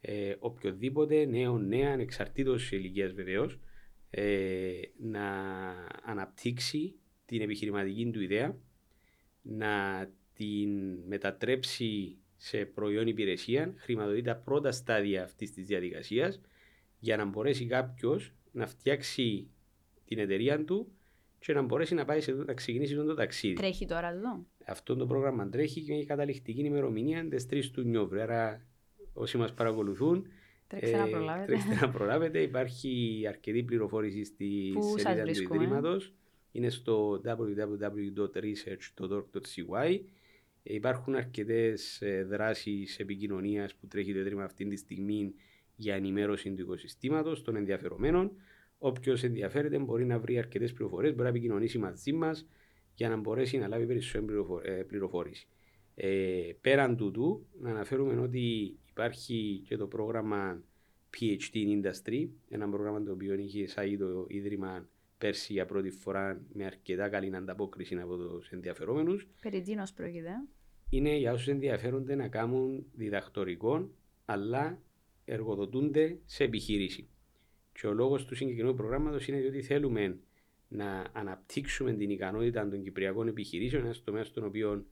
ε, 0.00 0.34
οποιοδήποτε 0.38 1.24
νέο 1.24 1.58
νέα, 1.58 1.92
ανεξαρτήτως 1.92 2.72
ηλικίας 2.72 3.12
βεβαίως, 3.12 3.58
ε, 4.10 4.80
να 4.98 5.28
αναπτύξει 6.02 6.94
την 7.26 7.40
επιχειρηματική 7.40 8.10
του 8.10 8.22
ιδέα, 8.22 8.56
να 9.48 10.06
την 10.34 10.98
μετατρέψει 11.06 12.16
σε 12.36 12.64
προϊόν 12.64 13.06
υπηρεσία, 13.06 13.74
χρηματοδοτεί 13.76 14.22
τα 14.22 14.36
πρώτα 14.36 14.72
στάδια 14.72 15.22
αυτής 15.22 15.52
της 15.52 15.66
διαδικασίας 15.66 16.40
για 16.98 17.16
να 17.16 17.24
μπορέσει 17.24 17.66
κάποιος 17.66 18.32
να 18.52 18.66
φτιάξει 18.66 19.50
την 20.04 20.18
εταιρεία 20.18 20.64
του 20.64 20.92
και 21.38 21.52
να 21.52 21.62
μπορέσει 21.62 21.94
να, 21.94 22.04
πάει 22.04 22.20
σε, 22.20 22.32
να 22.32 22.54
ξεκινήσει 22.54 22.94
το 22.94 23.14
ταξίδι. 23.14 23.54
Τρέχει 23.54 23.86
τώρα 23.86 24.08
εδώ. 24.08 24.46
Αυτό 24.66 24.96
το 24.96 25.06
πρόγραμμα 25.06 25.48
τρέχει 25.48 25.80
και 25.82 25.92
έχει 25.92 26.04
καταληκτική 26.04 26.60
ημερομηνία 26.60 27.28
τις 27.28 27.46
3 27.50 27.64
του 27.72 27.82
Νιόβρη. 27.82 28.20
Άρα, 28.20 28.66
όσοι 29.12 29.36
μας 29.36 29.54
παρακολουθούν, 29.54 30.26
Τρέξτε 30.68 30.96
να 30.96 31.08
προλάβετε. 31.08 31.46
τρέξτε 31.46 31.74
να 31.86 31.90
προλάβετε. 31.90 32.42
Υπάρχει 32.42 33.24
αρκετή 33.28 33.62
πληροφόρηση 33.62 34.24
στη 34.24 34.70
Πού 34.74 34.82
σας 34.82 35.00
σελίδα 35.00 35.22
του 35.22 35.24
βρίσκουμε; 35.24 35.62
Ιδρύματος. 35.62 36.14
Είναι 36.56 36.70
στο 36.70 37.20
www.research.org.cy. 37.24 40.00
Υπάρχουν 40.62 41.14
αρκετές 41.14 42.02
δράσεις 42.26 42.98
επικοινωνίας 42.98 43.74
που 43.74 43.86
τρέχει 43.86 44.12
το 44.12 44.18
Ίδρυμα 44.18 44.44
αυτή 44.44 44.66
τη 44.66 44.76
στιγμή 44.76 45.34
για 45.76 45.94
ενημέρωση 45.94 46.54
του 46.54 46.62
οικοσυστήματος 46.62 47.42
των 47.42 47.56
ενδιαφερομένων. 47.56 48.32
Όποιος 48.78 49.22
ενδιαφέρεται 49.22 49.78
μπορεί 49.78 50.04
να 50.04 50.18
βρει 50.18 50.38
αρκετές 50.38 50.72
πληροφορίες, 50.72 51.10
μπορεί 51.12 51.22
να 51.22 51.28
επικοινωνήσει 51.28 51.78
μαζί 51.78 52.12
μας 52.12 52.48
για 52.94 53.08
να 53.08 53.16
μπορέσει 53.16 53.58
να 53.58 53.68
λάβει 53.68 53.86
περισσότερη 53.86 54.24
πληροφο- 54.24 54.60
ε, 54.64 54.70
πληροφόρηση. 54.70 55.46
Ε, 55.94 56.50
πέραν 56.60 56.96
τούτου, 56.96 57.46
να 57.60 57.70
αναφέρουμε 57.70 58.20
ότι 58.20 58.76
υπάρχει 58.90 59.62
και 59.64 59.76
το 59.76 59.86
πρόγραμμα 59.86 60.62
PhD 61.18 61.54
in 61.54 61.82
Industry, 61.82 62.28
ένα 62.48 62.68
πρόγραμμα 62.68 63.02
το 63.02 63.12
οποίο 63.12 63.34
είχε 63.34 63.60
εισάγει 63.60 63.96
το 63.96 64.26
Ίδρυμα 64.28 64.88
πέρσι 65.18 65.52
για 65.52 65.66
πρώτη 65.66 65.90
φορά 65.90 66.40
με 66.52 66.64
αρκετά 66.64 67.08
καλή 67.08 67.36
ανταπόκριση 67.36 67.96
από 67.96 68.16
τους 68.16 68.50
ενδιαφερόμενους. 68.50 69.26
Περί 69.40 69.62
τίνος 69.62 69.92
πρόκειται; 69.92 70.30
Είναι 70.90 71.16
για 71.16 71.32
όσους 71.32 71.48
ενδιαφέρονται 71.48 72.14
να 72.14 72.28
κάνουν 72.28 72.86
διδακτορικό, 72.94 73.90
αλλά 74.24 74.82
εργοδοτούνται 75.24 76.18
σε 76.24 76.44
επιχείρηση. 76.44 77.08
Και 77.72 77.86
ο 77.86 77.92
λόγος 77.92 78.24
του 78.24 78.34
συγκεκριμένου 78.34 78.74
προγράμματος 78.74 79.28
είναι 79.28 79.46
ότι 79.46 79.62
θέλουμε 79.62 80.18
να 80.68 81.06
αναπτύξουμε 81.12 81.92
την 81.92 82.10
ικανότητα 82.10 82.68
των 82.68 82.82
κυπριακών 82.82 83.28
επιχειρήσεων, 83.28 83.84
ένας 83.84 84.02
τομέας 84.02 84.26
στον 84.26 84.44
οποίο 84.44 84.86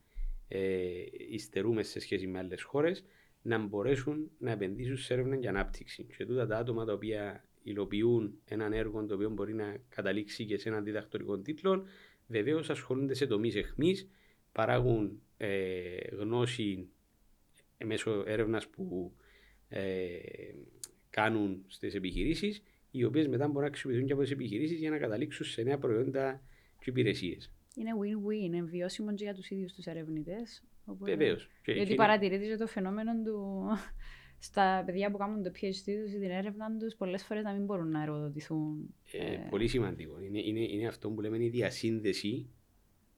ε, 0.49 1.05
υστερούμε 1.31 1.83
σε 1.83 2.01
σχέση 2.01 2.27
με 2.27 2.39
άλλες 2.39 2.63
χώρες, 2.63 3.05
να 3.43 3.59
μπορέσουν 3.59 4.31
να 4.39 4.51
επενδύσουν 4.51 4.97
σε 4.97 5.13
έρευνα 5.13 5.37
και 5.37 5.49
ανάπτυξη. 5.49 6.07
Και 6.17 6.27
τούτα 6.27 6.47
τα 6.47 6.57
άτομα 6.57 6.85
τα 6.85 6.93
οποία 6.93 7.45
υλοποιούν 7.65 8.39
έναν 8.45 8.73
έργο 8.73 9.05
το 9.05 9.15
οποίο 9.15 9.31
μπορεί 9.31 9.55
να 9.55 9.77
καταλήξει 9.89 10.45
και 10.45 10.59
σε 10.59 10.69
έναν 10.69 10.85
διδακτορικό 10.85 11.39
τίτλο, 11.39 11.85
βεβαίως 12.27 12.71
ασχολούνται 12.71 13.15
σε 13.15 13.27
τομείς 13.27 13.55
εχμής, 13.55 14.09
παράγουν 14.53 15.23
ε, 15.37 15.97
γνώση 16.17 16.89
μέσω 17.85 18.25
έρευνας 18.27 18.69
που 18.69 19.13
ε, 19.69 20.19
κάνουν 21.11 21.65
στις 21.67 21.95
επιχειρήσεις, 21.95 22.63
οι 22.91 23.05
οποίες 23.05 23.29
μετά 23.29 23.47
μπορούν 23.47 23.63
να 23.63 23.67
αξιοποιηθούν 23.67 24.07
και 24.07 24.13
από 24.13 24.23
τις 24.23 24.31
επιχειρήσεις 24.31 24.79
για 24.79 24.91
να 24.91 24.99
καταλήξουν 24.99 25.47
σε 25.47 25.63
νέα 25.63 25.79
προϊόντα 25.79 26.43
και 26.79 26.91
υπηρεσίες. 26.91 27.53
Είναι 27.77 27.91
win-win, 28.01 28.45
είναι 28.45 28.63
βιώσιμο 28.63 29.15
και 29.15 29.25
για 29.25 29.35
τους 29.35 29.51
ίδιους 29.51 29.73
τους 29.73 29.87
ερευνητές. 29.87 30.63
Βεβαίως. 30.87 31.49
Γιατί 31.65 31.95
παρατηρείται 31.95 32.57
το 32.57 32.67
φαινόμενο 32.67 33.13
του 33.25 33.67
στα 34.45 34.83
παιδιά 34.87 35.11
που 35.11 35.17
κάνουν 35.17 35.43
το 35.43 35.51
PhD 35.55 36.03
τους 36.03 36.13
ή 36.13 36.19
την 36.19 36.31
έρευνα 36.31 36.77
τους, 36.77 36.95
πολλές 36.95 37.23
φορές 37.23 37.43
να 37.43 37.53
μην 37.53 37.65
μπορούν 37.65 37.91
να 37.91 38.03
εργοδοτηθούν. 38.03 38.95
Ε, 39.13 39.33
ε... 39.33 39.47
Πολύ 39.51 39.69
σημαντικό. 39.69 40.21
Είναι, 40.21 40.39
είναι, 40.39 40.61
είναι 40.61 40.87
αυτό 40.87 41.11
που 41.11 41.21
λέμε 41.21 41.45
η 41.45 41.49
διασύνδεση 41.49 42.51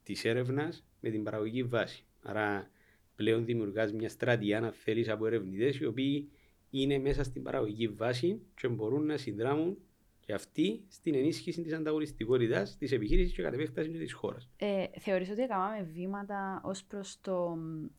της 0.02 0.24
έρευνας 0.24 0.86
με 1.00 1.10
την 1.10 1.22
παραγωγική 1.22 1.62
βάση. 1.62 2.04
Άρα 2.22 2.70
πλέον 3.16 3.44
δημιουργάς 3.44 3.92
μια 3.92 4.08
στρατεία, 4.08 4.58
αν 4.58 4.72
θέλεις, 4.72 5.08
από 5.08 5.26
ερευνητές 5.26 5.78
οι 5.78 5.84
οποίοι 5.84 6.28
είναι 6.70 6.98
μέσα 6.98 7.24
στην 7.24 7.42
παραγωγική 7.42 7.88
βάση 7.88 8.40
και 8.54 8.68
μπορούν 8.68 9.06
να 9.06 9.16
συνδράμουν 9.16 9.78
και 10.26 10.32
αυτή 10.32 10.84
στην 10.88 11.14
ενίσχυση 11.14 11.62
της 11.62 11.72
ανταγωνιστικότητας 11.72 12.76
της 12.76 12.92
επιχείρησης 12.92 13.34
και 13.34 13.42
κατ' 13.42 13.54
επέκτασης 13.54 13.98
της 13.98 14.12
χώρας. 14.12 14.48
Ε, 14.56 14.84
Θεωρείς 14.98 15.30
ότι 15.30 15.42
έκαναμε 15.42 15.82
βήματα 15.82 16.60
ως 16.64 16.84
προς 16.84 17.20
το 17.20 17.56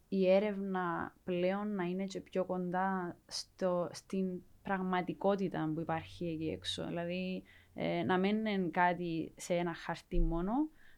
η 0.07 0.29
έρευνα 0.29 1.15
πλέον 1.23 1.75
να 1.75 1.83
είναι 1.83 2.05
και 2.05 2.21
πιο 2.21 2.45
κοντά 2.45 3.17
στο, 3.27 3.89
στην 3.91 4.41
πραγματικότητα 4.61 5.71
που 5.73 5.79
υπάρχει 5.79 6.25
εκεί 6.25 6.47
έξω; 6.47 6.85
Δηλαδή 6.87 7.43
ε, 7.73 8.03
να 8.03 8.17
μην 8.17 8.45
είναι 8.45 8.69
κάτι 8.71 9.33
σε 9.37 9.53
ένα 9.53 9.73
χαρτί 9.73 10.21
μόνο, 10.21 10.51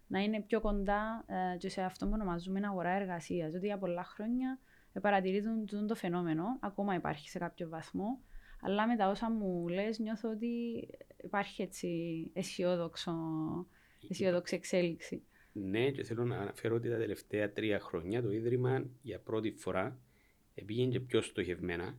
να 0.07 0.19
είναι 0.19 0.41
πιο 0.41 0.61
κοντά 0.61 1.25
ε, 1.53 1.57
και 1.57 1.69
σε 1.69 1.81
αυτό 1.81 2.05
που 2.05 2.11
ονομαζούμε 2.13 2.59
αγορά 2.67 2.89
εργασίας. 2.89 3.53
Ότι 3.53 3.65
για 3.65 3.77
πολλά 3.77 4.03
χρόνια 4.03 4.59
παρατηρείται 5.01 5.49
το 5.87 5.95
φαινόμενο, 5.95 6.43
ακόμα 6.59 6.95
υπάρχει 6.95 7.29
σε 7.29 7.39
κάποιο 7.39 7.69
βαθμό, 7.69 8.19
αλλά 8.61 8.87
με 8.87 8.95
τα 8.95 9.09
όσα 9.09 9.31
μου 9.31 9.67
λες 9.67 9.99
νιώθω 9.99 10.29
ότι 10.29 10.87
υπάρχει 11.23 11.61
έτσι 11.61 11.89
αισιόδοξο, 12.33 13.13
αισιόδοξη 14.09 14.55
εξέλιξη. 14.55 15.23
Ναι, 15.51 15.91
και 15.91 16.03
θέλω 16.03 16.25
να 16.25 16.37
αναφέρω 16.37 16.75
ότι 16.75 16.89
τα 16.89 16.97
τελευταία 16.97 17.51
τρία 17.51 17.79
χρόνια 17.79 18.21
το 18.21 18.31
Ίδρυμα 18.31 18.85
για 19.01 19.19
πρώτη 19.19 19.51
φορά 19.51 19.99
πήγαινε 20.65 20.91
και 20.91 20.99
πιο 20.99 21.21
στοχευμένα, 21.21 21.97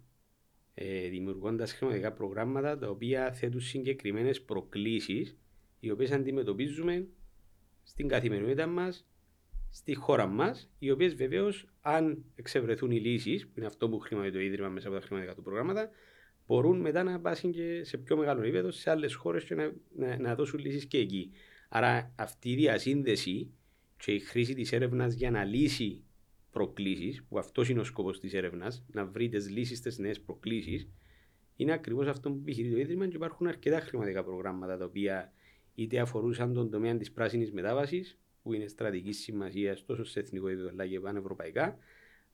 ε, 0.75 1.09
δημιουργώντας 1.09 1.73
χρηματικά 1.73 2.13
προγράμματα 2.13 2.79
τα 2.79 2.89
οποία 2.89 3.33
θέτουν 3.33 3.61
συγκεκριμένες 3.61 4.43
προκλήσεις, 4.43 5.37
οι 5.81 5.91
οποίες 5.91 6.11
αντιμετωπίζουμε 6.11 7.09
στην 7.83 8.09
καθημερινότητα 8.09 8.67
μας, 8.67 9.09
στη 9.71 9.95
χώρα 9.95 10.27
μας, 10.27 10.71
οι 10.79 10.91
οποίες 10.91 11.15
βεβαίως, 11.15 11.69
αν 11.81 12.25
εξευρεθούν 12.35 12.91
οι 12.91 13.01
λύσεις, 13.01 13.47
που 13.47 13.53
είναι 13.57 13.67
αυτό 13.67 13.89
που 13.89 13.99
χρηματοδοτεί 13.99 14.39
το 14.39 14.45
Ίδρυμα 14.45 14.69
μέσα 14.69 14.89
από 14.89 14.97
τα 14.97 15.03
χρηματικά 15.03 15.35
του 15.35 15.43
προγράμματα, 15.43 15.91
μπορούν 16.51 16.81
μετά 16.81 17.03
να 17.03 17.21
πάσουν 17.21 17.53
και 17.53 17.85
σε 17.85 17.97
πιο 17.97 18.17
μεγάλο 18.17 18.41
επίπεδο 18.41 18.71
σε 18.71 18.91
άλλες 18.91 19.15
χώρες 19.15 19.45
και 19.45 19.55
να, 19.55 19.73
να, 19.97 20.19
να, 20.19 20.35
δώσουν 20.35 20.59
λύσεις 20.59 20.87
και 20.87 20.99
εκεί. 20.99 21.31
Άρα 21.69 22.13
αυτή 22.17 22.51
η 22.51 22.55
διασύνδεση 22.55 23.51
και 23.97 24.13
η 24.13 24.19
χρήση 24.19 24.55
της 24.55 24.73
έρευνας 24.73 25.15
για 25.15 25.31
να 25.31 25.45
λύσει 25.45 26.03
προκλήσεις, 26.51 27.25
που 27.29 27.39
αυτός 27.39 27.69
είναι 27.69 27.81
ο 27.81 27.85
σκοπός 27.85 28.21
της 28.21 28.35
έρευνας, 28.35 28.85
να 28.93 29.05
βρει 29.07 29.29
τις 29.29 29.51
λύσεις 29.51 29.79
στις 29.79 29.99
νέες 29.99 30.21
προκλήσεις, 30.21 30.89
είναι 31.57 31.73
ακριβώς 31.73 32.07
αυτό 32.07 32.31
που 32.31 32.39
επιχειρεί 32.41 32.71
το 32.71 32.79
Ίδρυμα 32.79 33.09
και 33.09 33.17
υπάρχουν 33.17 33.47
αρκετά 33.47 33.81
χρηματικά 33.81 34.25
προγράμματα 34.25 34.77
τα 34.77 34.85
οποία 34.85 35.33
είτε 35.75 36.01
αφορούσαν 36.01 36.55
τον 36.55 36.71
τομέα 36.71 36.97
της 36.97 37.13
πράσινης 37.13 37.53
μετάβασης, 37.53 38.19
που 38.43 38.53
είναι 38.53 38.67
στρατηγικής 38.67 39.19
σημασίας 39.19 39.85
τόσο 39.85 40.05
σε 40.05 40.21
εθνικό 40.21 40.49
επίπεδο 40.49 40.69
αλλά 40.69 40.87
και 40.87 41.01
πανευρωπαϊκά, 41.01 41.79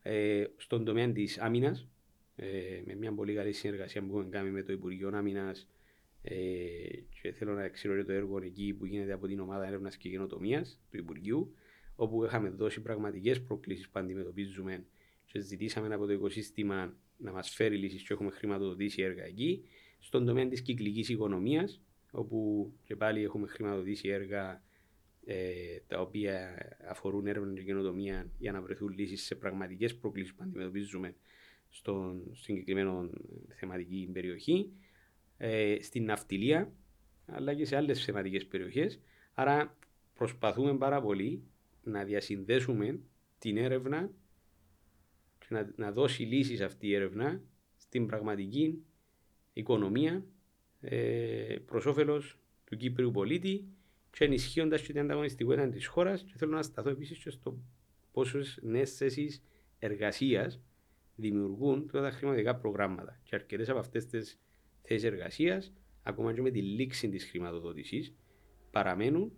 ε, 0.03 0.45
στον 0.57 0.85
τομέα 0.85 1.13
της 1.13 1.39
άμυνας, 1.39 1.89
ε, 2.37 2.83
με 2.85 2.95
μια 2.95 3.13
πολύ 3.13 3.35
καλή 3.35 3.53
συνεργασία 3.53 4.03
που 4.03 4.07
έχουμε 4.09 4.31
κάνει 4.31 4.51
με 4.51 4.63
το 4.63 4.73
Υπουργείο 4.73 5.11
Άμυνας 5.15 5.69
ε, 6.23 6.35
και 7.23 7.33
θέλω 7.33 7.55
να 7.55 7.63
εξηγήσω 7.63 8.05
το 8.05 8.13
έργο 8.13 8.43
εκεί 8.43 8.75
που 8.79 8.87
γίνεται 8.87 9.13
από 9.13 9.27
την 9.27 9.41
ομάδα 9.41 9.67
έρευνας 9.67 9.97
και 9.97 10.09
γενοτομίας 10.09 10.81
του 10.91 10.97
Υπουργείου, 10.97 11.55
όπου 11.97 12.25
είχαμε 12.25 12.49
δώσει 12.49 12.81
πραγματικές 12.81 13.43
προκλήσεις 13.43 13.89
που 13.89 13.99
αντιμετωπίζουμε 13.99 14.85
και 15.27 15.41
ζητήσαμε 15.41 15.95
από 15.95 16.07
το 16.07 16.13
οικοσύστημα 16.13 16.97
να 17.17 17.33
μας 17.33 17.51
φέρει 17.51 17.77
λύσεις 17.77 18.03
και 18.03 18.13
έχουμε 18.13 18.31
χρηματοδοτήσει 18.31 19.03
έργα 19.03 19.25
εκεί. 19.25 19.65
Στον 19.99 20.27
τομέα 20.27 20.49
της 20.49 20.63
κυκλικής 20.63 21.09
οικονομίας, 21.09 21.81
όπου 22.11 22.73
και 22.85 22.97
πάλι 22.97 23.23
έχουμε 23.23 23.47
χρηματοδοτήσει 23.47 24.09
έργα 24.09 24.63
ε, 25.25 25.45
τα 25.87 26.01
οποία 26.01 26.59
αφορούν 26.89 27.27
έρευνα 27.27 27.53
και 27.53 27.63
καινοτομία 27.63 28.31
για 28.39 28.53
να 28.53 28.61
βρεθούν 28.61 28.89
λύσεις 28.89 29.25
σε 29.25 29.35
πραγματικές 29.35 29.97
προκλήσεις 29.97 30.35
που 30.35 30.43
αντιμετωπίζουμε 30.43 31.15
στον 31.77 32.31
συγκεκριμένο 32.33 33.11
θεματική 33.49 34.09
περιοχή, 34.13 34.73
ε, 35.37 35.77
στην 35.81 36.05
ναυτιλία, 36.05 36.73
αλλά 37.27 37.55
και 37.55 37.65
σε 37.65 37.77
άλλες 37.77 38.05
θεματικές 38.05 38.47
περιοχές. 38.47 39.01
Άρα 39.35 39.79
προσπαθούμε 40.15 40.77
πάρα 40.77 41.01
πολύ 41.03 41.43
να 41.83 42.05
διασυνδέσουμε 42.05 43.01
την 43.39 43.57
έρευνα 43.57 44.11
και 45.39 45.47
να, 45.49 45.73
να 45.77 45.93
δώσει 45.93 46.23
λύσεις 46.23 46.61
αυτή 46.61 46.87
η 46.87 46.95
έρευνα 46.95 47.43
στην 47.77 48.07
πραγματική 48.07 48.85
οικονομία 49.53 50.27
ε, 50.81 51.57
προς 51.65 51.87
όφελος 51.87 52.39
του 52.65 52.77
Κύπριου 52.77 53.11
πολίτη 53.11 53.69
και 54.11 54.25
ενισχύοντας 54.25 54.83
και 54.83 54.93
την 54.93 55.01
ανταγωνιστικότητα 55.01 55.69
της 55.69 55.87
χώρας. 55.87 56.23
Και 56.23 56.33
θέλω 56.37 56.55
να 56.55 56.63
σταθώ 56.63 56.91
επίσης 56.91 57.19
και 57.19 57.31
στο 57.31 57.59
πόσες 58.13 58.59
νέες 58.63 58.97
θέσεις 58.97 59.43
εργασίας 59.79 60.61
δημιουργούν 61.17 61.91
τα 61.91 62.11
χρηματικά 62.11 62.57
προγράμματα. 62.57 63.21
Και 63.23 63.35
αρκετές 63.35 63.69
από 63.69 63.79
αυτές 63.79 64.07
τις 64.07 64.41
θέσεις 64.83 65.05
εργασίας, 65.05 65.73
ακόμα 66.03 66.33
και 66.33 66.43
με 66.43 66.51
τη 66.51 66.63
λήξη 66.63 67.09
της 67.09 67.25
χρηματοδότησης, 67.25 68.15
παραμένουν 68.71 69.33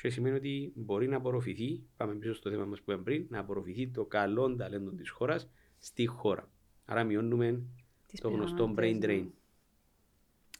και 0.00 0.08
σημαίνει 0.08 0.36
ότι 0.36 0.72
μπορεί 0.74 1.08
να 1.08 1.16
απορροφηθεί, 1.16 1.82
πάμε 1.96 2.14
πίσω 2.14 2.34
στο 2.34 2.50
θέμα 2.50 2.64
μας 2.64 2.78
που 2.78 2.90
είπαμε 2.90 3.04
πριν, 3.04 3.26
να 3.28 3.38
απορροφηθεί 3.38 3.88
το 3.88 4.04
καλό 4.04 4.56
ταλέντο 4.56 4.90
της 4.90 5.10
χώρας 5.10 5.50
στη 5.78 6.06
χώρα. 6.06 6.50
Άρα 6.84 7.04
μειώνουμε 7.04 7.62
τις 8.06 8.20
το 8.20 8.28
γνωστό 8.30 8.74
brain 8.76 8.98
ναι. 8.98 9.06
drain. 9.06 9.26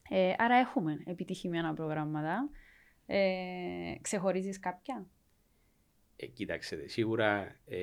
Ε, 0.09 0.33
άρα 0.39 0.55
έχουμε 0.55 1.03
επιτυχημένα 1.05 1.75
προγράμματα. 1.75 2.51
Ε, 3.07 3.95
ξεχωρίζεις 4.01 4.59
κάποια; 4.59 5.07
Ε, 6.17 6.27
κοίταξε, 6.27 6.89
σίγουρα 6.89 7.57
ε, 7.67 7.79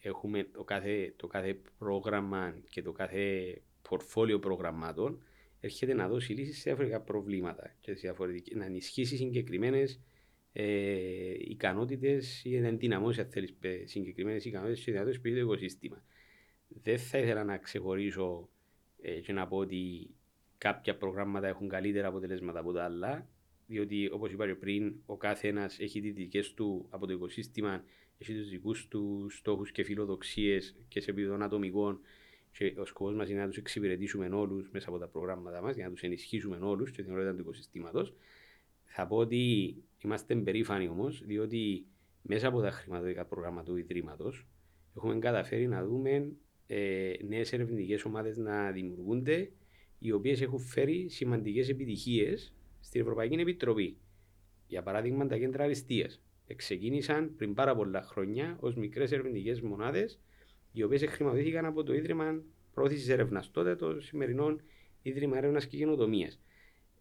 έχουμε 0.00 0.44
το 0.44 0.64
κάθε, 0.64 1.14
το 1.16 1.26
κάθε 1.26 1.60
πρόγραμμα 1.78 2.58
και 2.68 2.82
το 2.82 2.92
κάθε 2.92 3.56
πορφόλιο 3.88 4.38
προγραμμάτων 4.38 5.22
έρχεται 5.60 5.94
να 5.94 6.08
δώσει 6.08 6.32
λύσεις 6.32 6.56
σε 6.56 6.62
διαφορετικά 6.62 7.00
προβλήματα 7.00 7.74
και 7.80 7.94
σε 7.94 8.14
να 8.54 8.64
ενισχύσει 8.64 9.16
συγκεκριμένες 9.16 10.00
ε, 10.52 11.34
ικανότητες 11.38 12.44
ή 12.44 12.58
να 12.58 12.66
ενδυναμώσει, 12.66 13.20
αν 13.20 13.30
θέλεις, 13.30 13.54
συγκεκριμένες 13.84 14.44
ικανότητες 14.44 14.84
και 14.84 14.90
δυνατότητες 14.90 15.20
που 15.20 15.26
έχει 15.26 15.36
το 15.36 15.42
οικοσύστημα. 15.42 16.04
Δεν 16.68 16.98
θα 16.98 17.18
ήθελα 17.18 17.44
να 17.44 17.58
ξεχωρίσω 17.58 18.48
ε, 19.00 19.20
και 19.20 19.32
να 19.32 19.46
πω 19.46 19.56
ότι 19.56 20.10
κάποια 20.58 20.96
προγράμματα 20.96 21.46
έχουν 21.46 21.68
καλύτερα 21.68 22.08
αποτελέσματα 22.08 22.58
από 22.58 22.72
τα 22.72 22.84
άλλα 22.84 23.28
διότι 23.68 24.08
όπως 24.12 24.32
είπα 24.32 24.56
πριν, 24.60 24.94
ο 25.06 25.16
κάθε 25.16 25.48
ένα 25.48 25.70
έχει 25.78 26.00
τις 26.00 26.14
δικές 26.14 26.54
του 26.54 26.86
από 26.90 27.06
το 27.06 27.12
οικοσύστημα, 27.12 27.84
έχει 28.18 28.34
τους 28.34 28.48
δικούς 28.48 28.88
του 28.88 29.26
στόχους 29.30 29.72
και 29.72 29.84
φιλοδοξίες 29.84 30.76
και 30.88 31.00
σε 31.00 31.10
επίπεδο 31.10 31.44
ατομικών. 31.44 32.00
Και 32.52 32.74
ο 32.78 32.84
σκοπός 32.84 33.14
μας 33.14 33.28
είναι 33.28 33.40
να 33.40 33.46
τους 33.46 33.56
εξυπηρετήσουμε 33.56 34.28
όλους 34.28 34.68
μέσα 34.70 34.88
από 34.88 34.98
τα 34.98 35.08
προγράμματα 35.08 35.62
μας, 35.62 35.74
για 35.74 35.84
να 35.84 35.90
τους 35.92 36.02
ενισχύσουμε 36.02 36.56
όλους 36.56 36.90
και 36.90 37.02
την 37.02 37.12
ωραία 37.12 37.34
του 37.34 37.40
οικοσυστήματος. 37.40 38.14
Θα 38.84 39.06
πω 39.06 39.16
ότι 39.16 39.74
είμαστε 40.04 40.36
περήφανοι 40.36 40.88
όμως, 40.88 41.22
διότι 41.24 41.86
μέσα 42.22 42.48
από 42.48 42.60
τα 42.60 42.70
χρηματοδοτικά 42.70 43.24
προγράμματα 43.24 43.70
του 43.70 43.76
Ιδρύματος 43.76 44.46
έχουμε 44.96 45.18
καταφέρει 45.18 45.66
να 45.66 45.84
δούμε 45.84 46.32
ε, 46.66 47.12
νέες 47.28 47.52
ερευνητικές 47.52 48.04
ομάδες 48.04 48.36
να 48.36 48.70
δημιουργούνται, 48.70 49.50
οι 49.98 50.12
οποίες 50.12 50.40
έχουν 50.40 50.58
φέρει 50.58 51.08
σημαντικές 51.08 51.68
επιτυχίες 51.68 52.52
στην 52.80 53.00
Ευρωπαϊκή 53.00 53.34
Επιτροπή. 53.34 53.96
Για 54.66 54.82
παράδειγμα, 54.82 55.26
τα 55.26 55.36
κέντρα 55.36 55.64
αριστείας. 55.64 56.22
Ξεκίνησαν 56.56 57.34
πριν 57.36 57.54
πάρα 57.54 57.76
πολλά 57.76 58.02
χρόνια 58.02 58.56
ως 58.60 58.74
μικρές 58.74 59.12
ερευνητικές 59.12 59.60
μονάδες, 59.60 60.20
οι 60.72 60.82
οποίες 60.82 61.04
χρηματοδοτήθηκαν 61.06 61.64
από 61.64 61.82
το 61.82 61.94
Ίδρυμα 61.94 62.42
Πρόθεσης 62.74 63.08
Έρευνας, 63.08 63.50
τότε 63.50 63.76
το 63.76 64.00
σημερινό 64.00 64.56
Ίδρυμα 65.02 65.36
Έρευνας 65.36 65.66
και 65.66 65.76
Γενοτομία. 65.76 66.32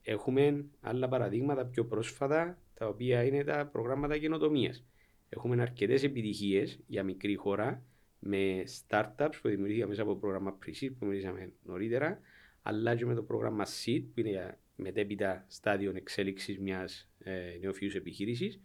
Έχουμε 0.03 0.65
άλλα 0.81 1.07
παραδείγματα 1.07 1.65
πιο 1.65 1.85
πρόσφατα, 1.85 2.57
τα 2.73 2.87
οποία 2.87 3.23
είναι 3.23 3.43
τα 3.43 3.65
προγράμματα 3.65 4.17
καινοτομίας. 4.17 4.85
Έχουμε 5.29 5.61
αρκετές 5.61 6.03
επιτυχίες 6.03 6.79
για 6.87 7.03
μικρή 7.03 7.35
χώρα 7.35 7.83
με 8.19 8.63
startups 8.87 9.33
που 9.41 9.49
δημιουργήθηκαν 9.49 9.89
μέσα 9.89 10.01
από 10.01 10.11
το 10.11 10.17
πρόγραμμα 10.17 10.57
pre 10.65 10.89
που 10.99 11.05
μιλήσαμε 11.05 11.53
νωρίτερα, 11.63 12.19
αλλά 12.61 12.95
και 12.95 13.05
με 13.05 13.13
το 13.13 13.23
πρόγραμμα 13.23 13.65
SEED 13.65 14.03
που 14.13 14.19
είναι 14.19 14.29
για 14.29 14.59
μετέπειτα 14.77 15.45
στάδιο 15.47 15.91
εξέλιξης 15.95 16.59
μιας 16.59 17.09
ε, 17.19 17.57
νεοφυούς 17.61 17.95
επιχείρησης, 17.95 18.61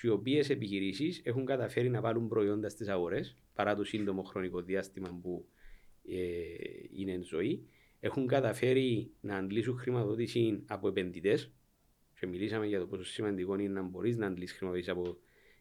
και 0.00 0.06
οι 0.06 0.10
οποίες 0.10 0.50
επιχειρήσεις 0.50 1.20
έχουν 1.24 1.44
καταφέρει 1.44 1.88
να 1.88 2.00
βάλουν 2.00 2.28
προϊόντα 2.28 2.68
στις 2.68 2.88
αγορές 2.88 3.36
παρά 3.54 3.74
το 3.74 3.84
σύντομο 3.84 4.22
χρονικό 4.22 4.62
διάστημα 4.62 5.18
που 5.22 5.48
ε, 6.08 6.16
είναι 6.96 7.12
εν 7.12 7.24
ζωή. 7.24 7.66
Έχουν 8.00 8.26
καταφέρει 8.26 9.10
να 9.20 9.36
αντλήσουν 9.36 9.78
χρηματοδότηση 9.78 10.62
από 10.66 10.88
επενδυτές. 10.88 11.52
Και 12.20 12.26
μιλήσαμε 12.26 12.66
για 12.66 12.78
το 12.78 12.86
πόσο 12.86 13.04
σημαντικό 13.04 13.58
είναι 13.58 13.72
να 13.72 13.82
μπορείς 13.82 14.16
να 14.16 14.26
αντλήσεις 14.26 14.56
χρηματοδότηση 14.56 14.90
από 14.90 15.18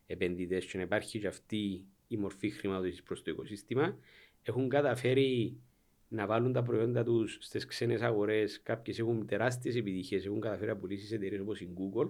επενδυτές 0.07 0.65
και 0.65 0.77
να 0.77 0.83
υπάρχει 0.83 1.19
και 1.19 1.27
αυτή 1.27 1.86
η 2.07 2.17
μορφή 2.17 2.49
χρηματοδότησης 2.49 3.03
προς 3.03 3.23
το 3.23 3.31
οικοσύστημα. 3.31 3.97
Έχουν 4.43 4.69
καταφέρει 4.69 5.57
να 6.08 6.26
βάλουν 6.26 6.54
τα 6.54 6.63
προϊόντα 6.63 7.04
τους 7.04 7.38
στις 7.41 7.65
ξένες 7.65 8.02
αγορές. 8.02 8.62
Κάποιε 8.62 8.93
έχουν 8.98 9.26
τεράστιες 9.26 9.76
επιτυχίες. 9.76 10.26
Έχουν 10.26 10.39
καταφέρει 10.39 10.72
να 10.72 10.78
πουλήσει 10.78 11.06
σε 11.06 11.15
εταιρείες 11.15 11.41
όπως 11.41 11.62
η 11.62 11.70
Google 11.78 12.10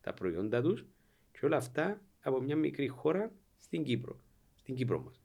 τα 0.00 0.14
προϊόντα 0.14 0.62
τους 0.62 0.86
και 1.32 1.46
όλα 1.46 1.56
αυτά 1.56 2.00
από 2.20 2.40
μια 2.40 2.56
μικρή 2.56 2.88
χώρα 2.88 3.32
στην 3.58 3.82
Κύπρο. 3.82 4.20
Στην 4.54 4.74
Κύπρο 4.74 5.00
μας. 5.00 5.20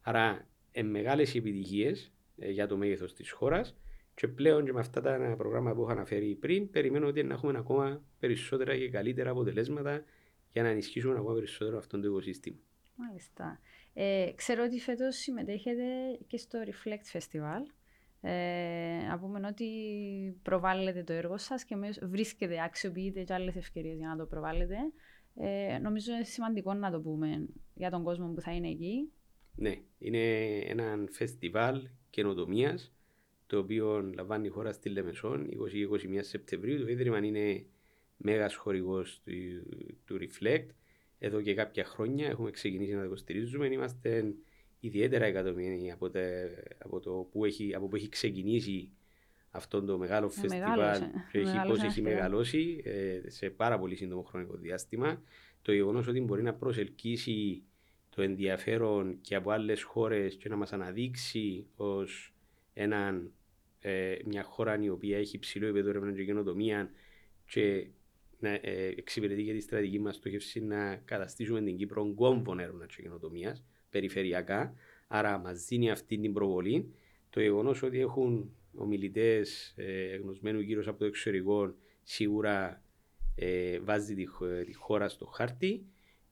Άρα, 0.00 0.46
ε, 0.72 0.82
μεγάλες 0.82 1.34
επιτυχίες 1.34 2.12
ε, 2.38 2.50
για 2.50 2.66
το 2.66 2.76
μέγεθος 2.76 3.14
της 3.14 3.30
χώρας 3.30 3.76
και 4.14 4.28
πλέον 4.28 4.64
και 4.64 4.72
με 4.72 4.80
αυτά 4.80 5.00
τα 5.00 5.34
προγράμματα 5.36 5.76
που 5.76 5.82
είχα 5.82 5.92
αναφέρει 5.92 6.34
πριν, 6.34 6.70
περιμένω 6.70 7.06
ότι 7.06 7.22
να 7.22 7.34
έχουμε 7.34 7.58
ακόμα 7.58 8.02
περισσότερα 8.18 8.76
και 8.76 8.90
καλύτερα 8.90 9.30
αποτελέσματα 9.30 10.04
για 10.52 10.62
να 10.62 10.68
ενισχύσουμε 10.68 11.14
ακόμα 11.14 11.34
περισσότερο 11.34 11.78
αυτό 11.78 12.00
το 12.00 12.06
οικοσύστημα. 12.06 12.56
Μάλιστα. 12.96 13.60
Ε, 13.94 14.32
ξέρω 14.34 14.64
ότι 14.64 14.80
φέτος 14.80 15.16
συμμετέχετε 15.16 15.84
και 16.26 16.36
στο 16.36 16.58
Reflect 16.64 17.18
Festival. 17.18 17.62
Ε, 18.20 19.06
να 19.08 19.18
πούμε 19.18 19.46
ότι 19.46 19.66
προβάλλετε 20.42 21.02
το 21.02 21.12
έργο 21.12 21.38
σας 21.38 21.64
και 21.64 21.76
βρίσκετε, 22.02 22.62
αξιοποιείτε 22.62 23.22
και 23.22 23.34
άλλες 23.34 23.56
ευκαιρίες 23.56 23.96
για 23.96 24.08
να 24.08 24.16
το 24.16 24.26
προβάλλετε. 24.26 24.76
Ε, 25.34 25.78
νομίζω 25.78 26.12
είναι 26.12 26.24
σημαντικό 26.24 26.74
να 26.74 26.90
το 26.90 27.00
πούμε 27.00 27.48
για 27.74 27.90
τον 27.90 28.02
κόσμο 28.02 28.32
που 28.32 28.40
θα 28.40 28.52
είναι 28.52 28.68
εκεί. 28.68 29.12
Ναι, 29.54 29.74
είναι 29.98 30.58
ένα 30.58 31.04
φεστιβάλ 31.10 31.88
καινοτομίας 32.10 32.92
το 33.46 33.58
οποίο 33.58 34.00
λαμβάνει 34.14 34.46
η 34.46 34.50
χώρα 34.50 34.72
στη 34.72 34.88
Λεμεσόν 34.88 35.48
20-21 35.50 36.18
Σεπτεμβρίου. 36.20 36.80
Το 36.80 36.88
Ίδρυμα 36.88 37.18
είναι 37.18 37.66
μέγας 38.16 38.54
χορηγός 38.54 39.20
του, 39.24 39.32
του 40.04 40.18
Reflect. 40.20 40.66
Εδώ 41.24 41.40
και 41.40 41.54
κάποια 41.54 41.84
χρόνια 41.84 42.28
έχουμε 42.28 42.50
ξεκινήσει 42.50 42.92
να 42.92 42.98
το 42.98 43.04
υποστηρίζουμε. 43.04 43.66
Είμαστε 43.66 44.34
ιδιαίτερα 44.80 45.24
εκατομμύρια 45.24 45.94
από, 45.94 46.10
από, 46.78 47.00
το 47.00 47.28
που 47.30 47.44
έχει, 47.44 47.74
από 47.74 47.88
που 47.88 47.96
έχει 47.96 48.08
ξεκινήσει 48.08 48.90
αυτό 49.50 49.82
το 49.82 49.98
μεγάλο 49.98 50.28
φεστιβάλ 50.28 51.02
και 51.30 51.38
έχει, 51.38 51.56
πώς 51.66 51.82
έχει 51.82 52.02
μεγαλώσει 52.02 52.82
ε, 52.84 53.20
σε 53.30 53.50
πάρα 53.50 53.78
πολύ 53.78 53.96
σύντομο 53.96 54.22
χρονικό 54.22 54.56
διάστημα. 54.56 55.22
Το 55.62 55.72
γεγονός 55.72 56.06
ότι 56.06 56.20
μπορεί 56.20 56.42
να 56.42 56.54
προσελκύσει 56.54 57.62
το 58.08 58.22
ενδιαφέρον 58.22 59.20
και 59.20 59.34
από 59.34 59.50
άλλες 59.50 59.82
χώρες 59.82 60.36
και 60.36 60.48
να 60.48 60.56
μας 60.56 60.72
αναδείξει 60.72 61.66
ως 61.76 62.34
ε, 62.74 64.16
μια 64.24 64.42
χώρα 64.42 64.82
η 64.82 64.88
οποία 64.88 65.18
έχει 65.18 65.38
ψηλό 65.38 65.66
επίπεδο 65.66 65.88
έρευνα 65.88 66.12
και 66.12 66.24
καινοτομία 66.24 66.90
και 67.46 67.86
να 68.42 68.50
ε, 68.50 68.94
εξυπηρετεί 68.96 69.44
και 69.44 69.52
τη 69.52 69.60
στρατηγική 69.60 69.98
μα 69.98 70.12
στόχευση 70.12 70.60
να 70.60 70.96
καταστήσουμε 70.96 71.62
την 71.62 71.76
Κύπρο 71.76 72.14
κόμβον 72.14 72.58
έρευνα 72.58 72.86
και 72.86 73.02
καινοτομία 73.02 73.56
περιφερειακά. 73.90 74.74
Άρα 75.06 75.38
μα 75.38 75.52
δίνει 75.52 75.90
αυτή 75.90 76.18
την 76.18 76.32
προβολή. 76.32 76.92
Το 77.30 77.40
γεγονό 77.40 77.74
ότι 77.82 78.00
έχουν 78.00 78.50
ομιλητέ 78.74 79.42
ε, 79.74 80.16
γνωσμένου 80.16 80.60
γύρω 80.60 80.82
από 80.86 80.98
το 80.98 81.04
εξωτερικό 81.04 81.74
σίγουρα 82.02 82.82
ε, 83.34 83.78
βάζει 83.80 84.14
τη, 84.14 84.26
τη, 84.64 84.74
χώρα 84.74 85.08
στο 85.08 85.26
χάρτη 85.26 85.86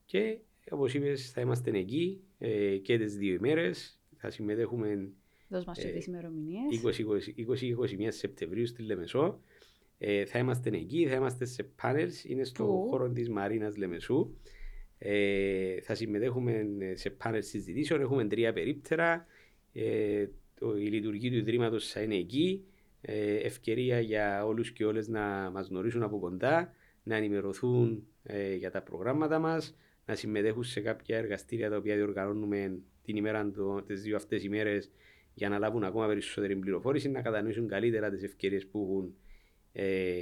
και 0.05 0.39
όπω 0.71 0.87
είπε, 0.87 1.17
θα 1.17 1.41
είμαστε 1.41 1.71
εκεί 1.71 2.21
ε, 2.39 2.77
και 2.77 2.99
τι 2.99 3.05
δύο 3.05 3.35
ημέρε. 3.35 3.71
Θα 4.17 4.31
συμμετέχουμε. 4.31 5.09
Δώσ' 5.49 5.65
μας 5.65 5.79
και 5.79 5.89
τις 5.89 6.07
ημερομηνίες. 6.07 6.83
20-21 7.99 8.07
Σεπτεμβρίου 8.09 8.67
στη 8.67 8.83
Λεμεσό. 8.83 9.41
Ε, 10.03 10.25
θα 10.25 10.39
είμαστε 10.39 10.71
εκεί, 10.73 11.07
θα 11.07 11.15
είμαστε 11.15 11.45
σε 11.45 11.63
πάνελς, 11.63 12.25
είναι 12.25 12.45
στο 12.45 12.65
Που; 12.65 12.89
χώρο 12.91 13.11
της 13.11 13.29
Μαρίνας 13.29 13.77
Λεμεσού. 13.77 14.35
Ε, 14.99 15.81
θα 15.81 15.95
συμμετέχουμε 15.95 16.67
σε 16.95 17.11
πάνελς 17.11 17.47
συζητήσεων, 17.47 18.01
έχουμε 18.01 18.27
τρία 18.27 18.53
περίπτερα. 18.53 19.27
Ε, 19.73 20.27
το, 20.59 20.77
η 20.77 20.87
λειτουργία 20.87 21.31
του 21.31 21.37
Ιδρύματος 21.37 21.91
θα 21.91 22.01
είναι 22.01 22.15
εκεί. 22.15 22.65
Ε, 23.01 23.35
ευκαιρία 23.37 24.01
για 24.01 24.47
όλους 24.47 24.73
και 24.73 24.85
όλες 24.85 25.09
να 25.09 25.51
μας 25.51 25.69
γνωρίσουν 25.69 26.03
από 26.03 26.19
κοντά, 26.19 26.73
να 27.03 27.17
ενημερωθούν 27.17 28.07
ε, 28.23 28.55
για 28.55 28.71
τα 28.71 28.83
προγράμματα 28.83 29.39
μας, 29.39 29.77
να 30.07 30.15
συμμετέχουν 30.15 30.63
σε 30.65 30.81
κάποια 30.81 31.19
εργαστήρια 31.19 31.71
τα 31.71 31.77
οποία 31.77 31.95
διοργανώνουμε 31.97 32.79
την 33.03 33.17
ημέρα, 33.17 33.53
τις 33.87 34.03
δύο 34.03 34.17
αυτές 34.17 34.45
ημέρες 34.45 34.91
για 35.35 35.49
να 35.49 35.59
λάβουν 35.59 35.85
ακόμα 35.85 36.07
περισσότερη 36.07 36.57
πληροφόρηση, 36.57 37.11
να 37.11 37.23
κατανοήσουν 37.23 37.69
καλύτερα 37.69 38.11
τις 38.11 38.23
ευκαιρίες 38.23 38.67
που 38.67 38.89
έχουν 38.91 39.15
ε, 39.73 40.13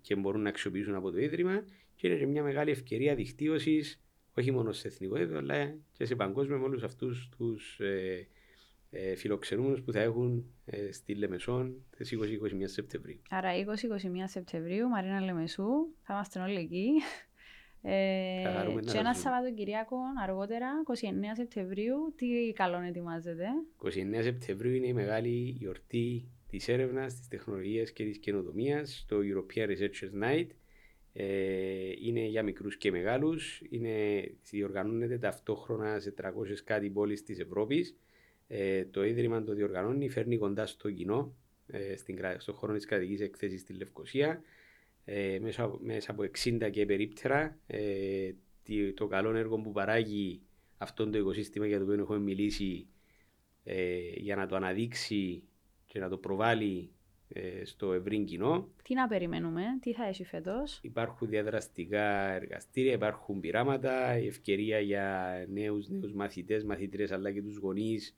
και 0.00 0.16
μπορούν 0.16 0.42
να 0.42 0.48
αξιοποιήσουν 0.48 0.94
από 0.94 1.10
το 1.10 1.18
Ίδρυμα. 1.18 1.64
Και 1.94 2.06
είναι 2.06 2.16
και 2.16 2.26
μια 2.26 2.42
μεγάλη 2.42 2.70
ευκαιρία 2.70 3.14
δικτύωσης, 3.14 4.02
όχι 4.34 4.50
μόνο 4.50 4.72
σε 4.72 4.88
εθνικό 4.88 5.16
επίπεδο, 5.16 5.38
αλλά 5.38 5.76
και 5.92 6.04
σε 6.04 6.14
παγκόσμιο 6.14 6.58
με 6.58 6.64
όλους 6.64 6.82
αυτούς 6.82 7.28
τους 7.36 7.80
ε, 7.80 8.28
ε, 8.90 9.16
φιλοξενούμενους 9.16 9.82
που 9.82 9.92
θα 9.92 10.00
έχουν 10.00 10.44
ε, 10.64 10.92
στη 10.92 11.14
Λεμεσόν 11.14 11.84
τις 11.96 12.14
20-21 12.14 12.20
Σεπτεμβρίου. 12.64 13.20
Άρα 13.30 13.50
20-21 13.54 13.64
Σεπτεμβρίου, 14.24 14.88
Μαρίνα 14.88 15.20
Λεμεσού, 15.20 15.68
θα 16.02 16.14
είμαστε 16.14 16.40
όλοι 16.40 16.58
εκεί. 16.58 16.88
Ε, 17.82 18.42
και 18.92 18.98
ένα 18.98 19.14
Σαββατοκυριακό 19.14 19.96
αργότερα, 20.22 20.68
29 20.86 20.92
Σεπτεμβρίου, 21.36 22.14
τι 22.16 22.52
καλό 22.52 22.80
ετοιμάζεται. 22.80 23.46
29 23.84 23.88
Σεπτεμβρίου 24.22 24.74
είναι 24.74 24.86
η 24.86 24.92
μεγάλη 24.92 25.54
γιορτή 25.58 26.28
της 26.48 26.68
έρευνας, 26.68 27.14
της 27.14 27.28
τεχνολογίας 27.28 27.92
και 27.92 28.04
της 28.04 28.18
καινοτομίας, 28.18 29.04
το 29.08 29.16
European 29.16 29.66
Researchers 29.68 30.24
Night. 30.24 30.46
Ε, 31.12 31.92
είναι 32.02 32.20
για 32.20 32.42
μικρούς 32.42 32.76
και 32.76 32.90
μεγάλους. 32.90 33.62
Διοργανώνεται 34.50 35.18
ταυτόχρονα 35.18 36.00
σε 36.00 36.10
300 36.10 36.62
κάτι 36.64 36.90
πόλεις 36.90 37.22
της 37.22 37.38
Ευρώπης. 37.38 37.96
Ε, 38.48 38.84
το 38.84 39.04
Ίδρυμα 39.04 39.42
το 39.42 39.54
διοργανώνει, 39.54 40.08
φέρνει 40.08 40.38
κοντά 40.38 40.66
στο 40.66 40.90
κοινό, 40.90 41.36
ε, 41.66 41.96
στην, 41.96 42.18
στον 42.38 42.54
χώρο 42.54 42.74
της 42.74 42.84
κρατικής 42.84 43.20
εκθέση 43.20 43.58
στη 43.58 43.72
Λευκοσία, 43.72 44.42
ε, 45.04 45.38
μέσα, 45.40 45.78
μέσα, 45.80 46.10
από 46.10 46.22
60 46.22 46.70
και 46.70 46.86
περίπτερα. 46.86 47.58
Ε, 47.66 48.32
το 48.94 49.06
καλό 49.06 49.36
έργο 49.36 49.58
που 49.60 49.72
παράγει 49.72 50.40
αυτό 50.78 51.10
το 51.10 51.18
οικοσύστημα 51.18 51.66
για 51.66 51.78
το 51.78 51.84
οποίο 51.84 52.00
έχουμε 52.02 52.18
μιλήσει 52.18 52.86
ε, 53.64 53.98
για 54.16 54.36
να 54.36 54.46
το 54.46 54.56
αναδείξει 54.56 55.42
και 55.88 55.98
να 55.98 56.08
το 56.08 56.16
προβάλλει 56.16 56.90
ε, 57.28 57.64
στο 57.64 57.92
ευρύ 57.92 58.24
κοινό. 58.24 58.68
Τι 58.82 58.94
να 58.94 59.06
περιμένουμε, 59.06 59.62
τι 59.80 59.92
θα 59.92 60.04
έχει 60.04 60.24
φέτος; 60.24 60.78
Υπάρχουν 60.82 61.28
διαδραστικά 61.28 62.32
εργαστήρια, 62.32 62.92
υπάρχουν 62.92 63.40
πειράματα, 63.40 64.18
η 64.18 64.26
ευκαιρία 64.26 64.80
για 64.80 65.32
νέους 65.48 65.88
νέους 65.88 66.12
μαθητές, 66.12 66.64
μαθητρέ 66.64 67.04
αλλά 67.10 67.32
και 67.32 67.42
τους 67.42 67.56
γονείς 67.56 68.16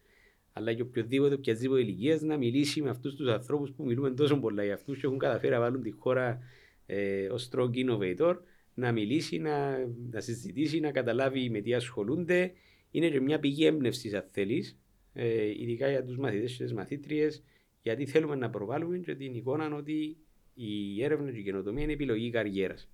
αλλά 0.53 0.75
και 0.75 0.83
οποιοδήποτε, 0.83 1.35
οποιαδήποτε 1.35 1.81
ηλικίας 1.81 2.21
να 2.21 2.37
μιλήσει 2.37 2.83
με 2.83 2.91
αυτούς 2.91 3.15
τους 3.15 3.29
ανθρώπους 3.29 3.73
που 3.73 3.85
μιλούμε 3.85 4.11
τόσο 4.11 4.39
πολλά 4.39 4.65
για 4.65 4.75
αυτούς 4.75 4.99
και 4.99 5.07
έχουν 5.07 5.19
καταφέρει 5.19 5.53
να 5.53 5.61
βάλουν 5.61 5.83
τη 5.83 5.91
χώρα 5.91 6.43
ε, 6.87 7.27
ως 7.27 7.49
strong 7.53 7.71
innovator, 7.75 8.37
να 8.75 8.93
μιλήσει, 8.93 9.39
να, 9.39 9.79
να 10.11 10.21
συζητήσει, 10.21 10.81
να 10.81 10.91
καταλάβει 10.91 11.51
με 11.51 11.61
τι 11.61 11.75
ασχολούνται. 11.75 12.53
Είναι 12.91 13.09
και 13.09 13.21
μια 13.21 13.39
πηγή 13.39 13.67
έμπνευσης, 13.67 14.15
αν 14.15 14.25
θέλεις, 14.31 14.79
ε, 15.13 15.49
ειδικά 15.49 15.91
για 15.91 16.05
τους 16.05 16.17
μαθητές 16.17 16.57
και 16.57 16.63
τις 16.63 16.73
μαθήτριες, 16.73 17.43
γιατί 17.83 18.07
θέλουμε 18.07 18.35
να 18.35 18.51
προβάλλουμε 18.51 18.99
και 18.99 19.15
την 19.15 19.35
εικόνα 19.35 19.75
ότι 19.75 20.17
η 20.55 21.03
έρευνα 21.05 21.33
και 21.33 21.39
η 21.39 21.43
καινοτομία 21.43 21.83
είναι 21.83 21.93
επιλογή 21.93 22.31
καριέρας. 22.31 22.91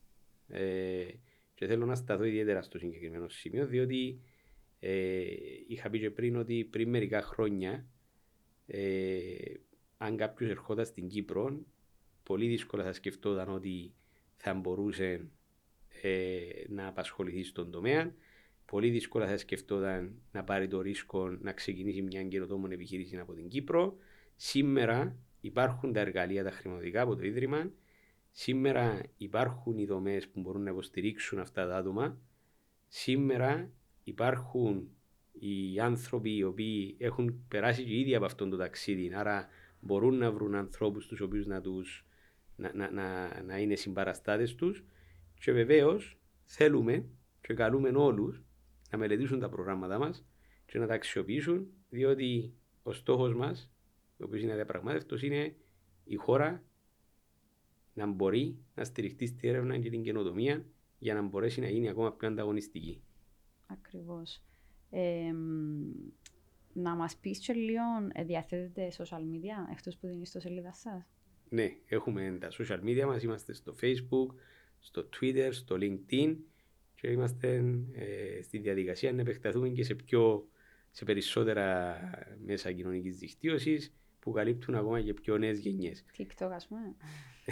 Ε, 0.48 1.06
και 1.54 1.66
θέλω 1.66 1.86
να 1.86 1.94
σταθώ 1.94 2.24
ιδιαίτερα 2.24 2.62
στο 2.62 2.78
συγκεκριμένο 2.78 3.28
σημείο, 3.28 3.66
διότι 3.66 4.20
Ε, 4.78 5.24
είχα 5.66 5.90
πει 5.90 5.98
και 5.98 6.10
πριν 6.10 6.36
ότι 6.36 6.64
πριν 6.64 6.88
μερικά 6.88 7.22
χρόνια, 7.22 7.86
ε, 8.66 9.34
αν 9.96 10.16
κάποιος 10.16 10.50
ερχόταν 10.50 10.84
στην 10.84 11.08
Κύπρο, 11.08 11.64
πολύ 12.22 12.48
δύσκολα 12.48 12.84
θα 12.84 12.92
σκεφτόταν 12.92 13.48
ότι 13.48 13.94
θα 14.36 14.54
μπορούσε 14.54 15.30
ε, 16.02 16.38
να 16.68 16.86
απασχοληθεί 16.86 17.42
στον 17.42 17.70
τομέα. 17.70 18.14
Πολύ 18.64 18.90
δύσκολα 18.90 19.26
θα 19.26 19.36
σκεφτόταν 19.36 20.22
να 20.32 20.44
πάρει 20.44 20.68
το 20.68 20.80
ρίσκο 20.80 21.28
να 21.28 21.52
ξεκινήσει 21.52 22.02
μια 22.02 22.24
καινοτόμων 22.24 22.70
επιχείρηση 22.70 23.16
από 23.16 23.34
την 23.34 23.48
Κύπρο. 23.48 23.96
Σήμερα 24.36 25.16
υπάρχουν 25.40 25.92
τα 25.92 26.00
εργαλεία 26.00 26.44
τα 26.44 26.50
χρηματοδοτικά 26.50 27.02
από 27.02 27.16
το 27.16 27.24
Ίδρυμα. 27.24 27.70
Σήμερα 28.30 29.02
υπάρχουν 29.16 29.78
οι 29.78 29.86
δομές 29.86 30.28
που 30.28 30.40
μπορούν 30.40 30.62
να 30.62 30.70
υποστηρίξουν 30.70 31.38
αυτά 31.38 31.66
τα 31.66 31.76
άτομα. 31.76 32.18
Σήμερα 32.88 33.70
υπάρχουν 34.04 34.88
οι 35.32 35.80
άνθρωποι 35.80 36.36
οι 36.36 36.42
οποίοι 36.42 36.96
έχουν 36.98 37.44
περάσει 37.48 37.84
και 37.84 37.98
ήδη 37.98 38.14
από 38.14 38.24
αυτόν 38.24 38.50
το 38.50 38.56
ταξίδι, 38.56 39.14
άρα 39.14 39.48
μπορούν 39.80 40.18
να 40.18 40.32
βρουν 40.32 40.54
ανθρώπους 40.54 41.06
τους 41.06 41.20
οποίους 41.20 41.46
να, 41.46 41.60
τους, 41.60 42.06
να, 42.56 42.74
να, 42.74 42.90
να, 42.90 43.42
να 43.42 43.58
είναι 43.58 43.74
συμπαραστάτες 43.74 44.54
τους. 44.54 44.84
Και 45.40 45.52
βεβαίως 45.52 46.18
θέλουμε 46.44 47.04
και 47.40 47.54
καλούμε 47.54 47.88
όλους 47.88 48.42
να 48.90 48.98
μελετήσουν 48.98 49.40
τα 49.40 49.48
προγράμματα 49.48 49.98
μας 49.98 50.26
και 50.66 50.78
να 50.78 50.86
τα 50.86 50.94
αξιοποιήσουν, 50.94 51.66
διότι 51.88 52.52
ο 52.82 52.92
στόχος 52.92 53.34
μας, 53.34 53.70
ο 54.18 54.24
οποίο 54.24 54.40
είναι 54.40 54.52
αδιαπραγμάτευτο, 54.52 55.16
είναι 55.20 55.54
η 56.04 56.16
χώρα 56.16 56.62
να 57.94 58.06
μπορεί 58.06 58.58
να 58.74 58.84
στηριχτεί 58.84 59.26
στη 59.26 59.48
έρευνα 59.48 59.78
και 59.78 59.90
την 59.90 60.02
καινοτομία 60.02 60.64
για 60.98 61.14
να 61.14 61.22
μπορέσει 61.22 61.60
να 61.60 61.68
γίνει 61.68 61.88
ακόμα 61.88 62.12
πιο 62.12 62.28
ανταγωνιστική. 62.28 63.02
Ακριβώς. 63.66 64.42
Ε, 64.90 65.32
να 66.72 66.94
μας 66.94 67.16
πεις 67.16 67.38
και 67.38 67.52
λίγο, 67.52 67.82
ε, 68.12 68.24
διαθέτετε 68.24 68.92
social 68.98 69.20
media, 69.20 69.72
εκτός 69.72 69.96
που 69.96 70.06
δίνεις 70.06 70.28
στο 70.28 70.40
σελίδα 70.40 70.72
σας; 70.72 71.06
Ναι, 71.48 71.76
έχουμε 71.86 72.38
τα 72.40 72.48
social 72.50 72.80
media 72.82 73.04
μας, 73.06 73.22
είμαστε 73.22 73.52
στο 73.52 73.74
facebook, 73.80 74.34
στο 74.78 75.08
twitter, 75.20 75.48
στο 75.50 75.76
linkedin 75.80 76.36
και 76.94 77.10
είμαστε 77.10 77.64
ε, 77.92 78.42
στη 78.42 78.58
διαδικασία 78.58 79.12
να 79.12 79.20
επεκταθούμε 79.20 79.68
και 79.68 79.84
σε, 79.84 79.94
πιο, 79.94 80.48
σε 80.90 81.04
περισσότερα 81.04 81.98
μέσα 82.44 82.72
κοινωνικής 82.72 83.18
δικτύωσης 83.18 83.94
που 84.26 84.32
καλύπτουν 84.32 84.74
ακόμα 84.74 85.00
και 85.00 85.14
πιο 85.14 85.38
νέες 85.38 85.58
γενιές. 85.58 86.04
TikTok, 86.18 86.50
ας 86.52 86.66
πούμε. 86.66 86.94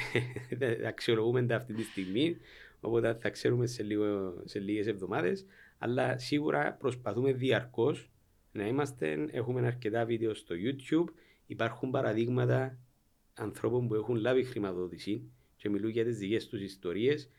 Αξιολογούμε 0.88 1.42
τα 1.42 1.56
αυτή 1.56 1.74
τη 1.74 1.82
στιγμή, 1.82 2.36
οπότε 2.80 3.18
θα 3.20 3.30
ξέρουμε 3.30 3.66
σε, 3.66 3.82
λίγο, 3.82 4.34
σε 4.44 4.58
λίγες 4.58 4.86
εβδομάδες. 4.86 5.46
Αλλά 5.78 6.18
σίγουρα 6.18 6.72
προσπαθούμε 6.72 7.32
διαρκώς 7.32 8.10
να 8.52 8.66
είμαστε. 8.66 9.26
Έχουμε 9.30 9.66
αρκετά 9.66 10.04
βίντεο 10.04 10.34
στο 10.34 10.54
YouTube. 10.58 11.12
Υπάρχουν 11.46 11.90
παραδείγματα 11.90 12.78
ανθρώπων 13.34 13.88
που 13.88 13.94
έχουν 13.94 14.16
λάβει 14.16 14.44
χρηματοδότηση 14.44 15.30
και 15.56 15.68
μιλούν 15.68 15.90
για 15.90 16.04
τις 16.04 16.18
δικές 16.18 16.46
τους 16.46 16.60
ιστορίες 16.60 17.30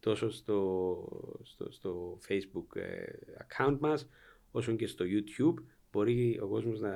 τόσο 0.00 0.30
στο, 0.30 1.40
στο, 1.42 1.70
στο 1.70 2.18
facebook 2.28 2.76
ε, 2.76 3.04
account 3.46 3.76
μας 3.80 4.08
όσο 4.50 4.76
και 4.76 4.86
στο 4.86 5.04
YouTube 5.08 5.54
μπορεί 5.94 6.38
ο 6.42 6.46
κόσμος 6.46 6.80
να, 6.80 6.94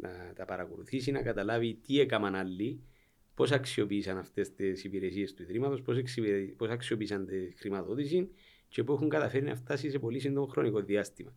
να 0.00 0.32
τα 0.34 0.44
παρακολουθήσει, 0.44 1.10
να 1.10 1.22
καταλάβει 1.22 1.74
τι 1.74 2.00
έκαναν 2.00 2.34
άλλοι, 2.34 2.80
πώς 3.34 3.52
αξιοποίησαν 3.52 4.18
αυτές 4.18 4.54
τις 4.54 4.84
υπηρεσίες 4.84 5.34
του 5.34 5.42
Ιδρύματος, 5.42 5.82
πώς, 5.82 5.98
πώς 6.56 6.68
αξιοποίησαν 6.68 7.26
τη 7.26 7.50
χρηματοδότηση 7.56 8.30
και 8.68 8.84
που 8.84 8.92
έχουν 8.92 9.08
καταφέρει 9.08 9.44
να 9.44 9.54
φτάσει 9.54 9.90
σε 9.90 9.98
πολύ 9.98 10.18
σύντομο 10.18 10.46
χρονικό 10.46 10.80
διάστημα. 10.80 11.34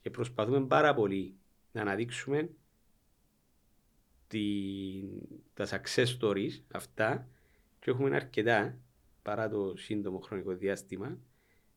Και 0.00 0.10
προσπαθούμε 0.10 0.66
πάρα 0.66 0.94
πολύ 0.94 1.34
να 1.72 1.80
αναδείξουμε 1.80 2.50
την, 4.26 5.08
τα 5.54 5.66
success 5.66 6.18
stories 6.20 6.60
αυτά 6.72 7.28
και 7.78 7.90
έχουμε 7.90 8.14
αρκετά 8.14 8.78
παρά 9.22 9.48
το 9.48 9.76
σύντομο 9.76 10.18
χρονικό 10.18 10.54
διάστημα 10.54 11.18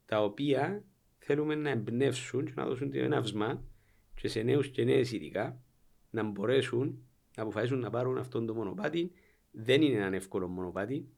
τα 0.06 0.24
οποία 0.24 0.84
θέλουμε 1.18 1.56
να 1.56 1.70
εμπνεύσουν 1.70 2.46
και 2.46 2.54
να 2.56 2.66
δώσουν 2.66 2.90
την 2.90 3.02
εναυσμά 3.02 3.64
και 4.16 4.28
σε 4.28 4.42
νέους 4.42 4.70
και 4.70 4.84
νέες 4.84 5.12
ειδικά 5.12 5.62
να 6.10 6.24
μπορέσουν 6.24 7.08
να 7.36 7.44
αποφασίσουν 7.44 7.80
να 7.80 7.90
πάρουν 7.90 8.18
αυτόν 8.18 8.46
το 8.46 8.54
μονοπάτι. 8.54 9.12
Δεν 9.52 9.82
είναι 9.82 9.98
ένα 9.98 10.16
εύκολο 10.16 10.48
μονοπάτι. 10.48 11.10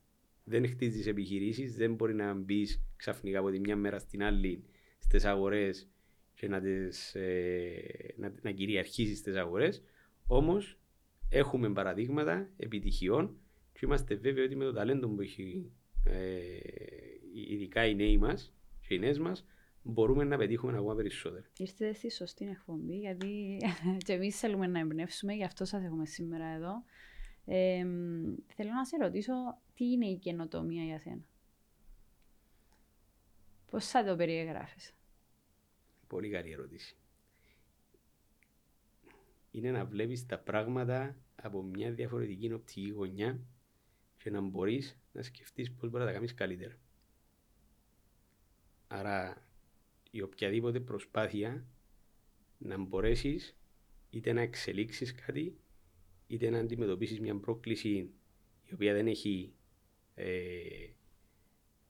Δεν 0.43 0.67
χτίζεις 0.67 1.07
επιχειρήσεις. 1.07 1.75
Δεν 1.75 1.93
μπορεί 1.93 2.13
να 2.13 2.33
μπεις 2.33 2.83
ξαφνικά 2.95 3.39
από 3.39 3.49
τη 3.49 3.59
μια 3.59 3.75
μέρα 3.75 3.99
στην 3.99 4.23
άλλη 4.23 4.63
στις 4.99 5.25
αγορές 5.25 5.89
και 6.33 6.47
να, 6.47 6.61
τις, 6.61 7.15
ε, 7.15 8.13
να, 8.17 8.33
να 8.41 8.51
κυριαρχήσεις 8.51 9.17
στι 9.17 9.37
αγορές. 9.37 9.83
Όμως 10.27 10.79
έχουμε 11.29 11.69
παραδείγματα 11.69 12.49
επιτυχιών 12.57 13.37
και 13.73 13.79
είμαστε 13.83 14.15
βέβαιοι 14.15 14.43
ότι 14.43 14.55
με 14.55 14.63
το 14.63 14.73
ταλέντο 14.73 15.07
που 15.07 15.21
έχει 15.21 15.71
ε, 16.03 16.19
ειδικά 17.49 17.85
οι 17.85 17.95
νέοι 17.95 18.17
μας 18.17 18.53
και 18.87 18.93
οι 18.93 18.99
νέες 18.99 19.19
μας 19.19 19.45
μπορούμε 19.87 20.23
να 20.23 20.37
πετύχουμε 20.37 20.77
ακόμα 20.77 20.95
περισσότερο. 20.95 21.43
Είστε 21.57 21.93
στη 21.93 22.11
σωστή 22.11 22.45
εκπομπή, 22.49 22.97
γιατί 22.97 23.57
και 24.05 24.13
εμείς 24.13 24.39
θέλουμε 24.39 24.67
να 24.67 24.79
εμπνεύσουμε, 24.79 25.33
γι' 25.33 25.43
αυτό 25.43 25.65
σας 25.65 25.83
έχουμε 25.83 26.05
σήμερα 26.05 26.45
εδώ. 26.45 26.83
Ε, 27.45 27.85
θέλω 28.47 28.71
να 28.75 28.85
σε 28.85 28.97
ρωτήσω, 28.97 29.33
τι 29.73 29.85
είναι 29.85 30.05
η 30.05 30.17
καινοτομία 30.17 30.83
για 30.83 30.99
σένα; 30.99 31.25
Πώς 33.69 33.87
θα 33.87 34.03
το 34.03 34.15
περιεγράφεις. 34.15 34.95
Πολύ 36.07 36.29
καλή 36.29 36.51
ερώτηση. 36.51 36.95
Είναι 39.51 39.71
να 39.71 39.85
βλέπεις 39.85 40.25
τα 40.25 40.39
πράγματα 40.39 41.15
από 41.35 41.63
μια 41.63 41.91
διαφορετική 41.91 42.53
οπτική 42.53 42.89
γωνιά 42.89 43.39
και 44.17 44.29
να 44.29 44.41
μπορείς 44.41 44.97
να 45.11 45.21
σκεφτείς 45.21 45.71
πώς 45.71 45.89
μπορεί 45.89 46.03
να 46.03 46.09
τα 46.09 46.15
κάνεις 46.15 46.33
καλύτερα. 46.33 46.75
Άρα 48.87 49.46
η 50.17 50.21
οποιαδήποτε 50.21 50.79
προσπάθεια 50.79 51.65
να 52.57 52.77
μπορέσεις 52.77 53.57
είτε 54.09 54.33
να 54.33 54.41
εξελίξεις 54.41 55.15
κάτι 55.15 55.57
είτε 56.27 56.49
να 56.49 56.59
αντιμετωπίσεις 56.59 57.19
μια 57.19 57.35
πρόκληση 57.35 58.09
η 58.65 58.73
οποία 58.73 58.93
δεν 58.93 59.07
έχει 59.07 59.53
ε, 60.15 60.27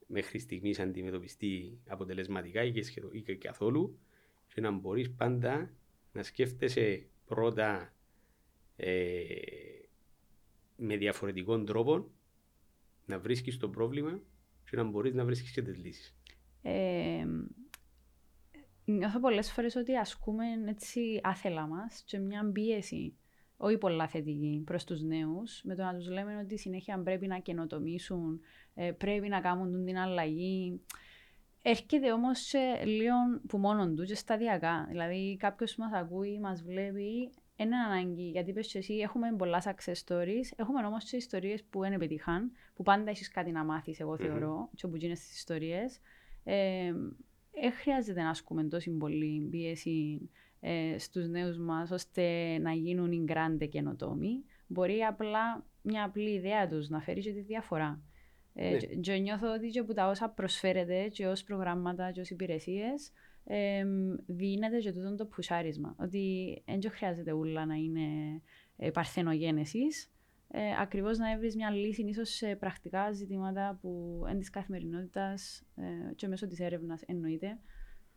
μέχρι 0.08 0.40
στιγμής 0.40 0.80
αντιμετωπιστεί 0.80 1.80
αποτελεσματικά 1.88 2.64
ή 2.64 2.72
και, 2.72 2.84
σχεδόν, 2.84 3.10
ή 3.14 3.22
και 3.22 3.36
καθόλου 3.36 4.00
και 4.54 4.62
να 4.62 4.72
μπορείς 4.72 5.12
πάντα 5.12 5.74
να 6.12 6.24
σκέφτεσαι 6.24 7.06
πρώτα 7.26 7.94
ε, 8.76 9.26
με 10.78 10.98
διαφορετικών 10.98 11.66
τρόπο 11.66 12.12
να 13.06 13.20
βρίσκεις 13.20 13.58
το 13.58 13.70
πρόβλημα 13.70 14.22
και 14.70 14.76
να 14.76 14.84
μπορείς 14.84 15.14
να 15.14 15.26
βρίσκεις 15.26 15.52
και 15.52 15.62
τις 15.62 15.78
λύσεις. 15.78 16.16
Ε, 16.62 17.26
νιώθω 18.92 19.20
πολλές 19.20 19.52
φορές 19.52 19.76
ότι 19.76 19.96
ασκούμε 19.96 20.46
έτσι 20.68 21.20
άθελα 21.24 21.68
μας 21.68 22.04
και 22.06 22.20
μια 22.20 22.52
πίεση, 22.54 23.18
όχι 23.58 23.78
πολλά 23.78 24.08
θετική, 24.08 24.62
προς 24.66 24.84
τους 24.84 25.02
νέους, 25.02 25.62
με 25.64 25.76
το 25.76 25.84
να 25.84 25.96
τους 25.96 26.10
λέμε 26.10 26.38
ότι 26.38 26.58
συνέχεια 26.58 27.00
πρέπει 27.00 27.28
να 27.28 27.40
καινοτομήσουν, 27.40 28.42
ε, 28.74 28.92
πρέπει 28.92 29.28
να 29.28 29.42
κάνουν 29.42 29.86
την 29.86 29.98
αλλαγή. 29.98 30.82
Έρχεται 31.62 32.12
όμως 32.12 32.54
λίγο 32.84 33.16
που 33.48 33.58
μόνο 33.58 33.94
του 33.94 34.04
και 34.04 34.16
σταδιακά. 34.16 34.86
Δηλαδή, 34.90 35.38
κάποιος 35.40 35.76
που 35.76 35.82
μας 35.82 35.94
ακούει, 35.94 36.40
μας 36.40 36.64
βλέπει, 36.64 37.32
είναι 37.56 37.76
ανάγκη. 37.76 38.30
Γιατί 38.30 38.54
πες 38.54 38.76
εσύ, 38.76 38.94
έχουμε 38.94 39.36
πολλά 39.38 39.62
success 39.64 39.94
stories, 40.08 40.52
έχουμε 40.56 40.86
όμως 40.86 41.04
και 41.04 41.16
ιστορίες 41.16 41.64
που 41.64 41.80
δεν 41.80 41.98
πετύχαν, 41.98 42.52
που 42.76 42.84
πάντα 42.84 43.10
έχεις 43.10 43.32
κάτι 43.32 43.52
να 43.52 43.64
μάθεις, 43.64 44.00
εγώ 44.00 44.18
θεωρώ, 44.18 44.66
mm-hmm. 44.66 44.76
και 44.76 44.88
που 44.88 44.96
γίνονται 44.96 45.20
στις 45.20 45.36
ιστορίες. 45.36 46.00
Ε, 46.44 46.94
δεν 47.62 47.72
χρειάζεται 47.72 48.22
να 48.22 48.30
ασκούμε 48.30 48.64
τόση 48.64 48.92
πολύ 48.92 49.48
πίεση 49.52 50.30
ε, 50.60 50.96
στους 50.98 51.28
νέους 51.28 51.58
μας 51.58 51.92
ώστε 51.92 52.58
να 52.58 52.72
γίνουν 52.72 53.12
οι 53.12 53.22
γκράντε 53.24 53.66
καινοτόμοι. 53.66 54.44
Μπορεί 54.68 55.04
απλά 55.04 55.66
μια 55.82 56.04
απλή 56.04 56.30
ιδέα 56.30 56.68
τους 56.68 56.90
να 56.90 57.02
φέρει 57.02 57.22
και 57.22 57.32
τη 57.32 57.42
διαφορά. 57.42 58.02
Ε, 58.54 58.70
ναι. 58.70 58.78
και, 58.78 59.14
νιώθω 59.14 59.54
ότι 59.54 59.70
και 59.70 59.80
από 59.80 59.94
τα 59.94 60.10
όσα 60.10 60.30
προσφέρεται 60.30 61.08
και 61.08 61.28
ως 61.28 61.44
προγράμματα 61.44 62.12
και 62.12 62.22
ως 62.22 62.30
υπηρεσίες 62.30 63.12
ε, 63.44 63.86
δίνεται 64.26 64.78
και 64.78 64.92
τούτο 64.92 65.16
το 65.16 65.26
πουσάρισμα. 65.26 65.96
Ότι 66.00 66.56
δεν 66.66 66.92
χρειάζεται 66.92 67.32
ούλα 67.32 67.66
να 67.66 67.76
είναι 67.76 68.42
ε, 68.78 68.90
παρθενογένεσης 68.92 70.12
ε, 70.52 70.60
ακριβώς 70.80 71.18
να 71.18 71.38
βρει 71.38 71.52
μια 71.56 71.70
λύση 71.70 72.02
ίσως 72.02 72.30
σε 72.30 72.56
πρακτικά 72.56 73.12
ζητήματα 73.12 73.78
που 73.82 74.22
είναι 74.30 74.40
της 74.40 74.50
καθημερινότητας 74.50 75.64
ε, 75.76 76.14
και 76.16 76.28
μέσω 76.28 76.48
της 76.48 76.60
έρευνας 76.60 77.02
εννοείται. 77.02 77.60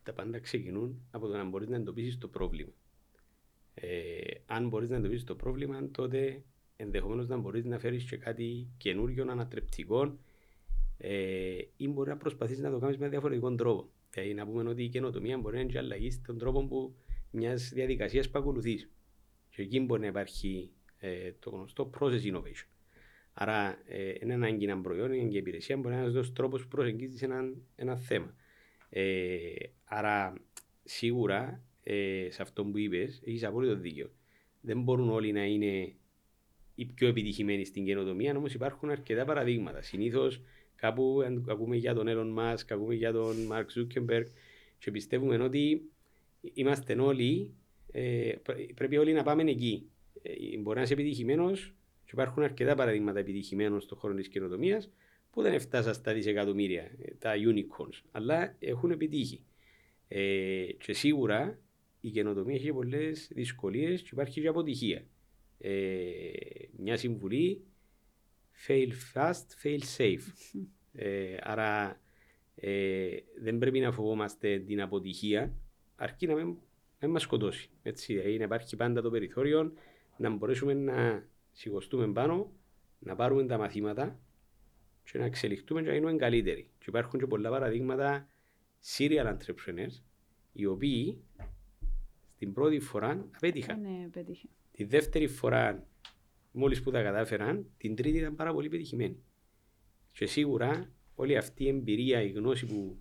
Τα 0.03 0.13
πάντα 0.13 0.39
ξεκινούν 0.39 1.01
από 1.11 1.27
το 1.27 1.37
να 1.37 1.43
μπορείς 1.43 1.67
να 1.67 1.75
εντοπίσεις 1.75 2.17
το 2.17 2.27
πρόβλημα. 2.27 2.71
Ε, 3.73 4.19
αν 4.45 4.67
μπορείς 4.67 4.89
να 4.89 4.95
εντοπίσεις 4.95 5.23
το 5.23 5.35
πρόβλημα, 5.35 5.89
τότε 5.91 6.43
ενδεχομένω 6.75 7.23
να 7.23 7.37
μπορείς 7.37 7.65
να 7.65 7.79
φέρεις 7.79 8.03
και 8.03 8.17
κάτι 8.17 8.67
καινούριο, 8.77 9.25
ανατρεπτικό 9.29 10.17
ε, 10.97 11.57
ή 11.77 11.87
μπορεί 11.87 12.09
να 12.09 12.17
προσπαθήσει 12.17 12.61
να 12.61 12.71
το 12.71 12.79
κάνεις 12.79 12.97
με 12.97 13.09
διαφορετικό 13.09 13.55
τρόπο. 13.55 13.89
Δηλαδή 14.09 14.33
να 14.33 14.45
πούμε 14.45 14.69
ότι 14.69 14.83
η 14.83 14.89
καινοτομία 14.89 15.37
μπορεί 15.37 15.55
να 15.55 15.61
είναι 15.61 15.71
και 15.71 15.77
αλλαγή 15.77 16.11
στον 16.11 16.37
τρόπο 16.37 16.65
που 16.65 16.95
μιας 17.31 17.69
διαδικασίας 17.73 18.29
που 18.29 18.39
ακολουθείς. 18.39 18.89
Και 19.49 19.61
εκεί 19.61 19.79
μπορεί 19.79 20.01
να 20.01 20.07
υπάρχει 20.07 20.71
ε, 21.01 21.31
το 21.39 21.49
γνωστό 21.49 21.89
process 21.99 22.21
innovation. 22.21 22.67
Άρα, 23.33 23.81
ε, 23.85 24.13
είναι 24.21 24.33
ανάγκη 24.33 24.65
ένα 24.65 24.81
προϊόν, 24.81 25.13
είναι 25.13 25.29
και 25.29 25.37
υπηρεσία, 25.37 25.77
μπορεί 25.77 25.95
να 25.95 26.01
είναι 26.01 26.11
ένας 26.11 26.33
τρόπος 26.33 26.61
που 26.61 26.67
προσεγγίζει 26.67 27.25
ένα, 27.25 27.53
ένα 27.75 27.95
θέμα. 27.95 28.35
Ε, 28.89 29.53
άρα, 29.83 30.33
σίγουρα 30.83 31.63
ε, 31.83 32.27
σε 32.29 32.41
αυτό 32.41 32.65
που 32.65 32.77
είπες, 32.77 33.21
έχεις 33.25 33.43
απόλυτο 33.43 33.75
δίκιο. 33.75 34.11
Δεν 34.61 34.81
μπορούν 34.81 35.09
όλοι 35.09 35.31
να 35.31 35.45
είναι 35.45 35.93
οι 36.75 36.85
πιο 36.85 37.07
επιτυχημένοι 37.07 37.65
στην 37.65 37.85
καινοτομία, 37.85 38.37
όμως 38.37 38.53
υπάρχουν 38.53 38.89
αρκετά 38.89 39.25
παραδείγματα. 39.25 39.81
Συνήθως 39.81 40.41
κάπου 40.75 41.21
ακούμε 41.47 41.75
για 41.75 41.93
τον 41.93 42.05
Elon 42.09 42.39
Musk, 42.39 42.65
ακούμε 42.69 42.95
για 42.95 43.11
τον 43.11 43.35
Mark 43.51 43.65
Zuckerberg 43.75 44.25
και 44.77 44.91
πιστεύουμε 44.91 45.37
ότι 45.37 45.81
είμαστε 46.53 46.93
όλοι, 46.93 47.53
ε, 47.91 48.31
πρέπει 48.75 48.97
όλοι 48.97 49.13
να 49.13 49.23
πάμε 49.23 49.43
εκεί. 49.43 49.90
Ε, 50.21 50.57
μπορεί 50.57 50.77
να 50.77 50.83
είσαι 50.83 50.93
επιτυχημένος 50.93 51.75
και 52.03 52.09
υπάρχουν 52.11 52.43
αρκετά 52.43 52.75
παραδείγματα 52.75 53.19
επιτυχημένων 53.19 53.79
στον 53.81 53.97
χώρο 53.97 54.13
της 54.13 54.27
καινοτομίας 54.27 54.89
που 55.31 55.41
δεν 55.41 55.59
φτάσαν 55.59 55.93
στα 55.93 56.13
δισεκατομμύρια, 56.13 56.83
ε, 56.83 57.13
τα 57.19 57.33
unicorns, 57.35 58.01
αλλά 58.11 58.55
έχουν 58.59 58.91
επιτύχει. 58.91 59.43
Ε, 60.07 60.65
και 60.77 60.93
σίγουρα 60.93 61.59
η 62.01 62.09
καινοτομία 62.09 62.55
έχει 62.55 62.73
πολλές 62.73 63.29
δυσκολίες 63.33 64.01
και 64.01 64.09
υπάρχει 64.11 64.41
και 64.41 64.47
αποτυχία. 64.47 65.05
Ε, 65.57 65.71
μια 66.77 66.97
συμβουλή 66.97 67.63
fail 68.67 68.91
fast, 69.13 69.45
fail 69.63 69.79
safe. 69.97 70.57
Ε, 70.93 71.37
άρα 71.39 72.01
ε, 72.55 73.09
δεν 73.41 73.57
πρέπει 73.57 73.79
να 73.79 73.91
φοβόμαστε 73.91 74.59
την 74.59 74.81
αποτυχία 74.81 75.53
αρκεί 75.95 76.27
να 76.27 76.35
μην, 76.35 76.57
να 76.99 77.07
μας 77.07 77.21
σκοτώσει. 77.21 77.69
Έτσι, 77.81 78.13
δηλαδή 78.13 78.37
να 78.37 78.43
υπάρχει 78.43 78.75
πάντα 78.75 79.01
το 79.01 79.09
περιθώριο 79.09 79.73
να 80.21 80.29
μπορέσουμε 80.29 80.73
να 80.73 81.27
σηκωστούμε 81.51 82.07
πάνω, 82.07 82.51
να 82.99 83.15
πάρουμε 83.15 83.45
τα 83.45 83.57
μαθήματα 83.57 84.19
και 85.03 85.17
να 85.17 85.25
εξελιχθούμε 85.25 85.81
και 85.81 85.87
να 85.87 85.93
γίνουμε 85.93 86.15
καλύτεροι. 86.15 86.69
Και 86.77 86.85
υπάρχουν 86.87 87.19
και 87.19 87.27
πολλά 87.27 87.49
παραδείγματα 87.49 88.27
serial 88.97 89.25
entrepreneurs 89.25 90.01
οι 90.53 90.65
οποίοι 90.65 91.23
την 92.37 92.53
πρώτη 92.53 92.79
φορά 92.79 93.27
απέτυχαν. 93.35 93.81
Ναι, 93.81 94.07
πέτυχε. 94.11 94.47
Τη 94.71 94.83
δεύτερη 94.83 95.27
φορά, 95.27 95.87
μόλις 96.51 96.81
που 96.81 96.91
τα 96.91 97.03
κατάφεραν, 97.03 97.65
την 97.77 97.95
τρίτη 97.95 98.17
ήταν 98.17 98.35
πάρα 98.35 98.53
πολύ 98.53 98.69
πετυχημένη. 98.69 99.23
Και 100.11 100.25
σίγουρα 100.25 100.91
όλη 101.15 101.37
αυτή 101.37 101.63
η 101.63 101.67
εμπειρία, 101.67 102.21
η 102.21 102.29
γνώση 102.29 102.65
που 102.65 102.97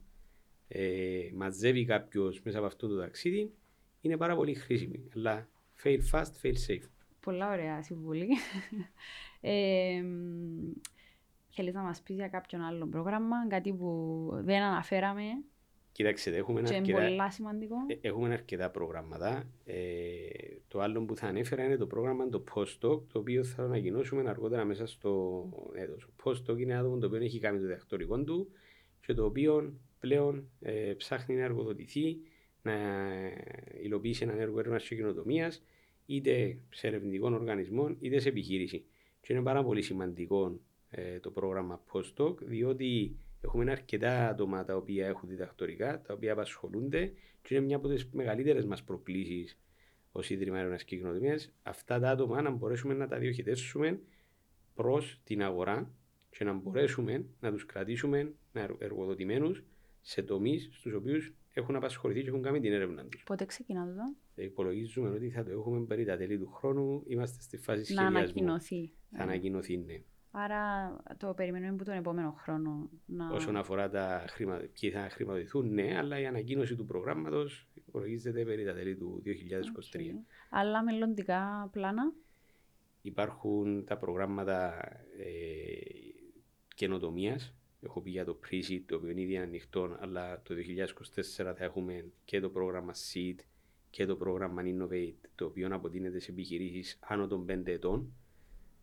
ε, 0.69 1.31
μαζεύει 1.35 1.85
κάποιος 1.85 2.43
μέσα 2.43 2.59
από 2.59 2.67
αυτό 2.67 2.89
το 2.89 2.99
ταξίδι 2.99 3.53
είναι 4.01 4.17
πάρα 4.17 4.37
πολύ 4.37 4.55
χρήσιμη. 4.55 5.09
Αλλά 5.15 5.49
fail 5.83 5.99
fast, 6.13 6.33
fail 6.43 6.55
safe. 6.67 6.89
Πολλά 7.21 7.53
ωραία 7.53 7.83
συμβουλή. 7.83 8.29
ε, 9.41 10.03
Θέλεις 11.53 11.75
να 11.75 11.83
μας 11.83 12.01
πεις 12.01 12.17
για 12.17 12.29
κάποιον 12.29 12.63
άλλο 12.63 12.87
πρόγραμμα, 12.87 13.47
κάτι 13.49 13.73
που 13.73 14.29
δεν 14.33 14.63
αναφέραμε 14.63 15.23
Κοίταξε, 15.93 16.31
έχουμε, 16.31 16.63
και 16.63 16.75
αρκετά, 16.75 17.07
πολλά 17.07 17.31
σημαντικό. 17.31 17.75
ε, 17.87 18.09
έχουμε 18.09 18.33
αρκετά 18.33 18.71
προγράμματα. 18.71 19.45
Ε, 19.65 19.77
το 20.69 20.81
άλλο 20.81 21.05
που 21.05 21.17
θα 21.17 21.27
ανέφερα 21.27 21.65
είναι 21.65 21.77
το 21.77 21.87
πρόγραμμα 21.87 22.29
το 22.29 22.45
Postdoc, 22.55 23.03
το 23.13 23.19
οποίο 23.19 23.45
θα 23.45 23.63
ανακοινώσουμε 23.63 24.29
αργότερα 24.29 24.65
μέσα 24.65 24.87
στο 24.87 25.45
έτος. 25.75 26.05
Ο 26.05 26.11
Postdoc 26.25 26.59
είναι 26.59 26.75
άτομο 26.75 26.99
το 26.99 27.07
οποίο 27.07 27.21
έχει 27.21 27.39
κάνει 27.39 27.59
το 27.59 27.63
διδακτορικό 27.63 28.25
του 28.25 28.51
και 29.01 29.15
το 29.15 29.25
οποίο 29.25 29.75
πλέον 29.99 30.51
ε, 30.61 30.95
ψάχνει 30.97 31.37
να 31.37 31.45
εργοδοτηθεί, 31.45 32.19
να 32.63 32.73
υλοποιήσει 33.83 34.23
ένα 34.23 34.33
έργο 34.33 34.59
έρευνας 34.59 34.89
και 34.89 34.95
κοινοτομία, 34.95 35.53
είτε 36.15 36.59
σε 36.71 36.87
ερευνητικό 36.87 37.31
οργανισμό 37.31 37.97
είτε 38.01 38.19
σε 38.19 38.29
επιχείρηση. 38.29 38.85
Και 39.21 39.33
είναι 39.33 39.43
πάρα 39.43 39.65
πολύ 39.65 39.83
σημαντικό 39.83 40.61
ε, 40.91 41.21
το 41.21 41.31
πρόγραμμα 41.31 41.85
Postdoc, 41.93 42.35
διότι 42.41 43.17
Έχουμε 43.41 43.71
αρκετά 43.71 44.29
άτομα 44.29 44.65
τα 44.65 44.77
οποία 44.77 45.07
έχουν 45.07 45.29
διδακτορικά, 45.29 46.01
τα 46.01 46.15
οποία 46.15 46.33
απασχολούνται 46.33 47.13
και 47.43 47.55
είναι 47.55 47.65
μια 47.65 47.77
από 47.77 47.89
τις 47.89 48.09
μεγαλύτερες 48.13 48.65
μας 48.65 48.85
προκλήσεις 48.85 49.59
ως 50.13 50.31
Ίδρυμα 50.31 50.59
Έρευνας 50.59 50.85
και 50.85 50.97
Κοινοτομίας. 50.97 51.53
Αυτά 51.63 51.99
τα 52.01 52.11
άτομα 52.11 52.43
να 52.43 52.51
μπορέσουμε 52.51 52.95
να 52.95 53.09
τα 53.09 53.19
διοχετεύσουμε 53.19 54.01
προς 54.75 55.21
την 55.25 55.43
αγορά 55.43 55.95
και 56.31 56.45
να 56.45 56.53
μπορέσουμε 56.53 57.27
να 57.41 57.53
τους 57.53 57.67
κρατήσουμε 57.67 58.35
εργοδοτημένους 58.79 59.65
σε 60.01 60.23
τομείς 60.23 60.69
στους 60.73 60.93
οποίους 60.93 61.35
έχουν 61.53 61.77
απασχοληθεί 61.77 62.23
και 62.23 62.29
έχουν 62.29 62.43
κάνει 62.43 62.61
την 62.61 62.73
έρευνα 62.73 63.05
τους. 63.05 63.23
Πότε 63.23 63.45
ξεκινά 63.45 63.81
εδώ; 63.89 64.03
Ε, 64.35 64.45
υπολογίζουμε 64.45 65.09
ότι 65.09 65.31
θα 65.31 65.45
το 65.45 65.51
έχουμε 65.51 65.81
περί 65.87 66.05
τα 66.05 66.17
τέλη 66.17 66.39
του 66.39 66.51
χρόνου. 66.51 67.03
Είμαστε 67.07 67.43
στη 67.43 67.57
φάση 67.57 67.85
σχεδιασμού. 67.85 68.13
Να 68.13 68.19
ανακοινωθεί. 68.19 68.93
Θα 69.17 69.23
ανακοινωθεί, 69.23 69.77
ναι. 69.77 70.03
Άρα 70.33 70.97
το 71.17 71.35
περιμένουμε 71.35 71.73
από 71.73 71.85
τον 71.85 71.95
επόμενο 71.95 72.35
χρόνο. 72.39 72.91
Να... 73.07 73.31
Όσον 73.31 73.57
αφορά 73.57 73.91
τα 73.91 74.25
χρήματα, 74.29 74.67
ποιοι 74.81 74.91
θα 74.91 75.09
χρηματοδοτηθούν, 75.11 75.73
ναι, 75.73 75.97
αλλά 75.97 76.21
η 76.21 76.27
ανακοίνωση 76.27 76.77
του 76.77 76.85
προγράμματος 76.85 77.69
υπολογίζεται 77.75 78.45
περί 78.45 78.65
τα 78.65 78.75
τέλη 78.75 78.97
του 78.97 79.23
2023. 79.25 79.97
Okay. 79.97 80.03
Άλλα 80.51 80.83
μελλοντικά 80.83 81.69
πλάνα; 81.73 82.13
Υπάρχουν 83.03 83.85
τα 83.85 83.99
προγράμματα 83.99 84.75
ε, 85.19 85.29
καινοτομίας. 86.75 87.55
Έχω 87.83 88.01
πει 88.01 88.11
για 88.11 88.25
το 88.25 88.39
pre 88.45 88.83
το 88.87 88.97
οποίο 88.97 89.11
είναι 89.11 89.21
ήδη 89.21 89.37
ανοιχτό, 89.37 89.97
αλλά 90.01 90.43
το 90.43 90.55
2024 90.55 91.55
θα 91.57 91.65
έχουμε 91.65 92.05
και 92.25 92.41
το 92.41 92.51
πρόγραμμα 92.51 92.93
SEED 92.95 93.35
και 93.91 94.07
το 94.07 94.17
πρόγραμμα 94.17 94.63
Innovate, 94.65 95.29
το 95.35 95.45
οποίο 95.45 95.69
αποτείνεται 95.71 96.19
σε 96.19 96.31
επιχειρήσεις 96.31 96.99
άνω 97.01 97.27
των 97.27 97.47
5 97.49 97.67
ετών 97.67 98.13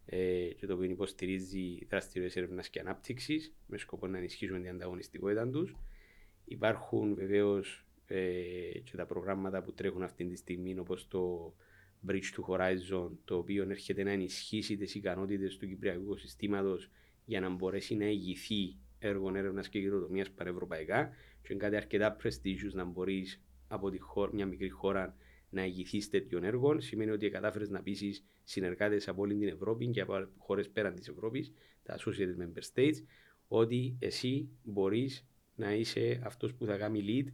ε, 0.06 0.48
και 0.58 0.66
το 0.66 0.74
οποίο 0.74 0.90
υποστηρίζει 0.90 1.86
δραστηριότητες 1.90 2.44
έρευνας 2.44 2.70
και 2.70 2.80
ανάπτυξης 2.80 3.54
με 3.68 3.78
σκοπό 3.78 4.08
να 4.08 4.18
ενισχύσουμε 4.18 4.60
την 4.60 4.70
ανταγωνιστικότητα 4.70 5.50
τους. 5.50 5.76
Υπάρχουν 6.46 7.16
βεβαίως 7.16 7.86
ε, 8.08 8.80
και 8.84 8.96
τα 8.96 9.06
προγράμματα 9.06 9.62
που 9.62 9.74
τρέχουν 9.74 10.04
αυτή 10.04 10.26
τη 10.26 10.36
στιγμή, 10.36 10.80
όπως 10.80 11.08
το 11.08 11.54
Bridge 12.08 12.14
to 12.38 12.48
Horizon, 12.48 13.10
το 13.26 13.38
οποίο 13.38 13.70
έρχεται 13.70 14.04
να 14.04 14.12
ενισχύσει 14.12 14.78
τις 14.78 14.96
ικανότητες 14.96 15.58
του 15.58 15.68
Κυπριακού 15.68 16.02
οικοσυστήματος 16.02 16.90
για 17.26 17.40
να 17.40 17.50
μπορέσει 17.50 17.96
να 17.96 18.06
ηγηθεί 18.06 18.76
έργων 19.00 19.36
έρευνας 19.36 19.70
και 19.70 19.80
γυροτομία 19.80 20.26
πανευρωπαϊκά. 20.36 21.10
Και 21.42 21.54
είναι 21.54 21.62
κάτι 21.62 21.76
αρκετά 21.76 22.16
prestigious 22.24 22.74
να 22.74 22.84
μπορείς 22.84 23.42
από 23.68 23.90
τη 23.90 24.00
χώρα, 24.00 24.34
μια 24.34 24.46
μικρή 24.46 24.70
χώρα 24.70 25.16
να 25.50 25.66
ηγηθείς 25.66 26.10
τέτοιων 26.10 26.44
έργων. 26.44 26.82
Σημαίνει 26.82 27.12
ότι 27.12 27.30
κατάφερες 27.30 27.70
να 27.70 27.82
πείσεις 27.82 28.26
συνεργάτες 28.44 29.08
από 29.08 29.22
όλη 29.22 29.36
την 29.36 29.48
Ευρώπη 29.48 29.88
και 29.88 30.02
από 30.02 30.28
χώρες 30.38 30.70
πέραν 30.70 30.96
της 30.96 31.08
Ευρώπης, 31.08 31.52
τα 31.84 31.98
associated 31.98 32.44
member 32.44 32.62
states, 32.74 32.96
ότι 33.48 33.96
εσύ 34.00 34.50
μπορείς 34.64 35.28
να 35.56 35.74
είσαι 35.74 36.22
αυτός 36.24 36.54
που 36.54 36.66
θα 36.66 36.78
κάνει 36.78 37.04
lead 37.08 37.34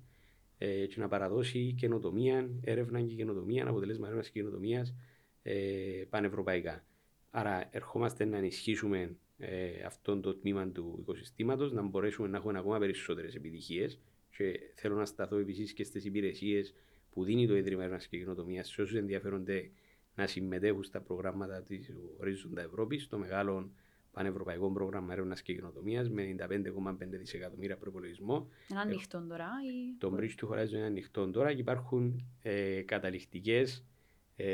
ε, 0.58 0.86
και 0.86 1.00
να 1.00 1.08
παραδώσει 1.08 1.74
καινοτομία, 1.74 2.50
έρευνα 2.62 3.02
και 3.02 3.16
καινοτομία, 3.16 3.68
αποτελέσμα 3.68 4.06
έρευνας 4.06 4.30
και 4.30 4.40
καινοτομίας 4.40 4.96
ε, 5.42 6.04
πανευρωπαϊκά. 6.10 6.86
Άρα, 7.30 7.70
ερχόμαστε 7.72 8.26
να 8.26 8.38
ενισχύσουμε 8.38 9.18
ε, 9.50 9.84
αυτό 9.86 10.20
το 10.20 10.36
τμήμα 10.36 10.68
του 10.68 10.98
οικοσυστήματος, 11.00 11.72
να 11.72 11.82
μπορέσουμε 11.82 12.28
να 12.28 12.38
έχουμε 12.38 12.60
ακόμα 12.60 12.80
περισσότερες 12.80 13.36
επιτυχίες. 13.36 14.00
Και 14.38 14.60
θέλω 14.76 14.96
να 14.96 15.06
σταθώ 15.06 15.38
επίσης 15.38 15.74
και 15.74 15.84
στις 15.84 16.06
υπηρεσίες 16.06 16.74
που 17.10 17.24
δίνει 17.24 17.48
το 17.48 17.56
Ίδρυμα 17.56 17.82
Έρευνας 17.82 18.08
και 18.08 18.18
Κοινοτομία 18.18 18.64
σε 18.64 18.82
όσους 18.82 18.96
ενδιαφέρονται 18.96 19.72
να 20.16 20.28
συμμετέχουν 20.28 20.84
στα 20.84 21.02
προγράμματα 21.02 21.62
της 21.62 21.92
Ορίζοντα 22.20 22.62
Ευρώπη, 22.62 23.00
στο 23.00 23.18
μεγάλο 23.18 23.72
πανευρωπαϊκό 24.12 24.72
πρόγραμμα 24.72 25.14
έρευνας 25.14 25.42
και 25.42 25.54
κοινοτομία 25.54 26.10
με 26.10 26.36
95,5 26.40 26.48
δισεκατομμύρια 27.10 27.78
προπολογισμό. 27.78 28.50
Είναι 28.72 28.80
ανοιχτό 28.80 29.26
τώρα. 29.30 29.50
Ή... 29.66 29.98
Το 29.98 30.18
Bridge 30.20 30.34
του 30.38 30.50
Horizon 30.52 30.70
είναι 30.70 30.86
ανοιχτό 30.86 31.32
τώρα 31.32 31.54
και 31.54 31.60
υπάρχουν 31.60 32.26
ε, 32.42 32.82
καταληκτικές 32.82 33.78
ε, 33.78 33.82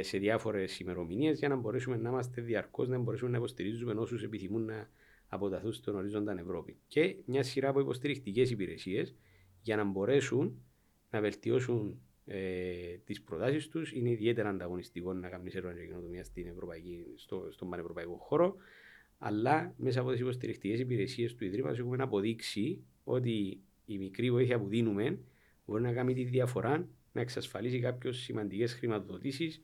σε 0.02 0.18
διάφορες 0.18 0.80
ημερομηνίες 0.80 1.40
για 1.40 1.48
να 1.48 1.56
μπορέσουμε 1.56 1.98
να 1.98 2.10
είμαστε 2.10 2.42
διαρκώς, 2.42 2.88
να 2.88 2.98
μπορέσουμε 2.98 3.32
να 3.32 3.38
υποστηρίζουμε 3.38 3.94
όσους 3.94 4.24
επιθυμούν 4.24 4.66
να 4.66 4.90
αποταθούν 5.28 5.74
στον 5.74 5.96
ορίζοντα 5.96 6.40
Ευρώπη. 6.40 6.78
Και 6.88 7.16
μια 7.26 7.44
σειρά 7.44 7.70
από 7.70 7.80
υποστηρικτικές 7.80 8.50
υπηρεσίες 8.50 9.16
για 9.62 9.76
να 9.76 9.84
μπορέσουν 9.84 10.62
να 11.12 11.22
βελτιώσουν 11.22 12.02
ε, 12.26 12.98
τις 13.06 13.22
προτάσεις 13.22 13.68
τους. 13.68 13.92
Είναι 13.92 14.10
ιδιαίτερα 14.10 14.50
ανταγωνιστικό 14.50 15.14
να 15.14 15.30
κάνεις 15.30 15.56
έρευνα 15.56 15.80
και 15.80 15.86
καινοτομία 15.86 16.24
στην 16.24 16.48
Ευρωπαϊκή, 16.48 17.06
στο, 17.16 17.48
στον 17.52 17.70
πανευρωπαϊκό 17.70 18.16
χώρο. 18.16 18.56
Αλλά 19.18 19.74
μέσα 19.78 20.00
από 20.00 20.12
τις 20.12 20.20
υποστηρικτικές 20.20 20.80
υπηρεσίες 20.80 21.36
του 21.36 21.46
Ιδρύματος 21.46 21.80
έχουμε 21.80 22.04
αποδείξει 22.04 22.84
ότι 23.04 23.60
η 23.86 23.98
μικρή 23.98 24.32
βοήθεια 24.32 24.60
που 24.60 24.68
δίνουμε 24.68 25.20
μπορεί 25.66 25.82
να 25.82 25.94
κάνει 25.94 26.14
τη 26.14 26.24
διαφορά 26.24 26.88
να 27.12 27.22
εξασφαλίσει 27.22 27.80
κάποιες 27.80 28.18
σημαντικές 28.18 28.74
χρηματοδοτήσεις 28.74 29.62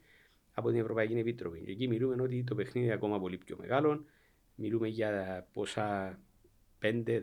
από 0.55 0.69
την 0.69 0.79
Ευρωπαϊκή 0.79 1.13
Επίτροπη. 1.13 1.61
Και 1.65 1.71
εκεί 1.71 1.87
μιλούμε 1.87 2.21
ότι 2.21 2.43
το 2.43 2.55
παιχνίδι 2.55 2.85
είναι 2.85 2.95
ακόμα 2.95 3.19
πολύ 3.19 3.37
πιο 3.37 3.57
μεγάλο. 3.59 4.05
Μιλούμε 4.55 4.87
για 4.87 5.47
ποσά 5.53 6.19
5, 6.81 7.03
10, 7.05 7.21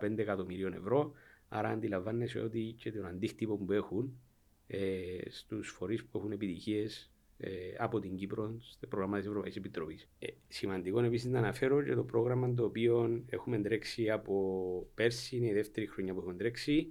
15 0.00 0.18
εκατομμυρίων 0.18 0.72
ευρώ 0.72 1.14
Άρα 1.56 1.68
αντιλαμβάνεσαι 1.68 2.40
ότι 2.40 2.74
και 2.78 2.92
τον 2.92 3.06
αντίκτυπο 3.06 3.56
που 3.56 3.72
έχουν 3.72 4.20
ε, 4.66 5.18
στους 5.28 5.68
φορείς 5.68 6.04
που 6.04 6.18
έχουν 6.18 6.32
επιτυχίες 6.32 7.12
ε, 7.38 7.50
από 7.78 8.00
την 8.00 8.16
Κύπρο 8.16 8.56
στο 8.60 8.86
πρόγραμμα 8.86 9.18
της 9.18 9.26
Ευρωπαϊκής 9.26 9.58
Επιτροπής. 9.58 10.08
Ε, 10.18 10.26
σημαντικό 10.48 11.02
επίσης 11.02 11.30
να 11.30 11.38
αναφέρω 11.38 11.82
και 11.82 11.94
το 11.94 12.04
πρόγραμμα 12.04 12.54
το 12.54 12.64
οποίο 12.64 13.22
έχουμε 13.28 13.58
τρέξει 13.58 14.10
από 14.10 14.86
πέρσι, 14.94 15.36
είναι 15.36 15.46
η 15.46 15.52
δεύτερη 15.52 15.86
χρονιά 15.86 16.12
που 16.12 16.18
έχουμε 16.18 16.34
τρέξει, 16.34 16.86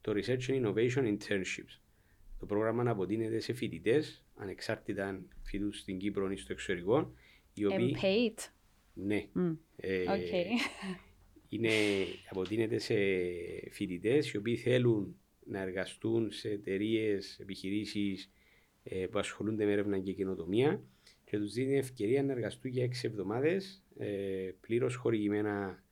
το 0.00 0.12
Research 0.12 0.48
and 0.48 0.64
Innovation 0.64 1.16
Internships. 1.16 1.80
Το 2.38 2.46
πρόγραμμα 2.46 2.90
αποτείνεται 2.90 3.38
σε 3.38 3.52
φοιτητές, 3.52 4.24
ανεξάρτητα 4.36 5.06
αν 5.06 5.28
φοιτούν 5.42 5.72
στην 5.72 5.98
Κύπρο 5.98 6.30
ή 6.30 6.36
στο 6.36 6.52
εξωτερικό. 6.52 7.12
Οι 7.54 7.64
οποίοι... 7.64 7.96
paid. 8.02 8.50
Ναι. 8.94 9.26
Mm. 9.36 9.56
Ε, 9.76 10.04
okay. 10.08 10.44
είναι, 11.48 11.70
αποτείνεται 12.30 12.78
σε 12.78 12.94
φοιτητές 13.70 14.32
οι 14.32 14.36
οποίοι 14.36 14.56
θέλουν 14.56 15.16
να 15.44 15.60
εργαστούν 15.60 16.30
σε 16.30 16.48
εταιρείες, 16.48 17.38
επιχειρήσεις 17.40 18.30
ε, 18.82 19.06
που 19.06 19.18
ασχολούνται 19.18 19.64
με 19.64 19.72
έρευνα 19.72 19.98
και 19.98 20.12
καινοτομία 20.12 20.82
και 21.24 21.38
τους 21.38 21.52
δίνει 21.52 21.76
ευκαιρία 21.76 22.22
να 22.22 22.32
εργαστούν 22.32 22.70
για 22.70 22.84
έξι 22.84 23.06
εβδομάδες 23.06 23.84
ε, 23.98 24.50
πλήρως 24.60 24.94
χορηγημένα 24.94 25.84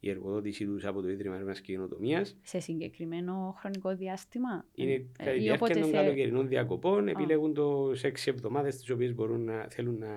η 0.00 0.10
εργοδότησή 0.10 0.64
τους 0.64 0.84
από 0.84 1.02
το 1.02 1.10
Ίδρυμα 1.10 1.34
Έρευνας 1.34 1.60
και 1.60 1.72
Καινοτομίας. 1.72 2.36
Σε 2.42 2.60
συγκεκριμένο 2.60 3.54
χρονικό 3.58 3.96
διάστημα. 3.96 4.66
Είναι 4.74 4.92
ε, 4.92 5.04
κατά 5.12 5.30
τη 5.30 5.38
διάρκεια 5.38 5.74
των 5.74 5.84
σε... 5.84 5.90
καλοκαιρινών 5.90 6.48
διακοπών. 6.48 7.04
Oh. 7.04 7.10
Επιλέγουν 7.10 7.54
το 7.54 7.90
σε 7.94 8.06
έξι 8.06 8.30
εβδομάδες 8.30 8.76
τις 8.76 8.90
οποίες 8.90 9.14
μπορούν 9.14 9.44
να 9.44 9.66
θέλουν 9.70 9.98
να 9.98 10.08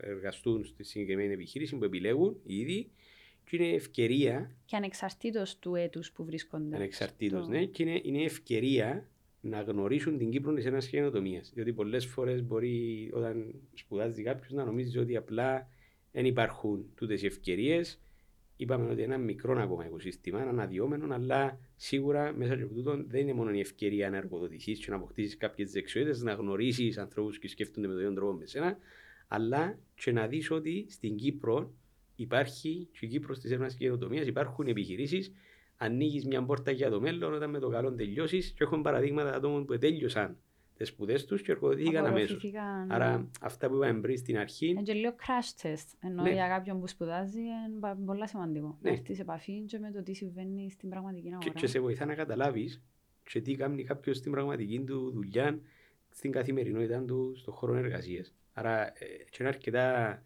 εργαστούν 0.00 0.64
στη 0.64 0.84
συγκεκριμένη 0.84 1.32
επιχείρηση 1.32 1.76
που 1.76 1.84
επιλέγουν 1.84 2.36
ήδη. 2.44 2.90
Και 3.50 3.56
είναι 3.56 3.74
ευκαιρία. 3.74 4.56
Και 4.64 4.76
ανεξαρτήτως 4.76 5.58
του 5.58 5.74
έτους 5.74 6.12
που 6.12 6.24
βρίσκονται. 6.24 6.76
Ανεξαρτήτως, 6.76 7.44
στο... 7.44 7.52
ναι. 7.52 7.64
Και 7.64 7.82
είναι, 7.82 8.00
είναι 8.02 8.22
ευκαιρία 8.22 9.08
να 9.40 9.60
γνωρίσουν 9.60 10.18
την 10.18 10.30
Κύπρο 10.30 10.60
σε 10.60 10.68
ένα 10.68 10.78
καινοτομίας. 10.78 11.50
Διότι 11.54 11.72
πολλές 11.72 12.06
φορές 12.06 12.42
μπορεί 12.42 13.10
όταν 13.12 13.54
σπουδάζει 13.74 14.22
κάποιος 14.22 14.52
να 14.52 14.64
νομίζεις 14.64 14.96
ότι 14.96 15.16
απλά 15.16 15.68
δεν 16.12 16.24
υπάρχουν 16.24 16.84
τούτες 16.94 17.22
οι 17.22 17.26
ευκαιρίες 17.26 18.00
είπαμε 18.56 18.90
ότι 18.90 19.02
ένα 19.02 19.18
μικρό 19.18 19.60
ακόμα 19.62 19.86
οικοσύστημα, 19.86 20.40
ένα 20.40 20.50
αναδυόμενο, 20.50 21.14
αλλά 21.14 21.58
σίγουρα 21.76 22.32
μέσα 22.32 22.54
από 22.54 22.74
τούτο 22.74 23.04
δεν 23.06 23.20
είναι 23.20 23.32
μόνο 23.32 23.50
η 23.50 23.60
ευκαιρία 23.60 24.10
να 24.10 24.16
εργοδοτηθείς 24.16 24.78
και 24.78 24.90
να 24.90 24.96
αποκτήσεις 24.96 25.36
κάποιες 25.36 25.72
δεξιότητες, 25.72 26.22
να 26.22 26.32
γνωρίσεις 26.32 26.98
ανθρώπους 26.98 27.38
και 27.38 27.48
σκέφτονται 27.48 27.86
με 27.86 27.92
τον 27.92 28.02
ίδιο 28.02 28.14
τρόπο 28.14 28.32
με 28.32 28.46
σένα, 28.46 28.78
αλλά 29.28 29.78
και 29.94 30.12
να 30.12 30.26
δεις 30.26 30.50
ότι 30.50 30.86
στην 30.88 31.16
Κύπρο 31.16 31.72
υπάρχει, 32.16 32.88
και 32.92 33.06
η 33.06 33.08
Κύπρος 33.08 33.38
της 33.38 33.50
έρευνας 33.50 33.74
και 33.74 33.84
καινοτομίας 33.84 34.26
υπάρχουν 34.26 34.66
επιχειρήσεις. 34.66 35.32
Ανοίγεις 35.76 36.26
μια 36.26 36.44
πόρτα 36.44 36.70
για 36.70 36.90
το 36.90 37.00
μέλλον 37.00 37.34
όταν 37.34 37.50
με 37.50 37.58
το 37.58 37.68
καλό 37.68 37.92
τελειώσεις. 37.92 38.50
Και 38.50 38.64
έχουμε 38.64 38.82
παραδείγματα 38.82 39.34
ατόμων 39.34 39.64
που 39.64 39.78
τέλειωσαν 39.78 40.36
τις 40.76 40.88
σπουδές 40.88 41.24
τους 41.24 41.42
και 41.42 41.52
εργοδοτήθηκαν 41.52 42.06
αμέσως. 42.06 42.52
Άρα 42.88 43.30
αυτά 43.40 43.68
που 43.68 43.76
είπαμε 43.76 44.00
πριν 44.00 44.16
στην 44.18 44.38
αρχή. 44.38 44.66
Είναι 44.66 44.82
και 44.82 44.92
λίγο 44.92 45.14
crash 45.18 45.66
test. 45.66 45.86
Ενώ 46.00 46.22
ναι. 46.22 46.32
για 46.32 46.48
κάποιον 46.48 46.80
που 46.80 46.86
σπουδάζει 46.86 47.40
είναι 47.40 48.04
πολύ 48.04 48.28
σημαντικό. 48.28 48.78
Ναι. 48.80 48.90
Να 48.90 48.96
έρθει 48.96 49.14
σε 49.14 49.22
επαφή 49.22 49.60
και 49.60 49.78
με 49.78 49.90
το 49.90 50.02
τι 50.02 50.14
συμβαίνει 50.14 50.70
στην 50.70 50.88
πραγματική 50.88 51.28
αγορά. 51.28 51.44
Και, 51.44 51.50
και 51.50 51.66
σε 51.66 51.80
βοηθά 51.80 52.04
να 52.04 52.14
καταλάβεις 52.14 52.82
και 53.22 53.40
τι 53.40 53.54
κάνει 53.54 53.84
κάποιος 53.84 54.16
στην 54.16 54.32
πραγματική 54.32 54.80
του 54.80 55.10
δουλειά, 55.10 55.60
στην 56.08 56.32
καθημερινότητα 56.32 57.04
του, 57.04 57.32
στον 57.36 57.54
χώρο 57.54 57.74
εργασίας. 57.74 58.34
Άρα 58.52 58.86
ε, 58.86 58.92
και 59.30 59.36
είναι 59.40 59.48
αρκετά 59.48 60.22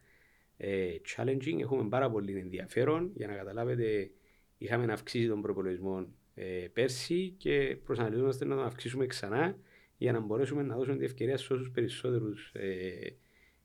ε, 0.57 0.89
challenging, 1.17 1.61
έχουμε 1.61 1.89
πάρα 1.89 2.11
πολύ 2.11 2.39
ενδιαφέρον 2.39 3.13
για 3.15 3.27
να 3.27 3.35
καταλάβετε. 3.35 4.11
Είχαμε 4.59 4.93
αυξήσει 4.93 5.27
τον 5.29 5.43
προπολογισμό 5.43 6.07
ε, 6.35 6.67
πέρσι 6.73 7.35
και 7.37 7.79
προσανατολίζομαστε 7.85 8.45
να 8.45 8.57
τον 8.57 8.65
αυξήσουμε 8.65 9.07
ξανά 9.07 9.57
για 10.01 10.13
να 10.13 10.21
μπορέσουμε 10.21 10.63
να 10.63 10.77
δώσουμε 10.77 10.97
την 10.97 11.05
ευκαιρία 11.05 11.37
σε 11.37 11.53
όσους 11.53 11.71
περισσότερους 11.71 12.53
ε, 12.55 13.17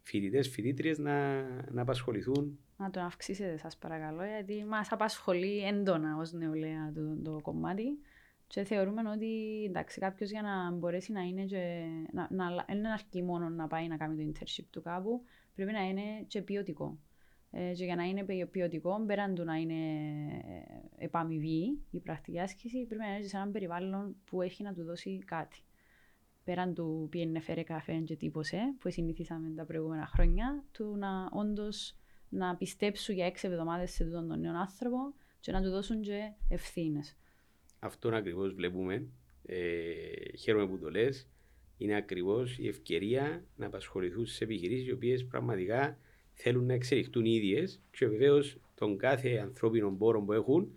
φοιτητές, 0.02 0.48
φοιτήτριες 0.48 0.98
να, 0.98 1.42
να 1.72 1.82
απασχοληθούν. 1.82 2.60
Να 2.78 2.90
τον 2.90 3.04
αυξήσετε, 3.04 3.58
σας 3.58 3.78
παρακαλώ, 3.78 4.24
γιατί 4.26 4.66
μας 4.66 4.92
απασχολεί 4.92 5.66
έντονα 5.66 6.18
ως 6.18 6.32
νεολαία 6.32 6.92
το, 6.96 7.22
το 7.24 7.40
κομμάτι. 7.42 7.84
Και 8.48 8.64
θεωρούμε 8.64 9.10
ότι 9.10 9.64
εντάξει, 9.68 10.00
κάποιος 10.00 10.30
για 10.30 10.42
να 10.42 10.72
μπορέσει 10.72 11.12
να 11.12 11.22
είναι. 11.22 11.44
Και, 11.44 11.84
να, 12.12 12.28
να, 12.32 12.66
είναι 12.72 12.92
αρκεί 12.92 13.24
μόνο 13.24 13.50
να 13.50 13.68
πάει 13.68 13.88
να 13.88 13.98
κάνει 13.98 14.16
το 14.16 14.32
internship 14.32 14.66
του 14.70 14.82
κάπου, 14.82 15.24
πρέπει 15.56 15.72
να 15.72 15.88
είναι 15.88 16.02
και 16.28 16.42
ποιοτικό. 16.42 17.00
Ε, 17.52 17.72
και 17.74 17.86
για 17.86 17.96
να 17.96 18.04
είναι 18.04 18.26
ποιοτικό, 18.52 19.04
πέραν 19.06 19.36
του 19.36 19.44
να 19.44 19.56
είναι 19.56 19.76
επαμοιβή 20.98 21.80
η 21.92 22.00
πρακτική 22.00 22.40
άσκηση, 22.40 22.86
πρέπει 22.86 23.02
να 23.02 23.16
είναι 23.16 23.28
σε 23.28 23.38
ένα 23.38 23.48
περιβάλλον 23.48 24.16
που 24.26 24.42
έχει 24.42 24.64
να 24.64 24.74
του 24.74 24.84
δώσει 24.84 25.20
κάτι 25.26 25.65
πέραν 26.46 26.74
του 26.74 27.08
πήγαινε 27.12 27.40
φέρε 27.40 27.64
καφέ 27.64 28.00
και 28.00 28.16
τύπωσε, 28.16 28.60
που 28.80 28.92
συνηθίσαμε 28.92 29.54
τα 29.56 29.66
προηγούμενα 29.66 30.08
χρόνια, 30.08 30.64
του 30.72 30.96
να 30.98 31.30
όντως 31.32 31.96
να 32.30 32.56
πιστέψουν 32.56 33.16
για 33.16 33.26
έξι 33.26 33.48
εβδομάδες 33.48 33.92
σε 33.92 34.04
αυτόν 34.04 34.28
τον 34.28 34.40
νέο 34.40 34.58
άνθρωπο 34.58 34.98
και 35.40 35.52
να 35.52 35.62
του 35.62 35.70
δώσουν 35.70 36.02
και 36.02 36.32
ευθύνες. 36.50 37.18
Αυτό 37.80 38.10
ακριβώς 38.10 38.54
βλέπουμε. 38.54 39.08
Ε, 39.46 40.38
χαίρομαι 40.38 40.68
που 40.68 40.78
το 40.78 40.90
λες. 40.90 41.28
Είναι 41.78 41.96
ακριβώς 41.96 42.58
η 42.58 42.68
ευκαιρία 42.68 43.46
να 43.56 43.66
απασχοληθούν 43.66 44.26
σε 44.26 44.44
επιχειρήσεις 44.44 44.88
οι 44.88 44.92
οποίες 44.92 45.26
πραγματικά 45.26 45.98
θέλουν 46.34 46.66
να 46.66 46.74
εξελιχθούν 46.74 47.26
οι 47.26 47.32
ίδιες 47.32 47.82
και 47.92 48.08
βεβαίως 48.08 48.58
τον 48.76 48.98
κάθε 48.98 49.38
ανθρώπινο 49.38 49.92
πόρο 49.92 50.22
που 50.22 50.34
έχουν 50.34 50.72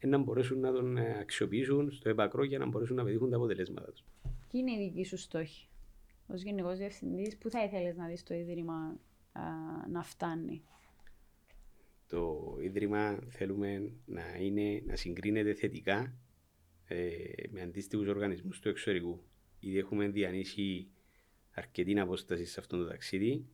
να 0.00 0.18
μπορέσουν 0.18 0.60
να 0.60 0.72
τον 0.72 0.98
αξιοποιήσουν 0.98 1.90
στο 1.90 2.08
επακρό 2.08 2.44
για 2.44 2.58
να 2.58 2.66
μπορέσουν 2.66 2.96
να 2.96 3.04
πετύχουν 3.04 3.30
τα 3.30 3.36
αποτελέσματα 3.36 3.90
τους. 3.90 4.04
Ποιοι 4.50 4.60
είναι 4.64 4.72
οι 4.72 4.88
δικοί 4.88 5.04
σου 5.04 5.16
στόχοι 5.16 5.68
ως 6.26 6.42
Γενικός 6.42 6.78
Διευθυντής, 6.78 7.38
πού 7.38 7.50
θα 7.50 7.64
ήθελες 7.64 7.96
να 7.96 8.06
δεις 8.06 8.22
το 8.22 8.34
Ίδρυμα 8.34 9.00
α, 9.32 9.42
να 9.90 10.02
φτάνει; 10.02 10.62
Το 12.08 12.56
Ίδρυμα 12.60 13.18
θέλουμε 13.28 13.92
να, 14.06 14.36
είναι, 14.36 14.82
να 14.86 14.96
συγκρίνεται 14.96 15.54
θετικά 15.54 16.14
ε, 16.84 17.18
με 17.50 17.62
αντίστοιχους 17.62 18.08
οργανισμούς 18.08 18.60
του 18.60 18.68
εξωτερικού. 18.68 19.22
Ήδη 19.60 19.78
έχουμε 19.78 20.08
διανύσει 20.08 20.88
αρκετή 21.54 21.98
απόσταση 21.98 22.44
σε 22.44 22.60
αυτό 22.60 22.76
το 22.76 22.86
ταξίδι. 22.86 23.46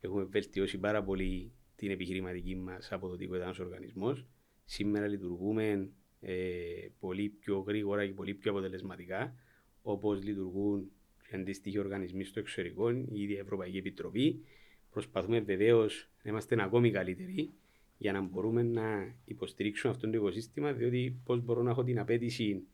Έχουμε 0.00 0.24
βελτιώσει 0.24 0.78
πάρα 0.78 1.02
πολύ 1.02 1.52
την 1.76 1.90
επιχειρηματική 1.90 2.56
μας 2.56 2.92
από 2.92 3.08
το 3.08 3.16
τύπο 3.16 3.34
ήταν 3.34 3.54
οργανισμός. 3.60 4.26
Σήμερα 4.64 5.06
λειτουργούμε 5.06 5.90
ε, 6.20 6.88
πολύ 7.00 7.28
πιο 7.28 7.58
γρήγορα 7.58 8.06
και 8.06 8.12
πολύ 8.12 8.34
πιο 8.34 8.50
αποτελεσματικά 8.50 9.34
όπως 9.82 10.22
λειτουργούν 10.22 10.90
και 11.28 11.36
αντίστοιχοι 11.36 11.78
οργανισμοί 11.78 12.24
στο 12.24 12.40
εξωτερικό, 12.40 12.90
η 12.90 13.06
ίδια 13.22 13.40
Ευρωπαϊκή 13.40 13.76
Επιτροπή. 13.76 14.44
Προσπαθούμε 14.90 15.40
βεβαίως 15.40 16.10
να 16.22 16.30
είμαστε 16.30 16.62
ακόμη 16.62 16.90
καλύτεροι 16.90 17.52
για 17.98 18.12
να 18.12 18.20
μπορούμε 18.20 18.62
να 18.62 19.14
υποστηρίξουμε 19.24 19.92
αυτό 19.92 20.10
το 20.10 20.16
οικοσύστημα, 20.16 20.72
διότι 20.72 21.20
πώς 21.24 21.40
μπορώ 21.44 21.62
να 21.62 21.70
έχω 21.70 21.84
την 21.84 21.98
απέτηση 21.98 22.66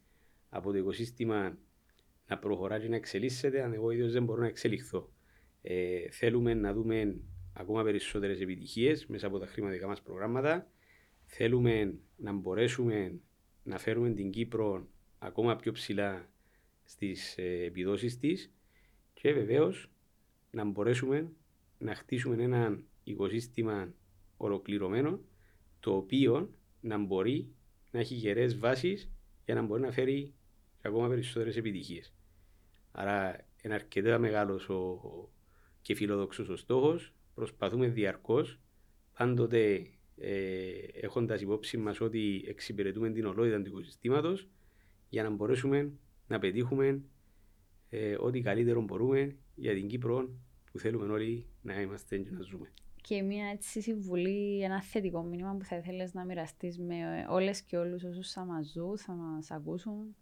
από 0.48 0.70
το 0.70 0.78
οικοσύστημα 0.78 1.58
να 2.26 2.38
προχωρά 2.38 2.78
και 2.78 2.88
να 2.88 2.96
εξελίσσεται, 2.96 3.62
αν 3.62 3.72
εγώ 3.72 3.90
ίδιος 3.90 4.12
δεν 4.12 4.24
μπορώ 4.24 4.40
να 4.40 4.46
εξελιχθώ. 4.46 5.12
Ε, 5.62 6.10
θέλουμε 6.10 6.54
να 6.54 6.72
δούμε 6.72 7.20
ακόμα 7.52 7.82
περισσότερες 7.82 8.40
επιτυχίες 8.40 9.06
μέσα 9.06 9.26
από 9.26 9.38
τα 9.38 9.46
χρηματικά 9.46 9.86
μας 9.86 10.02
προγράμματα. 10.02 10.70
Θέλουμε 11.24 11.98
να 12.16 12.32
μπορέσουμε 12.32 13.20
να 13.62 13.78
φέρουμε 13.78 14.10
την 14.10 14.30
Κύπρο 14.30 14.88
ακόμα 15.18 15.56
πιο 15.56 15.72
ψηλά 15.72 16.28
στις 16.88 17.38
ε, 17.38 17.64
επιδόσεις 17.64 18.18
της 18.18 18.52
και 19.14 19.32
βεβαίως 19.32 19.90
να 20.50 20.64
μπορέσουμε 20.64 21.32
να 21.78 21.94
χτίσουμε 21.94 22.42
ένα 22.42 22.80
οικοσύστημα 23.04 23.94
ολοκληρωμένο 24.36 25.20
το 25.80 25.96
οποίο 25.96 26.50
να 26.80 26.98
μπορεί 26.98 27.48
να 27.90 28.00
έχει 28.00 28.14
γερές 28.14 28.58
βάσεις 28.58 29.10
για 29.44 29.54
να 29.54 29.62
μπορεί 29.62 29.80
να 29.80 29.90
φέρει 29.90 30.34
ακόμα 30.82 31.08
περισσότερες 31.08 31.56
επιτυχίες. 31.56 32.14
Άρα 32.92 33.46
είναι 33.62 33.74
αρκετά 33.74 34.18
μεγάλος 34.18 34.68
ο, 34.68 35.00
και 35.82 35.94
φιλόδοξος 35.94 36.48
ο 36.48 36.56
στόχος. 36.56 37.12
Προσπαθούμε 37.34 37.88
διαρκώς 37.88 38.58
πάντοτε 39.16 39.86
ε, 40.16 40.70
έχοντας 40.92 41.40
υπόψη 41.40 41.76
μας 41.76 42.00
ότι 42.00 42.44
εξυπηρετούμε 42.48 43.10
την 43.10 43.26
ολότητα 43.26 43.62
του 43.62 43.68
οικοσυστήματος 43.68 44.48
για 45.08 45.22
να 45.22 45.30
μπορέσουμε 45.30 45.92
να 46.28 46.38
πετύχουμε 46.38 47.02
ε, 47.88 48.16
ό,τι 48.18 48.40
καλύτερο 48.40 48.80
μπορούμε 48.80 49.36
για 49.54 49.74
την 49.74 49.88
Κύπρο 49.88 50.28
που 50.72 50.78
θέλουμε 50.78 51.12
όλοι 51.12 51.46
να 51.62 51.80
είμαστε 51.80 52.18
και 52.18 52.30
να 52.30 52.40
ζούμε. 52.40 52.72
Και 53.02 53.22
μια 53.22 53.46
έτσι 53.46 53.80
συμβουλή, 53.80 54.62
ένα 54.62 54.82
θετικό 54.82 55.22
μήνυμα 55.22 55.56
που 55.56 55.64
θα 55.64 55.76
ήθελες 55.76 56.14
να 56.14 56.24
μοιραστείς 56.24 56.78
με 56.78 57.26
όλες 57.28 57.62
και 57.62 57.76
όλους 57.76 58.04
όσους 58.04 58.32
θα 58.32 58.44
μας 58.44 58.70
ζουν, 58.72 58.98
θα 58.98 59.12
μας 59.12 59.50
ακούσουν; 59.50 60.16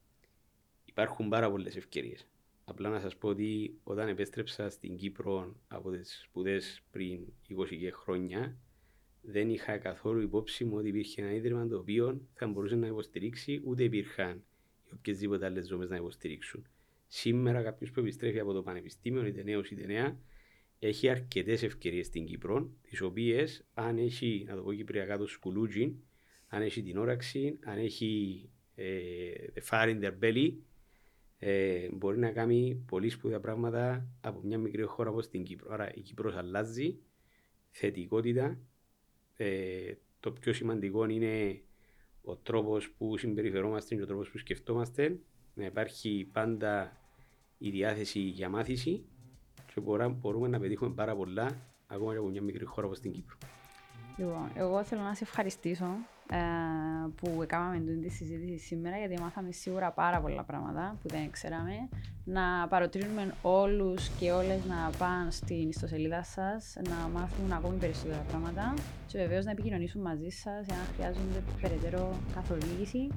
Υπάρχουν 0.84 1.28
πάρα 1.28 1.50
πολλές 1.50 1.76
ευκαιρίες. 1.76 2.26
Απλά 2.64 2.88
να 2.88 3.00
σας 3.00 3.16
πω 3.16 3.28
ότι 3.28 3.78
όταν 3.84 4.08
επέστρεψα 4.08 4.70
στην 4.70 4.96
Κύπρο 4.96 5.56
από 5.68 5.90
τις 5.90 6.20
σπουδές 6.24 6.82
πριν 6.90 7.26
20 7.48 7.90
χρόνια, 7.92 8.56
δεν 9.20 9.50
είχα 9.50 9.78
καθόλου 9.78 10.20
υπόψη 10.20 10.64
μου 10.64 10.76
ότι 10.76 10.88
υπήρχε 10.88 11.22
ένα 11.22 11.32
ίδρυμα 11.32 11.66
το 11.66 11.78
οποίο 11.78 12.20
θα 12.34 12.46
μπορούσε 12.46 12.76
να 12.76 12.86
υποστηρίξει, 12.86 13.60
ούτε 13.64 13.82
υπήρχαν 13.82 14.44
οποιασδήποτε 14.92 15.44
άλλες 15.46 15.66
ζώμε 15.66 15.86
να 15.86 15.96
υποστηρίξουν. 15.96 16.66
Σήμερα, 17.06 17.62
κάποιος 17.62 17.90
που 17.90 18.00
επιστρέφει 18.00 18.38
από 18.38 18.52
το 18.52 18.62
Πανεπιστήμιο, 18.62 19.26
είτε 19.26 19.42
νέος 19.42 19.70
είτε 19.70 19.86
νέα, 19.86 20.18
έχει 20.78 21.08
αρκετές 21.08 21.62
ευκαιρίες 21.62 22.06
στην 22.06 22.24
Κύπρο, 22.24 22.70
τις 22.82 23.00
οποίες 23.00 23.66
αν 23.74 23.98
έχει, 23.98 24.44
να 24.48 24.56
το 24.56 24.62
πω 24.62 24.72
κυπριακά, 24.72 25.18
το 25.18 25.26
σκουλούτζι, 25.26 25.96
αν 26.48 26.62
έχει 26.62 26.82
την 26.82 26.96
όραξη, 26.96 27.58
αν 27.64 27.78
έχει 27.78 28.42
ε, 28.74 29.32
the 29.54 29.62
fire 29.70 29.88
in 29.88 30.02
their 30.02 30.14
belly, 30.20 30.52
ε, 31.38 31.88
μπορεί 31.92 32.18
να 32.18 32.30
κάνει 32.30 32.84
πολύ 32.86 33.08
σπουδαία 33.08 33.40
πράγματα 33.40 34.08
από 34.20 34.40
μια 34.42 34.58
μικρή 34.58 34.82
χώρα 34.82 35.10
όπως 35.10 35.28
την 35.28 35.42
Κύπρο. 35.42 35.72
Άρα 35.72 35.94
η 35.94 36.00
Κύπρος 36.00 36.34
αλλάζει, 36.34 36.98
θετικότητα. 37.70 38.58
Ε, 39.36 39.92
το 40.20 40.32
πιο 40.32 40.52
σημαντικό 40.52 41.08
είναι 41.08 41.62
ο 42.28 42.36
τρόπος 42.36 42.90
που 42.90 43.18
συμπεριφερόμαστε 43.18 43.94
και 43.94 44.02
ο 44.02 44.06
τρόπος 44.06 44.30
που 44.30 44.38
σκεφτόμαστε. 44.38 45.18
Να 45.54 45.64
υπάρχει 45.64 46.28
πάντα 46.32 46.96
η 47.58 47.70
διάθεση 47.70 48.20
για 48.20 48.48
μάθηση 48.48 49.04
και 49.74 49.80
μπορούμε 49.80 50.48
να 50.48 50.58
πετύχουμε 50.58 50.94
πάρα 50.94 51.16
πολλά 51.16 51.60
ακόμα 51.86 52.12
και 52.12 52.18
από 52.18 52.28
μια 52.28 52.42
μικρή 52.42 52.64
χώρα 52.64 52.86
όπως 52.86 53.00
την 53.00 53.12
Κύπρο. 53.12 53.36
Λοιπόν, 54.16 54.50
εγώ 54.54 54.84
θέλω 54.84 55.02
να 55.02 55.14
σε 55.14 55.24
ευχαριστήσω 55.24 55.84
ε, 55.84 56.15
που 57.16 57.42
έκαναμε 57.42 57.78
τη 58.02 58.08
συζήτηση 58.08 58.58
σήμερα 58.58 58.96
γιατί 58.96 59.20
μάθαμε 59.20 59.52
σίγουρα 59.52 59.90
πάρα 59.90 60.20
πολλά 60.20 60.42
πράγματα 60.42 60.96
που 61.02 61.08
δεν 61.08 61.30
ξέραμε. 61.30 61.88
Να 62.24 62.68
παροτρύνουμε 62.68 63.34
όλους 63.42 64.08
και 64.08 64.32
όλες 64.32 64.64
να 64.64 64.90
πάνε 64.98 65.30
στην 65.30 65.68
ιστοσελίδα 65.68 66.22
σας, 66.22 66.76
να 66.88 67.08
μάθουν 67.08 67.52
ακόμη 67.52 67.76
περισσότερα 67.76 68.24
πράγματα 68.28 68.74
και 69.06 69.18
βεβαίως 69.18 69.44
να 69.44 69.50
επικοινωνήσουν 69.50 70.00
μαζί 70.00 70.28
σας 70.28 70.68
αν 70.68 70.86
χρειάζονται 70.94 71.42
περαιτέρω 71.60 72.16
καθοδήγηση. 72.34 73.08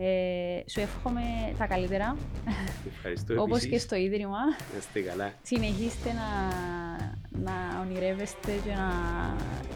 Ε, 0.00 0.62
σου 0.66 0.80
εύχομαι 0.80 1.22
τα 1.58 1.66
καλύτερα. 1.66 2.16
Ευχαριστώ 2.88 3.34
Όπως 3.42 3.66
και 3.66 3.78
στο 3.78 3.96
Ίδρυμα. 3.96 4.44
Να 4.72 4.78
είστε 4.78 5.00
καλά. 5.00 5.32
Συνεχίστε 5.42 6.12
να, 6.12 6.28
να 7.42 7.80
ονειρεύεστε 7.80 8.52
και 8.64 8.70
να 8.70 8.92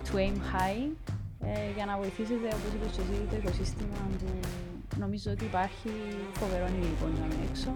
to 0.05 0.17
aim 0.17 0.37
high 0.37 1.12
ε, 1.45 1.71
για 1.77 1.85
να 1.87 1.97
βοηθήσετε, 1.97 2.47
όπως 2.59 2.71
είπες 2.75 2.91
και 2.97 3.03
εσύ, 3.05 3.17
το 3.31 3.37
οικοσύστημα 3.37 3.99
που 4.19 4.29
νομίζω 4.99 5.31
ότι 5.31 5.45
υπάρχει 5.45 5.91
φοβερό 6.33 6.67
υλικό 6.67 7.07
για 7.15 7.27
έξω. 7.49 7.71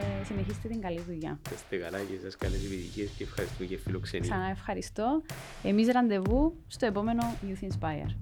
Ε, 0.00 0.24
συνεχίστε 0.24 0.68
την 0.68 0.80
καλή 0.80 1.00
δουλειά. 1.00 1.38
Είστε 1.54 1.76
καλά 1.76 1.98
και 1.98 2.18
σας 2.22 2.36
καλές 2.36 2.64
επιτυχίες 2.64 3.10
και 3.16 3.24
ευχαριστούμε 3.24 3.68
για 3.68 3.78
φιλοξενία. 3.84 4.28
Ξανά 4.30 4.48
ευχαριστώ. 4.48 5.22
Εμείς 5.62 5.88
ραντεβού 5.88 6.54
στο 6.66 6.86
επόμενο 6.86 7.22
Youth 7.46 7.64
Inspire. 7.68 8.14